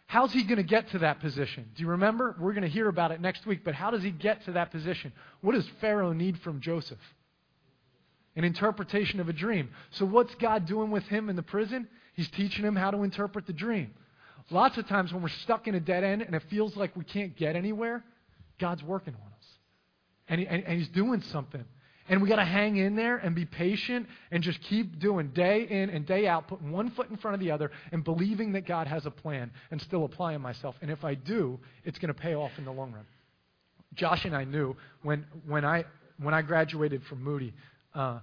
How's 0.07 0.33
he 0.33 0.43
going 0.43 0.57
to 0.57 0.65
get 0.65 0.91
to 0.91 0.99
that 0.99 1.21
position? 1.21 1.71
Do 1.77 1.83
you 1.85 1.91
remember? 1.91 2.35
We're 2.41 2.55
going 2.55 2.63
to 2.65 2.69
hear 2.69 2.89
about 2.89 3.13
it 3.13 3.21
next 3.21 3.47
week, 3.47 3.61
but 3.65 3.77
how 3.77 3.93
does 3.93 4.03
he 4.03 4.11
get 4.11 4.45
to 4.47 4.53
that 4.53 4.73
position? 4.73 5.13
What 5.43 5.53
does 5.55 5.69
Pharaoh 5.81 6.13
need 6.13 6.41
from 6.41 6.61
Joseph? 6.61 6.99
An 8.35 8.43
interpretation 8.43 9.21
of 9.21 9.29
a 9.29 9.33
dream. 9.33 9.71
So, 9.93 10.05
what's 10.05 10.35
God 10.35 10.67
doing 10.67 10.91
with 10.91 11.05
him 11.05 11.29
in 11.29 11.37
the 11.37 11.43
prison? 11.45 11.87
He's 12.15 12.31
teaching 12.31 12.65
him 12.65 12.75
how 12.75 12.91
to 12.91 13.05
interpret 13.05 13.47
the 13.47 13.53
dream. 13.53 13.95
Lots 14.51 14.79
of 14.79 14.87
times 14.89 15.13
when 15.13 15.23
we're 15.23 15.29
stuck 15.29 15.69
in 15.69 15.75
a 15.75 15.81
dead 15.81 16.05
end 16.05 16.23
and 16.23 16.35
it 16.35 16.43
feels 16.49 16.77
like 16.77 16.97
we 16.97 17.05
can't 17.05 17.37
get 17.37 17.55
anywhere, 17.55 18.03
God's 18.59 18.83
working 18.83 19.15
on 19.15 19.21
us. 19.21 19.47
And, 20.29 20.41
he, 20.41 20.47
and, 20.47 20.65
and 20.65 20.79
He's 20.79 20.89
doing 20.89 21.23
something. 21.23 21.65
And 22.11 22.23
we 22.23 22.29
got 22.29 22.37
to 22.37 22.45
hang 22.45 22.77
in 22.77 22.97
there 22.97 23.19
and 23.19 23.35
be 23.35 23.45
patient 23.45 24.07
and 24.31 24.43
just 24.43 24.61
keep 24.63 24.99
doing 24.99 25.29
day 25.29 25.67
in 25.69 25.91
and 25.91 26.07
day 26.07 26.27
out, 26.27 26.49
putting 26.49 26.73
one 26.73 26.91
foot 26.93 27.11
in 27.11 27.19
front 27.19 27.35
of 27.35 27.41
the 27.41 27.51
other 27.51 27.71
and 27.93 28.03
believing 28.03 28.53
that 28.53 28.67
God 28.67 28.87
has 28.87 29.05
a 29.05 29.11
plan 29.11 29.51
and 29.71 29.81
still 29.83 30.05
applying 30.05 30.41
myself. 30.41 30.75
And 30.81 30.91
if 30.91 31.05
I 31.05 31.15
do, 31.15 31.61
it's 31.85 31.99
going 31.99 32.13
to 32.13 32.19
pay 32.19 32.35
off 32.35 32.53
in 32.57 32.65
the 32.65 32.73
long 32.73 32.93
run. 32.93 33.05
Josh 33.95 34.25
and 34.25 34.35
I 34.35 34.45
knew 34.45 34.75
when, 35.03 35.27
when, 35.47 35.67
I, 35.67 35.85
when 36.19 36.33
I 36.33 36.41
graduated 36.41 37.05
from 37.05 37.23
Moody 37.23 37.53
uh, 37.95 38.21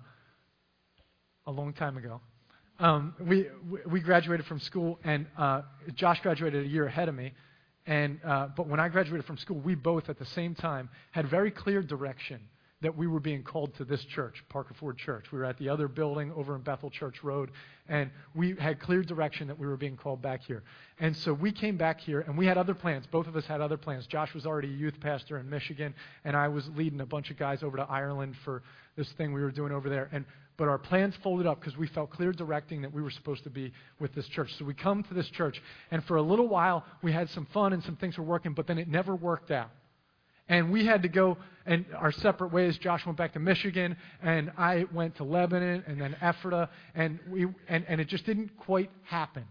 a 1.45 1.51
long 1.51 1.73
time 1.73 1.97
ago, 1.97 2.21
um, 2.79 3.15
we, 3.19 3.47
we 3.89 3.99
graduated 3.99 4.45
from 4.45 4.59
school, 4.59 4.99
and 5.03 5.27
uh, 5.37 5.61
Josh 5.93 6.19
graduated 6.21 6.65
a 6.65 6.67
year 6.67 6.85
ahead 6.87 7.09
of 7.09 7.15
me. 7.15 7.33
And, 7.87 8.19
uh, 8.25 8.47
but 8.55 8.67
when 8.67 8.79
I 8.79 8.89
graduated 8.89 9.25
from 9.25 9.37
school, 9.37 9.57
we 9.57 9.75
both 9.75 10.09
at 10.09 10.17
the 10.17 10.25
same 10.25 10.55
time 10.55 10.89
had 11.11 11.29
very 11.29 11.51
clear 11.51 11.81
direction 11.81 12.41
that 12.81 12.95
we 12.95 13.07
were 13.07 13.19
being 13.19 13.41
called 13.41 13.73
to 13.75 13.85
this 13.85 14.03
church, 14.05 14.43
Parker 14.49 14.73
Ford 14.73 14.97
Church. 14.97 15.31
We 15.31 15.39
were 15.39 15.45
at 15.45 15.57
the 15.57 15.69
other 15.69 15.87
building 15.87 16.31
over 16.35 16.55
in 16.55 16.61
Bethel 16.61 16.89
Church 16.89 17.23
Road, 17.23 17.51
and 17.87 18.11
we 18.35 18.55
had 18.59 18.79
clear 18.79 19.01
direction 19.01 19.47
that 19.47 19.57
we 19.57 19.65
were 19.65 19.77
being 19.77 19.95
called 19.95 20.21
back 20.21 20.43
here. 20.43 20.61
And 20.99 21.15
so 21.17 21.33
we 21.33 21.51
came 21.51 21.77
back 21.77 22.01
here, 22.01 22.21
and 22.21 22.37
we 22.37 22.45
had 22.45 22.57
other 22.57 22.75
plans. 22.75 23.07
Both 23.07 23.27
of 23.27 23.35
us 23.35 23.45
had 23.45 23.61
other 23.61 23.77
plans. 23.77 24.05
Josh 24.07 24.33
was 24.33 24.45
already 24.45 24.67
a 24.67 24.75
youth 24.75 24.99
pastor 24.99 25.37
in 25.37 25.49
Michigan, 25.49 25.95
and 26.25 26.35
I 26.35 26.49
was 26.49 26.69
leading 26.75 26.99
a 27.01 27.05
bunch 27.05 27.31
of 27.31 27.37
guys 27.37 27.63
over 27.63 27.77
to 27.77 27.83
Ireland 27.89 28.35
for 28.43 28.61
this 28.95 29.11
thing 29.13 29.33
we 29.33 29.41
were 29.41 29.51
doing 29.51 29.71
over 29.71 29.89
there. 29.89 30.09
And 30.11 30.25
but 30.57 30.69
our 30.69 30.77
plans 30.77 31.13
folded 31.21 31.45
up 31.47 31.59
because 31.59 31.77
we 31.77 31.87
felt 31.87 32.11
clear 32.11 32.31
directing 32.31 32.81
that 32.83 32.93
we 32.93 33.01
were 33.01 33.11
supposed 33.11 33.43
to 33.43 33.49
be 33.49 33.73
with 33.99 34.15
this 34.15 34.25
church. 34.27 34.53
So 34.57 34.63
we 34.63 34.73
come 34.73 35.03
to 35.03 35.13
this 35.13 35.29
church, 35.31 35.61
and 35.91 36.03
for 36.05 36.15
a 36.15 36.21
little 36.21 36.47
while 36.47 36.85
we 37.01 37.11
had 37.11 37.29
some 37.31 37.45
fun 37.53 37.73
and 37.73 37.83
some 37.83 37.97
things 37.97 38.17
were 38.17 38.23
working, 38.23 38.53
but 38.53 38.65
then 38.67 38.77
it 38.77 38.87
never 38.87 39.15
worked 39.15 39.51
out. 39.51 39.69
And 40.47 40.71
we 40.71 40.85
had 40.85 41.01
to 41.01 41.09
go 41.09 41.37
and 41.65 41.85
our 41.97 42.11
separate 42.11 42.53
ways. 42.53 42.77
Josh 42.77 43.05
went 43.05 43.17
back 43.17 43.33
to 43.33 43.39
Michigan, 43.39 43.97
and 44.21 44.51
I 44.57 44.85
went 44.93 45.15
to 45.17 45.23
Lebanon, 45.23 45.83
and 45.87 45.99
then 45.99 46.15
Ephrata, 46.21 46.69
and 46.93 47.19
we 47.29 47.47
and, 47.67 47.83
and 47.87 47.99
it 47.99 48.07
just 48.07 48.25
didn't 48.25 48.55
quite 48.57 48.91
happen. 49.03 49.43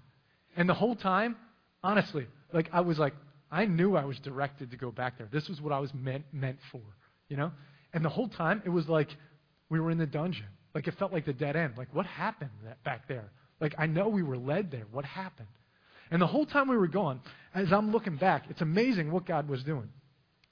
And 0.57 0.69
the 0.69 0.75
whole 0.75 0.95
time, 0.95 1.37
honestly, 1.83 2.29
like 2.53 2.71
I 2.73 2.81
was 2.81 2.99
like, 2.99 3.15
I 3.51 3.67
knew 3.67 3.97
I 3.97 4.05
was 4.05 4.19
directed 4.21 4.71
to 4.71 4.77
go 4.77 4.93
back 4.93 5.19
there. 5.19 5.29
This 5.33 5.49
was 5.49 5.61
what 5.61 5.73
I 5.73 5.81
was 5.81 5.93
meant 5.93 6.25
meant 6.33 6.59
for, 6.71 6.83
you 7.29 7.37
know. 7.37 7.51
And 7.93 8.05
the 8.05 8.09
whole 8.09 8.29
time, 8.29 8.63
it 8.65 8.71
was 8.71 8.89
like 8.89 9.09
we 9.71 9.81
were 9.81 9.91
in 9.91 9.99
the 9.99 10.07
dungeon. 10.07 10.47
Like 10.75 10.89
it 10.89 10.95
felt 10.99 11.13
like 11.13 11.25
the 11.25 11.33
dead 11.33 11.57
end. 11.57 11.75
Like 11.77 11.89
what 11.95 12.07
happened 12.07 12.51
back 12.85 13.09
there? 13.09 13.31
Like 13.61 13.75
I 13.79 13.87
know 13.87 14.09
we 14.09 14.23
were 14.23 14.37
led 14.37 14.71
there. 14.71 14.87
What 14.91 15.05
happened? 15.05 15.49
And 16.11 16.21
the 16.21 16.27
whole 16.27 16.47
time 16.47 16.69
we 16.69 16.77
were 16.77 16.89
gone, 16.89 17.21
as 17.55 17.73
I'm 17.73 17.91
looking 17.91 18.17
back, 18.17 18.45
it's 18.51 18.61
amazing 18.61 19.11
what 19.11 19.27
God 19.27 19.49
was 19.49 19.63
doing. 19.63 19.89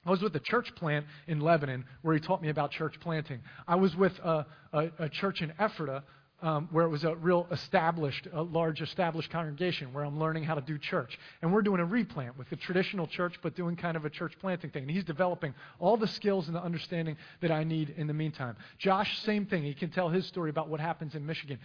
I 0.05 0.09
was 0.09 0.21
with 0.21 0.35
a 0.35 0.39
church 0.39 0.73
plant 0.75 1.05
in 1.27 1.39
Lebanon 1.39 1.85
where 2.01 2.13
he 2.13 2.19
taught 2.19 2.41
me 2.41 2.49
about 2.49 2.71
church 2.71 2.95
planting. 2.99 3.39
I 3.67 3.75
was 3.75 3.95
with 3.95 4.13
a, 4.19 4.45
a, 4.73 4.89
a 4.99 5.09
church 5.09 5.41
in 5.41 5.53
Ephrata 5.59 6.03
um, 6.43 6.67
where 6.71 6.85
it 6.85 6.89
was 6.89 7.05
a 7.05 7.15
real 7.15 7.47
established, 7.51 8.27
a 8.33 8.41
large 8.41 8.81
established 8.81 9.31
congregation 9.31 9.93
where 9.93 10.03
I'm 10.03 10.19
learning 10.19 10.43
how 10.43 10.55
to 10.55 10.61
do 10.61 10.77
church. 10.77 11.17
And 11.41 11.53
we're 11.53 11.61
doing 11.61 11.79
a 11.79 11.85
replant 11.85 12.37
with 12.37 12.49
the 12.49 12.57
traditional 12.57 13.07
church, 13.07 13.39
but 13.41 13.55
doing 13.55 13.77
kind 13.77 13.95
of 13.95 14.03
a 14.03 14.09
church 14.09 14.33
planting 14.41 14.69
thing. 14.69 14.83
And 14.83 14.91
he's 14.91 15.05
developing 15.05 15.55
all 15.79 15.95
the 15.95 16.05
skills 16.05 16.47
and 16.47 16.55
the 16.55 16.61
understanding 16.61 17.15
that 17.39 17.49
I 17.49 17.63
need 17.63 17.95
in 17.97 18.07
the 18.07 18.13
meantime. 18.13 18.57
Josh, 18.77 19.19
same 19.21 19.45
thing. 19.45 19.63
He 19.63 19.73
can 19.73 19.89
tell 19.89 20.09
his 20.09 20.27
story 20.27 20.49
about 20.49 20.67
what 20.67 20.81
happens 20.81 21.15
in 21.15 21.25
Michigan. 21.25 21.59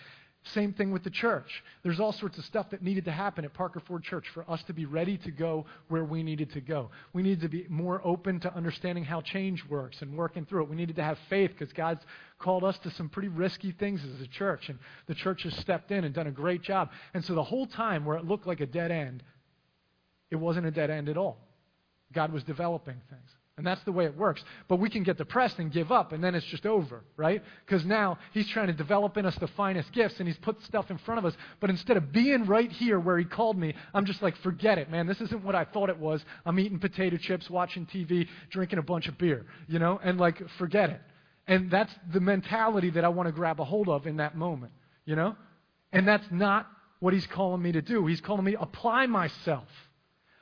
Same 0.54 0.72
thing 0.72 0.92
with 0.92 1.04
the 1.04 1.11
church. 1.11 1.62
There's 1.82 2.00
all 2.00 2.12
sorts 2.12 2.38
of 2.38 2.44
stuff 2.44 2.70
that 2.70 2.82
needed 2.82 3.04
to 3.06 3.12
happen 3.12 3.44
at 3.44 3.52
Parker 3.54 3.80
Ford 3.80 4.02
Church 4.02 4.24
for 4.32 4.48
us 4.48 4.62
to 4.64 4.72
be 4.72 4.87
ready 4.87 5.18
to 5.18 5.30
go 5.30 5.66
where 5.88 6.04
we 6.04 6.22
needed 6.22 6.52
to 6.52 6.61
go. 6.61 6.90
We 7.12 7.22
needed 7.22 7.40
to 7.42 7.48
be 7.48 7.66
more 7.68 8.00
open 8.04 8.40
to 8.40 8.54
understanding 8.54 9.04
how 9.04 9.20
change 9.20 9.64
works 9.68 10.00
and 10.00 10.16
working 10.16 10.46
through 10.46 10.64
it. 10.64 10.70
We 10.70 10.76
needed 10.76 10.96
to 10.96 11.02
have 11.02 11.18
faith 11.28 11.52
because 11.56 11.72
God's 11.72 12.02
called 12.38 12.64
us 12.64 12.78
to 12.78 12.90
some 12.92 13.08
pretty 13.08 13.28
risky 13.28 13.72
things 13.72 14.00
as 14.04 14.20
a 14.20 14.28
church, 14.28 14.68
and 14.68 14.78
the 15.06 15.14
church 15.14 15.42
has 15.42 15.54
stepped 15.56 15.90
in 15.90 16.04
and 16.04 16.14
done 16.14 16.26
a 16.26 16.32
great 16.32 16.62
job. 16.62 16.90
And 17.14 17.24
so 17.24 17.34
the 17.34 17.44
whole 17.44 17.66
time 17.66 18.04
where 18.04 18.16
it 18.16 18.24
looked 18.24 18.46
like 18.46 18.61
a 18.61 18.66
dead 18.66 18.90
end, 18.90 19.22
it 20.30 20.37
wasn't 20.37 20.66
a 20.66 20.70
dead 20.70 20.90
end 20.90 21.08
at 21.08 21.16
all. 21.16 21.38
God 22.12 22.32
was 22.32 22.42
developing 22.44 23.00
things. 23.11 23.30
And 23.59 23.66
that's 23.66 23.83
the 23.83 23.90
way 23.90 24.05
it 24.05 24.16
works. 24.16 24.42
But 24.68 24.77
we 24.77 24.88
can 24.88 25.03
get 25.03 25.18
depressed 25.18 25.59
and 25.59 25.73
give 25.73 25.90
up, 25.90 26.12
and 26.12 26.23
then 26.23 26.37
it's 26.37 26.47
just 26.47 26.64
over, 26.64 27.03
right? 27.16 27.42
Because 27.66 27.85
now 27.85 28.16
he's 28.33 28.47
trying 28.49 28.68
to 28.68 28.73
develop 28.73 29.16
in 29.16 29.27
us 29.27 29.35
the 29.35 29.49
finest 29.49 29.90
gifts, 29.92 30.21
and 30.21 30.29
he's 30.29 30.38
put 30.38 30.62
stuff 30.62 30.92
in 30.92 30.99
front 30.99 31.18
of 31.18 31.25
us. 31.25 31.37
But 31.59 31.68
instead 31.68 31.97
of 31.97 32.12
being 32.12 32.47
right 32.47 32.71
here 32.71 33.01
where 33.01 33.18
he 33.18 33.25
called 33.25 33.59
me, 33.59 33.75
I'm 33.92 34.07
just 34.07 34.23
like, 34.23 34.37
forget 34.38 34.79
it, 34.79 34.92
man. 34.92 35.09
This 35.09 35.21
isn't 35.21 35.44
what 35.44 35.57
I 35.57 35.64
thought 35.64 35.90
it 35.90 35.99
was. 35.99 36.25
I'm 36.47 36.61
eating 36.61 36.79
potato 36.79 37.16
chips, 37.16 37.51
watching 37.51 37.85
TV, 37.85 38.29
drinking 38.51 38.79
a 38.79 38.83
bunch 38.83 39.09
of 39.09 39.18
beer, 39.18 39.44
you 39.66 39.81
know? 39.81 40.01
And 40.03 40.21
like, 40.21 40.40
forget 40.51 40.90
it. 40.90 41.01
And 41.49 41.68
that's 41.68 41.92
the 42.12 42.21
mentality 42.21 42.90
that 42.90 43.05
I 43.05 43.09
want 43.09 43.27
to 43.27 43.33
grab 43.33 43.59
a 43.59 43.64
hold 43.64 43.88
of 43.88 44.07
in 44.07 44.18
that 44.18 44.37
moment, 44.37 44.73
you 45.05 45.16
know? 45.16 45.35
And 45.92 46.07
that's 46.07 46.27
not 46.31 46.68
what 47.01 47.12
he's 47.12 47.27
calling 47.27 47.61
me 47.61 47.73
to 47.73 47.83
do. 47.83 48.07
He's 48.07 48.21
calling 48.21 48.44
me 48.44 48.53
to 48.53 48.61
apply 48.61 49.07
myself 49.07 49.66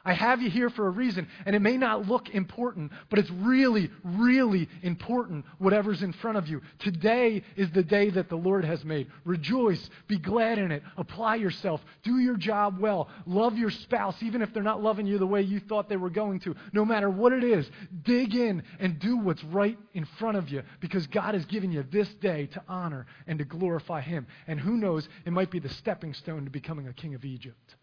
I 0.06 0.12
have 0.12 0.40
you 0.40 0.48
here 0.48 0.70
for 0.70 0.86
a 0.86 0.90
reason, 0.90 1.26
and 1.44 1.56
it 1.56 1.58
may 1.58 1.76
not 1.76 2.06
look 2.06 2.30
important, 2.30 2.92
but 3.10 3.18
it's 3.18 3.30
really, 3.30 3.90
really 4.04 4.68
important, 4.82 5.44
whatever's 5.58 6.00
in 6.00 6.12
front 6.12 6.38
of 6.38 6.46
you. 6.46 6.62
Today 6.78 7.42
is 7.56 7.72
the 7.72 7.82
day 7.82 8.10
that 8.10 8.28
the 8.28 8.36
Lord 8.36 8.64
has 8.64 8.84
made. 8.84 9.08
Rejoice, 9.24 9.90
be 10.06 10.16
glad 10.16 10.58
in 10.58 10.70
it, 10.70 10.84
apply 10.96 11.34
yourself, 11.34 11.84
do 12.04 12.18
your 12.18 12.36
job 12.36 12.78
well, 12.78 13.08
love 13.26 13.58
your 13.58 13.68
spouse, 13.68 14.22
even 14.22 14.42
if 14.42 14.54
they're 14.54 14.62
not 14.62 14.80
loving 14.80 15.08
you 15.08 15.18
the 15.18 15.26
way 15.26 15.42
you 15.42 15.58
thought 15.58 15.88
they 15.88 15.96
were 15.96 16.08
going 16.08 16.38
to. 16.40 16.54
No 16.72 16.84
matter 16.84 17.10
what 17.10 17.32
it 17.32 17.42
is, 17.42 17.68
dig 18.04 18.36
in 18.36 18.62
and 18.78 19.00
do 19.00 19.16
what's 19.16 19.42
right 19.42 19.76
in 19.92 20.04
front 20.20 20.36
of 20.36 20.48
you, 20.50 20.62
because 20.78 21.08
God 21.08 21.34
has 21.34 21.44
given 21.46 21.72
you 21.72 21.84
this 21.90 22.14
day 22.14 22.46
to 22.52 22.62
honor 22.68 23.06
and 23.26 23.40
to 23.40 23.44
glorify 23.44 24.02
Him. 24.02 24.28
And 24.46 24.60
who 24.60 24.76
knows, 24.76 25.08
it 25.24 25.32
might 25.32 25.50
be 25.50 25.58
the 25.58 25.68
stepping 25.68 26.14
stone 26.14 26.44
to 26.44 26.50
becoming 26.50 26.86
a 26.86 26.92
king 26.92 27.16
of 27.16 27.24
Egypt. 27.24 27.74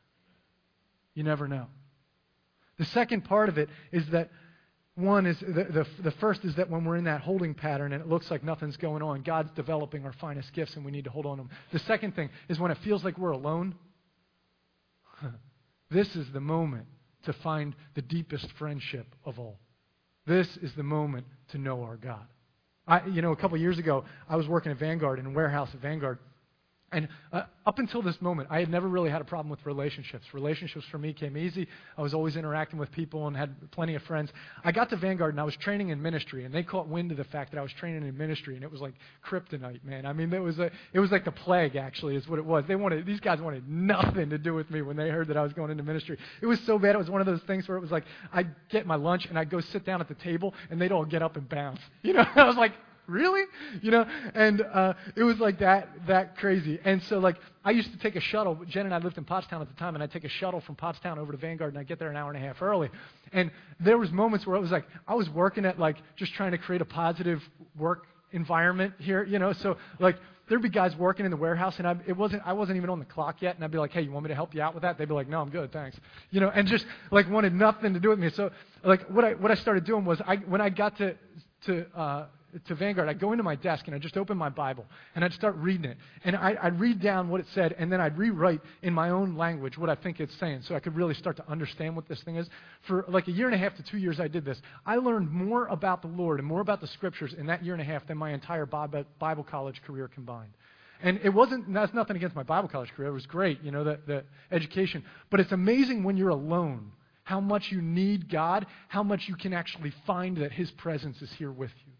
You 1.15 1.23
never 1.23 1.49
know. 1.49 1.67
The 2.77 2.86
second 2.86 3.25
part 3.25 3.49
of 3.49 3.57
it 3.57 3.69
is 3.91 4.07
that 4.09 4.29
one 4.95 5.25
is 5.25 5.39
the, 5.39 5.63
the, 5.63 5.88
the, 6.03 6.12
first 6.12 6.45
is 6.45 6.55
that 6.55 6.69
when 6.69 6.86
we're 6.86 6.97
in 6.97 7.05
that 7.05 7.21
holding 7.21 7.55
pattern 7.55 7.93
and 7.93 8.01
it 8.01 8.07
looks 8.07 8.29
like 8.29 8.43
nothing's 8.43 8.77
going 8.77 9.01
on, 9.01 9.23
God's 9.23 9.51
developing 9.55 10.05
our 10.05 10.13
finest 10.13 10.53
gifts 10.53 10.75
and 10.75 10.86
we 10.86 10.91
need 10.91 11.05
to 11.05 11.09
hold 11.09 11.25
on 11.25 11.38
to 11.38 11.43
them. 11.43 11.51
The 11.71 11.79
second 11.79 12.15
thing 12.15 12.29
is 12.47 12.59
when 12.59 12.69
it 12.69 12.77
feels 12.83 13.03
like 13.03 13.17
we're 13.17 13.31
alone, 13.31 13.73
this 15.89 16.15
is 16.15 16.31
the 16.31 16.39
moment 16.39 16.86
to 17.25 17.33
find 17.33 17.75
the 17.95 18.03
deepest 18.03 18.51
friendship 18.59 19.07
of 19.25 19.39
all. 19.39 19.57
This 20.27 20.57
is 20.57 20.73
the 20.75 20.83
moment 20.83 21.25
to 21.49 21.57
know 21.57 21.81
our 21.83 21.97
God. 21.97 22.25
I, 22.88 23.05
you 23.07 23.21
know, 23.21 23.31
a 23.31 23.36
couple 23.36 23.57
years 23.57 23.79
ago, 23.79 24.05
I 24.29 24.36
was 24.36 24.47
working 24.47 24.71
at 24.71 24.77
Vanguard 24.77 25.17
in 25.17 25.25
a 25.25 25.29
warehouse 25.31 25.69
at 25.73 25.81
Vanguard, 25.81 26.19
And 26.93 27.08
uh, 27.32 27.43
up 27.65 27.79
until 27.79 28.01
this 28.01 28.21
moment, 28.21 28.49
I 28.51 28.60
had 28.60 28.69
never 28.69 28.88
really 28.88 29.10
had 29.10 29.21
a 29.21 29.25
problem 29.25 29.49
with 29.49 29.65
relationships. 29.65 30.25
Relationships 30.34 30.86
for 30.91 30.97
me 30.97 31.12
came 31.13 31.36
easy. 31.36 31.67
I 31.97 32.01
was 32.01 32.13
always 32.13 32.36
interacting 32.36 32.79
with 32.79 32.91
people 32.91 33.27
and 33.27 33.36
had 33.36 33.71
plenty 33.71 33.95
of 33.95 34.03
friends. 34.03 34.32
I 34.63 34.71
got 34.71 34.89
to 34.91 34.97
Vanguard 34.97 35.34
and 35.34 35.41
I 35.41 35.43
was 35.43 35.56
training 35.56 35.89
in 35.89 36.01
ministry, 36.01 36.45
and 36.45 36.53
they 36.53 36.63
caught 36.63 36.88
wind 36.88 37.12
of 37.12 37.17
the 37.17 37.23
fact 37.25 37.51
that 37.51 37.58
I 37.58 37.62
was 37.62 37.71
training 37.73 38.08
in 38.08 38.17
ministry, 38.17 38.56
and 38.56 38.63
it 38.63 38.71
was 38.71 38.82
like 38.82 38.93
kryptonite, 39.27 39.84
man. 39.84 40.06
I 40.06 40.13
mean, 40.13 40.32
it 40.32 40.39
was 40.39 40.60
a, 40.60 40.71
it 40.93 40.99
was 40.99 41.12
like 41.12 41.25
the 41.25 41.32
plague, 41.32 41.75
actually, 41.75 42.15
is 42.15 42.27
what 42.27 42.39
it 42.39 42.45
was. 42.45 42.65
They 42.67 42.75
wanted 42.75 43.06
these 43.06 43.19
guys 43.19 43.41
wanted 43.41 43.67
nothing 43.67 44.29
to 44.29 44.38
do 44.38 44.53
with 44.53 44.69
me 44.69 44.82
when 44.82 44.95
they 44.95 45.10
heard 45.10 45.27
that 45.29 45.38
I 45.38 45.43
was 45.43 45.53
going 45.53 45.71
into 45.71 45.84
ministry. 45.84 46.17
It 46.41 46.45
was 46.45 46.60
so 46.62 46.77
bad. 46.77 46.95
It 46.95 46.99
was 46.99 47.10
one 47.10 47.21
of 47.21 47.27
those 47.27 47.41
things 47.47 47.67
where 47.67 47.77
it 47.77 47.82
was 47.82 47.91
like 47.91 48.06
I'd 48.32 48.53
get 48.69 48.86
my 48.86 48.95
lunch 48.95 49.25
and 49.25 49.38
I'd 49.39 49.49
go 49.49 49.60
sit 49.60 49.86
down 49.86 50.01
at 50.01 50.08
the 50.08 50.15
table, 50.15 50.53
and 50.69 50.79
they'd 50.79 50.91
all 50.91 51.06
get 51.06 51.21
up 51.21 51.38
and 51.38 51.47
bounce. 51.49 51.79
You 52.03 52.12
know, 52.12 52.25
I 52.36 52.43
was 52.43 52.58
like, 52.58 52.73
really? 53.08 53.44
You 53.82 53.92
know, 53.92 54.06
and 54.34 54.62
uh, 54.62 54.94
it 55.16 55.24
was 55.24 55.39
like 55.39 55.60
that 55.60 55.89
that 56.08 56.38
crazy. 56.38 56.80
And 56.84 57.02
so 57.04 57.20
like 57.20 57.38
I 57.66 57.72
used 57.72 57.92
to 57.92 57.98
take 57.98 58.16
a 58.16 58.22
shuttle. 58.22 58.60
Jen 58.68 58.86
and 58.86 58.94
I 58.94 58.98
lived 58.98 59.18
in 59.18 59.26
Pottstown 59.26 59.62
at 59.62 59.68
the 59.68 59.76
time, 59.76 59.96
and 59.96 60.04
I'd 60.04 60.12
take 60.12 60.24
a 60.24 60.30
shuttle 60.30 60.62
from 60.62 60.76
Pottstown 60.76 61.18
over 61.18 61.32
to 61.32 61.38
Vanguard, 61.38 61.74
and 61.74 61.80
I'd 61.80 61.88
get 61.88 62.00
there 62.00 62.10
an 62.10 62.18
hour 62.18 62.32
and 62.32 62.42
a 62.42 62.46
half 62.46 62.62
early. 62.62 62.89
And 63.32 63.52
there 63.80 63.98
was 63.98 64.12
moments 64.12 64.46
where 64.46 64.56
it 64.56 64.62
was 64.62 64.72
like 64.72 64.86
I 65.08 65.16
was 65.16 65.30
working 65.30 65.66
at 65.66 65.80
like 65.80 65.98
just 66.16 66.34
trying 66.34 66.52
to 66.52 66.58
create 66.58 66.82
a 66.82 66.86
positive 66.86 67.42
work 67.78 68.08
environment 68.32 68.94
here, 69.00 69.24
you 69.24 69.39
know. 69.39 69.54
So 69.54 69.78
like 70.00 70.18
there'd 70.50 70.62
be 70.62 70.70
guys 70.70 70.96
working 70.96 71.26
in 71.26 71.32
the 71.32 71.38
warehouse, 71.38 71.76
and 71.78 71.88
I, 71.88 71.96
it 72.06 72.18
wasn't 72.18 72.44
I 72.46 72.54
wasn't 72.54 72.78
even 72.78 72.89
on 72.89 73.00
the 73.00 73.06
clock 73.06 73.42
yet, 73.42 73.56
and 73.56 73.63
I'd 73.63 73.72
be 73.72 73.78
like, 73.78 73.92
hey, 73.92 74.02
you 74.02 74.12
want 74.12 74.26
me 74.26 74.30
to 74.30 74.36
help 74.36 74.54
you 74.54 74.62
out 74.62 74.74
with 74.74 74.84
that? 74.84 74.98
They'd 74.98 75.08
be 75.08 75.13
like, 75.13 75.30
no, 75.30 75.42
I'm 75.42 75.50
good, 75.50 75.72
thanks. 75.72 75.98
You 76.32 76.42
know, 76.42 76.50
and 76.50 76.68
just 76.68 76.86
like 77.12 77.30
wanted 77.30 77.54
nothing 77.54 77.94
to 77.94 78.00
do 78.00 78.10
with 78.10 78.20
me. 78.20 78.30
So 78.32 78.52
like 78.84 79.08
what 79.10 79.24
I 79.24 79.34
what 79.34 79.52
I 79.52 79.56
started 79.56 79.86
doing 79.86 80.06
was 80.06 80.22
I 80.26 80.38
when 80.38 80.62
I 80.62 80.70
got 80.70 80.98
to 80.98 81.16
to 81.66 81.86
uh, 81.98 82.26
to 82.66 82.76
Vanguard, 82.76 83.10
I'd 83.10 83.20
go 83.20 83.32
into 83.32 83.44
my 83.44 83.56
desk 83.56 83.88
and 83.88 83.96
I'd 83.96 84.02
just 84.02 84.18
open 84.18 84.38
my 84.38 84.50
Bible 84.50 84.86
and 85.16 85.24
I'd 85.24 85.34
start 85.34 85.56
reading 85.58 85.86
it. 85.86 85.98
And 86.24 86.36
I, 86.36 86.56
I'd 86.62 86.80
read 86.80 87.02
down 87.02 87.30
what 87.30 87.42
it 87.42 87.48
said 87.54 87.76
and 87.78 87.92
then 87.92 88.02
I'd 88.02 88.18
rewrite 88.18 88.62
in 88.82 88.94
my 88.94 89.10
own 89.10 89.36
language 89.36 89.78
what 89.78 89.89
I 89.89 89.96
think 89.96 90.20
it's 90.20 90.36
saying 90.39 90.62
so 90.63 90.76
I 90.76 90.80
could 90.80 90.96
really 90.96 91.13
start 91.13 91.38
to 91.38 91.50
understand 91.50 91.96
what 91.96 92.08
this 92.08 92.22
thing 92.24 92.36
is. 92.36 92.48
For 92.88 93.06
like 93.08 93.28
a 93.28 93.32
year 93.32 93.48
and 93.48 93.56
a 93.56 93.58
half 93.58 93.76
to 93.78 93.84
two 93.84 93.98
years, 93.98 94.20
I 94.20 94.28
did 94.28 94.46
this. 94.46 94.62
I 94.86 94.96
learned 94.96 95.32
more 95.32 95.68
about 95.68 96.02
the 96.02 96.08
Lord 96.08 96.39
and 96.39 96.48
more 96.48 96.62
about 96.62 96.82
the 96.82 96.88
scriptures 96.88 97.34
in 97.38 97.48
that 97.48 97.63
year 97.63 97.74
and 97.74 97.82
a 97.82 97.86
half 97.86 98.08
than 98.08 98.18
my 98.18 98.32
entire 98.32 98.66
Bible 98.66 99.44
college 99.44 99.82
career 99.86 100.08
combined. 100.08 100.54
And 101.02 101.20
it 101.24 101.30
wasn't, 101.30 101.74
that's 101.74 101.94
nothing 101.94 102.16
against 102.16 102.36
my 102.36 102.44
Bible 102.44 102.70
college 102.70 102.89
career. 102.96 103.10
It 103.10 103.13
was 103.13 103.26
great, 103.26 103.62
you 103.62 103.72
know, 103.72 103.84
the, 103.84 104.00
the 104.08 104.24
education. 104.52 105.04
But 105.30 105.42
it's 105.42 105.52
amazing 105.52 106.04
when 106.04 106.16
you're 106.16 106.30
alone 106.30 106.92
how 107.24 107.39
much 107.39 107.72
you 107.72 107.82
need 107.82 108.30
God, 108.30 108.66
how 108.88 109.04
much 109.04 109.28
you 109.28 109.36
can 109.36 109.54
actually 109.54 109.94
find 110.06 110.38
that 110.38 110.52
His 110.52 110.70
presence 110.72 111.22
is 111.22 111.32
here 111.38 111.52
with 111.52 111.72
you. 111.86 111.92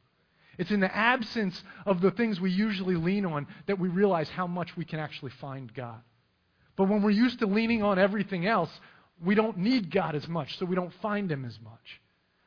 It's 0.58 0.72
in 0.72 0.80
the 0.80 0.96
absence 0.96 1.62
of 1.86 2.02
the 2.02 2.12
things 2.12 2.39
we 2.39 2.52
usually 2.52 2.96
lean 2.96 3.26
on 3.26 3.48
that 3.68 3.80
we 3.80 3.89
realize 3.89 4.30
how 4.30 4.48
much 4.48 4.76
we 4.78 4.86
can 4.86 5.00
actually 5.00 5.32
find 5.42 5.74
God. 5.74 6.02
But 6.76 6.89
when 6.89 7.02
we're 7.02 7.12
used 7.12 7.39
to 7.39 7.48
leaning 7.48 7.84
on 7.84 8.00
everything 8.00 8.46
else, 8.46 8.70
we 9.24 9.36
don't 9.36 9.58
need 9.58 9.92
God 9.92 10.16
as 10.16 10.28
much, 10.28 10.58
so 10.58 10.66
we 10.66 10.76
don't 10.76 10.94
find 11.02 11.32
Him 11.32 11.46
as 11.46 11.58
much. 11.63 12.02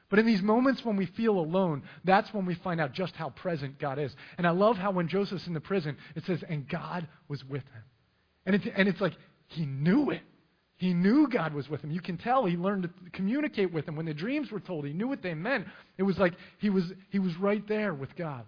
But 0.08 0.18
in 0.20 0.26
these 0.26 0.42
moments 0.42 0.84
when 0.84 0.96
we 0.96 1.06
feel 1.06 1.38
alone, 1.38 1.82
that's 2.04 2.32
when 2.32 2.46
we 2.46 2.54
find 2.54 2.80
out 2.80 2.92
just 2.92 3.16
how 3.16 3.30
present 3.30 3.78
God 3.78 3.98
is. 3.98 4.14
And 4.38 4.46
I 4.46 4.50
love 4.50 4.76
how 4.76 4.92
when 4.92 5.08
Joseph's 5.08 5.46
in 5.46 5.54
the 5.54 5.60
prison, 5.60 5.96
it 6.14 6.24
says, 6.24 6.44
and 6.48 6.68
God 6.68 7.08
was 7.28 7.44
with 7.44 7.64
him. 7.64 7.82
And 8.44 8.54
it's, 8.54 8.66
and 8.76 8.88
it's 8.88 9.00
like, 9.00 9.14
he 9.48 9.66
knew 9.66 10.10
it. 10.10 10.22
He 10.76 10.92
knew 10.92 11.26
God 11.26 11.54
was 11.54 11.68
with 11.70 11.82
him. 11.82 11.90
You 11.90 12.00
can 12.00 12.18
tell 12.18 12.44
he 12.44 12.56
learned 12.56 12.82
to 12.82 12.90
communicate 13.12 13.72
with 13.72 13.88
him. 13.88 13.96
When 13.96 14.06
the 14.06 14.14
dreams 14.14 14.50
were 14.50 14.60
told, 14.60 14.84
he 14.84 14.92
knew 14.92 15.08
what 15.08 15.22
they 15.22 15.34
meant. 15.34 15.66
It 15.96 16.02
was 16.02 16.18
like 16.18 16.34
he 16.58 16.68
was, 16.68 16.92
he 17.10 17.18
was 17.18 17.36
right 17.38 17.66
there 17.66 17.94
with 17.94 18.14
God. 18.14 18.44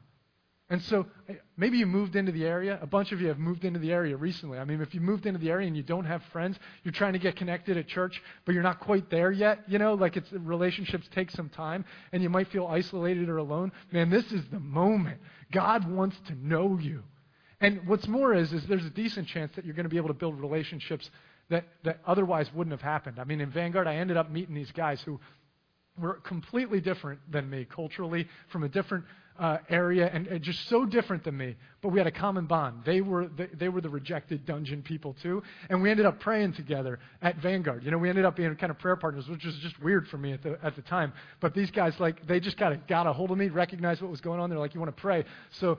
And 0.71 0.83
so 0.83 1.07
maybe 1.57 1.79
you 1.79 1.87
moved 1.87 2.15
into 2.15 2.31
the 2.31 2.45
area. 2.45 2.79
A 2.83 2.87
bunch 2.87 3.13
of 3.13 3.23
you 3.23 3.29
have 3.29 3.39
moved 3.39 3.65
into 3.65 3.79
the 3.79 3.91
area 3.91 4.15
recently. 4.15 4.59
I 4.59 4.65
mean, 4.65 4.83
if 4.83 4.95
you 4.95 5.01
moved 5.01 5.25
into 5.25 5.39
the 5.39 5.51
area 5.51 5.67
and 5.67 5.75
you 5.75 5.83
don't 5.83 6.05
have 6.05 6.23
friends, 6.25 6.59
you're 6.85 6.93
trying 6.93 7.15
to 7.15 7.19
get 7.19 7.37
connected 7.37 7.79
at 7.79 7.89
church, 7.89 8.23
but 8.45 8.53
you're 8.53 8.63
not 8.63 8.79
quite 8.79 9.09
there 9.09 9.31
yet. 9.31 9.61
You 9.67 9.79
know, 9.79 9.95
like 9.95 10.19
it's 10.19 10.31
relationships 10.31 11.09
take 11.11 11.31
some 11.31 11.49
time, 11.49 11.87
and 12.13 12.23
you 12.23 12.29
might 12.29 12.49
feel 12.49 12.67
isolated 12.67 13.31
or 13.31 13.39
alone. 13.39 13.73
Man, 13.93 14.11
this 14.11 14.31
is 14.31 14.47
the 14.51 14.61
moment. 14.61 15.19
God 15.53 15.91
wants 15.91 16.19
to 16.27 16.35
know 16.47 16.79
you. 16.79 17.03
And 17.61 17.87
what's 17.87 18.07
more 18.07 18.35
is, 18.35 18.53
is 18.53 18.67
there's 18.67 18.85
a 18.85 18.91
decent 18.91 19.27
chance 19.27 19.57
that 19.57 19.65
you're 19.65 19.75
going 19.75 19.85
to 19.85 19.91
be 19.91 19.97
able 19.97 20.09
to 20.09 20.15
build 20.15 20.39
relationships 20.39 21.11
that, 21.51 21.65
that 21.85 22.01
otherwise 22.07 22.49
wouldn't 22.55 22.73
have 22.73 22.83
happened. 22.83 23.19
I 23.19 23.25
mean, 23.25 23.41
in 23.41 23.51
Vanguard, 23.51 23.87
I 23.87 23.97
ended 23.97 24.17
up 24.17 24.31
meeting 24.31 24.55
these 24.55 24.73
guys 24.73 25.01
who 25.03 25.19
were 26.01 26.15
completely 26.15 26.81
different 26.81 27.21
than 27.31 27.49
me 27.49 27.65
culturally, 27.65 28.29
from 28.49 28.63
a 28.63 28.69
different 28.69 29.05
uh, 29.39 29.59
area, 29.69 30.11
and, 30.13 30.27
and, 30.27 30.43
just 30.43 30.69
so 30.69 30.85
different 30.85 31.23
than 31.23 31.37
me. 31.37 31.55
But 31.81 31.91
we 31.91 31.99
had 31.99 32.09
a 32.09 32.13
common 32.13 32.47
bond. 32.47 32.83
They 32.85 33.01
were 33.01 33.29
the, 33.29 33.49
they 33.57 33.69
were 33.69 33.81
the 33.81 33.89
rejected 33.89 34.45
dungeon 34.45 34.83
people 34.83 35.15
too, 35.23 35.43
and 35.71 35.81
we 35.81 35.91
ended 35.91 36.07
up 36.07 36.19
praying 36.19 36.55
together 36.55 36.99
at 37.23 37.37
Vanguard. 37.37 37.85
You 37.85 37.93
know, 37.93 37.99
we 37.99 38.09
ended 38.09 38.25
up 38.25 38.35
being 38.35 38.55
kind 38.57 38.71
of 38.71 38.79
prayer 38.81 38.97
partners, 38.97 39.29
which 39.29 39.45
was 39.45 39.57
just 39.59 39.81
weird 39.81 40.09
for 40.09 40.19
me 40.19 40.33
at 40.33 40.43
the 40.43 40.59
at 40.63 40.75
the 40.75 40.83
time. 40.83 41.13
But 41.39 41.55
these 41.55 41.71
guys, 41.71 41.95
like, 42.01 42.27
they 42.27 42.41
just 42.41 42.57
kind 42.57 42.75
of 42.75 42.85
got 42.89 43.07
a 43.07 43.13
hold 43.13 43.31
of 43.31 43.39
me, 43.39 43.49
recognized 43.49 44.03
what 44.03 44.11
was 44.11 44.21
going 44.21 44.41
on. 44.41 44.51
They're 44.51 44.59
like, 44.59 44.75
"You 44.75 44.81
want 44.81 44.95
to 44.95 45.01
pray?" 45.01 45.25
So 45.53 45.79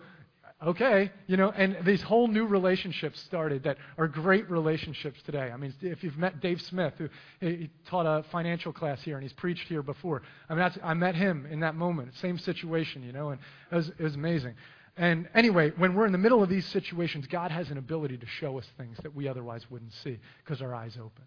okay, 0.66 1.12
you 1.28 1.38
know, 1.38 1.52
and 1.52 1.78
these 1.86 2.02
whole 2.02 2.28
new 2.28 2.46
relationships 2.46 3.20
started 3.22 3.64
that 3.64 3.78
are 3.98 4.08
great 4.08 4.50
relationships 4.50 5.22
today. 5.26 5.52
I 5.54 5.58
mean, 5.58 5.74
if 5.82 6.04
you've 6.04 6.18
met 6.18 6.42
Dave 6.42 6.62
Smith, 6.62 6.94
who 6.98 7.10
he 7.40 7.70
taught 7.86 8.06
a 8.06 8.24
financial 8.30 8.74
class 8.74 9.02
here 9.02 9.16
and 9.16 9.24
he's 9.24 9.34
preached 9.34 9.68
here 9.68 9.82
before, 9.82 10.22
I 10.50 10.56
mean, 10.56 10.70
I 10.84 10.94
met 10.94 11.16
him 11.16 11.48
in 11.50 11.62
that 11.62 11.76
moment, 11.76 12.16
same 12.16 12.38
situation, 12.38 13.04
you 13.04 13.14
know, 13.14 13.30
and 13.30 13.40
it 13.72 13.76
was, 13.76 13.90
it 13.90 14.02
was 14.02 14.16
amazing. 14.16 14.56
And 14.98 15.30
anyway, 15.34 15.72
when 15.78 15.96
we're 15.96 16.06
in 16.06 16.12
the 16.12 16.18
middle 16.18 16.44
of 16.44 16.50
these 16.50 16.66
situations, 16.66 17.26
God 17.28 17.52
has 17.52 17.72
an 17.72 17.78
ability 17.78 18.18
to 18.18 18.26
show 18.26 18.58
us 18.58 18.66
things 18.78 18.98
that 19.02 19.16
we 19.16 19.30
otherwise 19.30 19.70
wouldn't 19.70 19.94
see 19.94 20.20
because 20.44 20.62
our 20.62 20.76
eyes 20.76 20.98
open. 20.98 21.24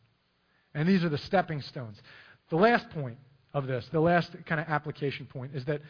And 0.74 0.86
these 0.86 1.04
are 1.04 1.08
the 1.08 1.18
stepping 1.18 1.62
stones. 1.62 2.00
The 2.50 2.56
last 2.56 2.90
point 2.90 3.16
of 3.54 3.66
this, 3.66 3.88
the 3.90 4.00
last 4.00 4.34
kind 4.44 4.60
of 4.60 4.68
application 4.68 5.24
point, 5.24 5.54
is 5.54 5.64
that 5.64 5.80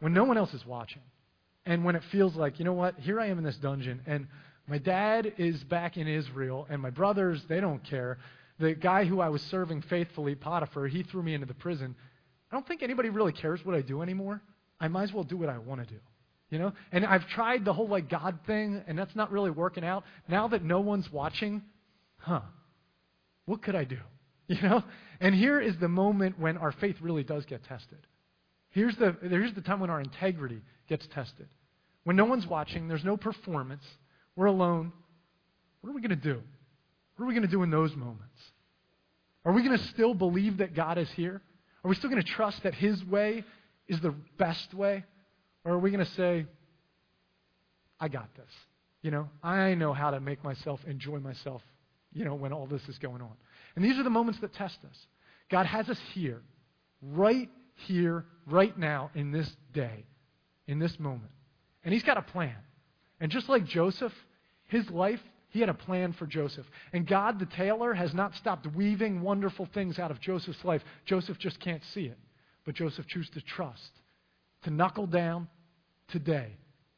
when 0.00 0.12
no 0.12 0.24
one 0.24 0.38
else 0.38 0.54
is 0.54 0.66
watching, 0.66 1.02
and 1.66 1.84
when 1.84 1.96
it 1.96 2.02
feels 2.10 2.34
like, 2.36 2.58
you 2.58 2.64
know 2.64 2.72
what, 2.72 2.98
here 2.98 3.20
I 3.20 3.26
am 3.26 3.38
in 3.38 3.44
this 3.44 3.56
dungeon, 3.56 4.00
and 4.06 4.26
my 4.66 4.78
dad 4.78 5.34
is 5.38 5.62
back 5.64 5.96
in 5.96 6.06
Israel, 6.06 6.66
and 6.70 6.80
my 6.80 6.90
brothers, 6.90 7.42
they 7.48 7.60
don't 7.60 7.82
care. 7.84 8.18
The 8.58 8.74
guy 8.74 9.04
who 9.04 9.20
I 9.20 9.28
was 9.28 9.42
serving 9.42 9.82
faithfully, 9.82 10.34
Potiphar, 10.34 10.86
he 10.86 11.02
threw 11.02 11.22
me 11.22 11.34
into 11.34 11.46
the 11.46 11.54
prison. 11.54 11.96
I 12.50 12.56
don't 12.56 12.66
think 12.66 12.82
anybody 12.82 13.08
really 13.08 13.32
cares 13.32 13.64
what 13.64 13.74
I 13.74 13.80
do 13.80 14.02
anymore. 14.02 14.42
I 14.78 14.88
might 14.88 15.04
as 15.04 15.12
well 15.12 15.24
do 15.24 15.36
what 15.36 15.48
I 15.48 15.58
want 15.58 15.80
to 15.80 15.86
do. 15.86 16.00
You 16.50 16.58
know? 16.58 16.72
And 16.92 17.04
I've 17.04 17.26
tried 17.28 17.64
the 17.64 17.72
whole 17.72 17.88
like 17.88 18.08
God 18.08 18.38
thing, 18.46 18.82
and 18.86 18.98
that's 18.98 19.14
not 19.14 19.30
really 19.30 19.50
working 19.50 19.84
out. 19.84 20.04
Now 20.28 20.48
that 20.48 20.64
no 20.64 20.80
one's 20.80 21.10
watching, 21.10 21.62
huh, 22.18 22.40
what 23.46 23.62
could 23.62 23.74
I 23.74 23.84
do? 23.84 23.98
You 24.50 24.60
know? 24.62 24.82
And 25.20 25.32
here 25.32 25.60
is 25.60 25.76
the 25.78 25.86
moment 25.86 26.36
when 26.36 26.56
our 26.56 26.72
faith 26.72 26.96
really 27.00 27.22
does 27.22 27.44
get 27.44 27.62
tested. 27.62 28.04
Here's 28.70 28.96
the, 28.96 29.16
here's 29.20 29.54
the 29.54 29.60
time 29.60 29.80
when 29.80 29.90
our 29.90 30.00
integrity 30.00 30.60
gets 30.88 31.06
tested. 31.08 31.48
When 32.04 32.16
no 32.16 32.24
one's 32.24 32.46
watching, 32.46 32.88
there's 32.88 33.04
no 33.04 33.16
performance, 33.16 33.84
we're 34.36 34.46
alone. 34.46 34.92
What 35.80 35.90
are 35.90 35.92
we 35.92 36.00
going 36.00 36.10
to 36.10 36.16
do? 36.16 36.40
What 37.16 37.24
are 37.24 37.28
we 37.28 37.34
going 37.34 37.46
to 37.46 37.50
do 37.50 37.62
in 37.62 37.70
those 37.70 37.94
moments? 37.94 38.38
Are 39.44 39.52
we 39.52 39.62
going 39.62 39.76
to 39.76 39.84
still 39.88 40.14
believe 40.14 40.58
that 40.58 40.74
God 40.74 40.98
is 40.98 41.10
here? 41.10 41.42
Are 41.84 41.88
we 41.88 41.94
still 41.94 42.10
going 42.10 42.22
to 42.22 42.28
trust 42.28 42.62
that 42.62 42.74
His 42.74 43.02
way 43.04 43.44
is 43.88 44.00
the 44.00 44.14
best 44.38 44.72
way? 44.74 45.04
Or 45.64 45.72
are 45.72 45.78
we 45.78 45.90
going 45.90 46.04
to 46.04 46.12
say, 46.12 46.46
I 47.98 48.08
got 48.08 48.34
this? 48.36 48.50
You 49.02 49.10
know, 49.10 49.28
I 49.42 49.74
know 49.74 49.92
how 49.92 50.10
to 50.10 50.20
make 50.20 50.44
myself 50.44 50.80
enjoy 50.86 51.18
myself, 51.18 51.62
you 52.12 52.24
know, 52.24 52.34
when 52.34 52.52
all 52.52 52.66
this 52.66 52.86
is 52.88 52.98
going 52.98 53.22
on. 53.22 53.32
And 53.76 53.84
these 53.84 53.98
are 53.98 54.02
the 54.02 54.10
moments 54.10 54.40
that 54.40 54.52
test 54.54 54.78
us. 54.88 54.96
God 55.50 55.66
has 55.66 55.88
us 55.88 55.98
here, 56.12 56.40
right 57.02 57.48
here, 57.80 58.24
right 58.46 58.76
now, 58.76 59.10
in 59.14 59.32
this 59.32 59.54
day 59.72 60.04
in 60.70 60.78
this 60.78 60.98
moment. 61.00 61.32
And 61.84 61.92
he's 61.92 62.04
got 62.04 62.16
a 62.16 62.22
plan. 62.22 62.54
And 63.18 63.30
just 63.30 63.48
like 63.48 63.64
Joseph, 63.64 64.14
his 64.68 64.88
life, 64.88 65.20
he 65.48 65.58
had 65.58 65.68
a 65.68 65.74
plan 65.74 66.12
for 66.12 66.26
Joseph. 66.26 66.64
And 66.92 67.06
God, 67.06 67.40
the 67.40 67.46
tailor, 67.46 67.92
has 67.92 68.14
not 68.14 68.36
stopped 68.36 68.68
weaving 68.68 69.20
wonderful 69.20 69.66
things 69.74 69.98
out 69.98 70.12
of 70.12 70.20
Joseph's 70.20 70.64
life. 70.64 70.82
Joseph 71.04 71.38
just 71.38 71.58
can't 71.58 71.82
see 71.92 72.04
it. 72.04 72.18
But 72.64 72.76
Joseph 72.76 73.08
chooses 73.08 73.30
to 73.32 73.40
trust, 73.40 73.90
to 74.62 74.70
knuckle 74.70 75.08
down 75.08 75.48
today, 76.06 76.52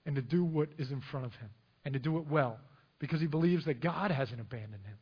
and 0.04 0.16
to 0.16 0.22
do 0.22 0.44
what 0.44 0.68
is 0.76 0.90
in 0.90 1.00
front 1.00 1.24
of 1.24 1.34
him, 1.36 1.48
and 1.86 1.94
to 1.94 2.00
do 2.00 2.18
it 2.18 2.26
well, 2.28 2.58
because 2.98 3.20
he 3.20 3.26
believes 3.26 3.64
that 3.64 3.80
God 3.80 4.10
hasn't 4.10 4.40
abandoned 4.40 4.84
him. 4.84 4.98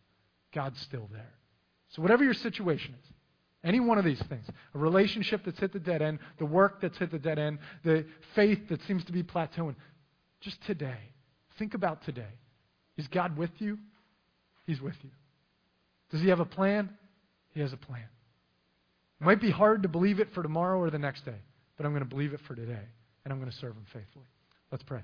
God's 0.54 0.78
still 0.80 1.08
there. 1.10 1.34
So, 1.88 2.02
whatever 2.02 2.22
your 2.22 2.34
situation 2.34 2.94
is, 3.02 3.12
any 3.62 3.80
one 3.80 3.98
of 3.98 4.04
these 4.04 4.22
things. 4.28 4.46
A 4.74 4.78
relationship 4.78 5.42
that's 5.44 5.58
hit 5.58 5.72
the 5.72 5.80
dead 5.80 6.02
end, 6.02 6.18
the 6.38 6.46
work 6.46 6.80
that's 6.80 6.96
hit 6.98 7.10
the 7.10 7.18
dead 7.18 7.38
end, 7.38 7.58
the 7.84 8.06
faith 8.34 8.68
that 8.68 8.82
seems 8.86 9.04
to 9.04 9.12
be 9.12 9.22
plateauing. 9.22 9.74
Just 10.40 10.62
today. 10.66 10.98
Think 11.58 11.74
about 11.74 12.02
today. 12.04 12.32
Is 12.96 13.06
God 13.08 13.36
with 13.36 13.50
you? 13.58 13.78
He's 14.66 14.80
with 14.80 14.96
you. 15.02 15.10
Does 16.10 16.20
he 16.20 16.28
have 16.28 16.40
a 16.40 16.44
plan? 16.44 16.90
He 17.52 17.60
has 17.60 17.72
a 17.72 17.76
plan. 17.76 18.04
It 19.20 19.24
might 19.24 19.40
be 19.40 19.50
hard 19.50 19.82
to 19.82 19.88
believe 19.88 20.20
it 20.20 20.32
for 20.32 20.42
tomorrow 20.42 20.78
or 20.78 20.90
the 20.90 20.98
next 20.98 21.24
day, 21.24 21.36
but 21.76 21.84
I'm 21.84 21.92
going 21.92 22.04
to 22.04 22.08
believe 22.08 22.32
it 22.32 22.40
for 22.46 22.54
today, 22.54 22.86
and 23.24 23.32
I'm 23.32 23.38
going 23.38 23.50
to 23.50 23.56
serve 23.58 23.72
him 23.72 23.84
faithfully. 23.92 24.26
Let's 24.70 24.84
pray. 24.84 25.02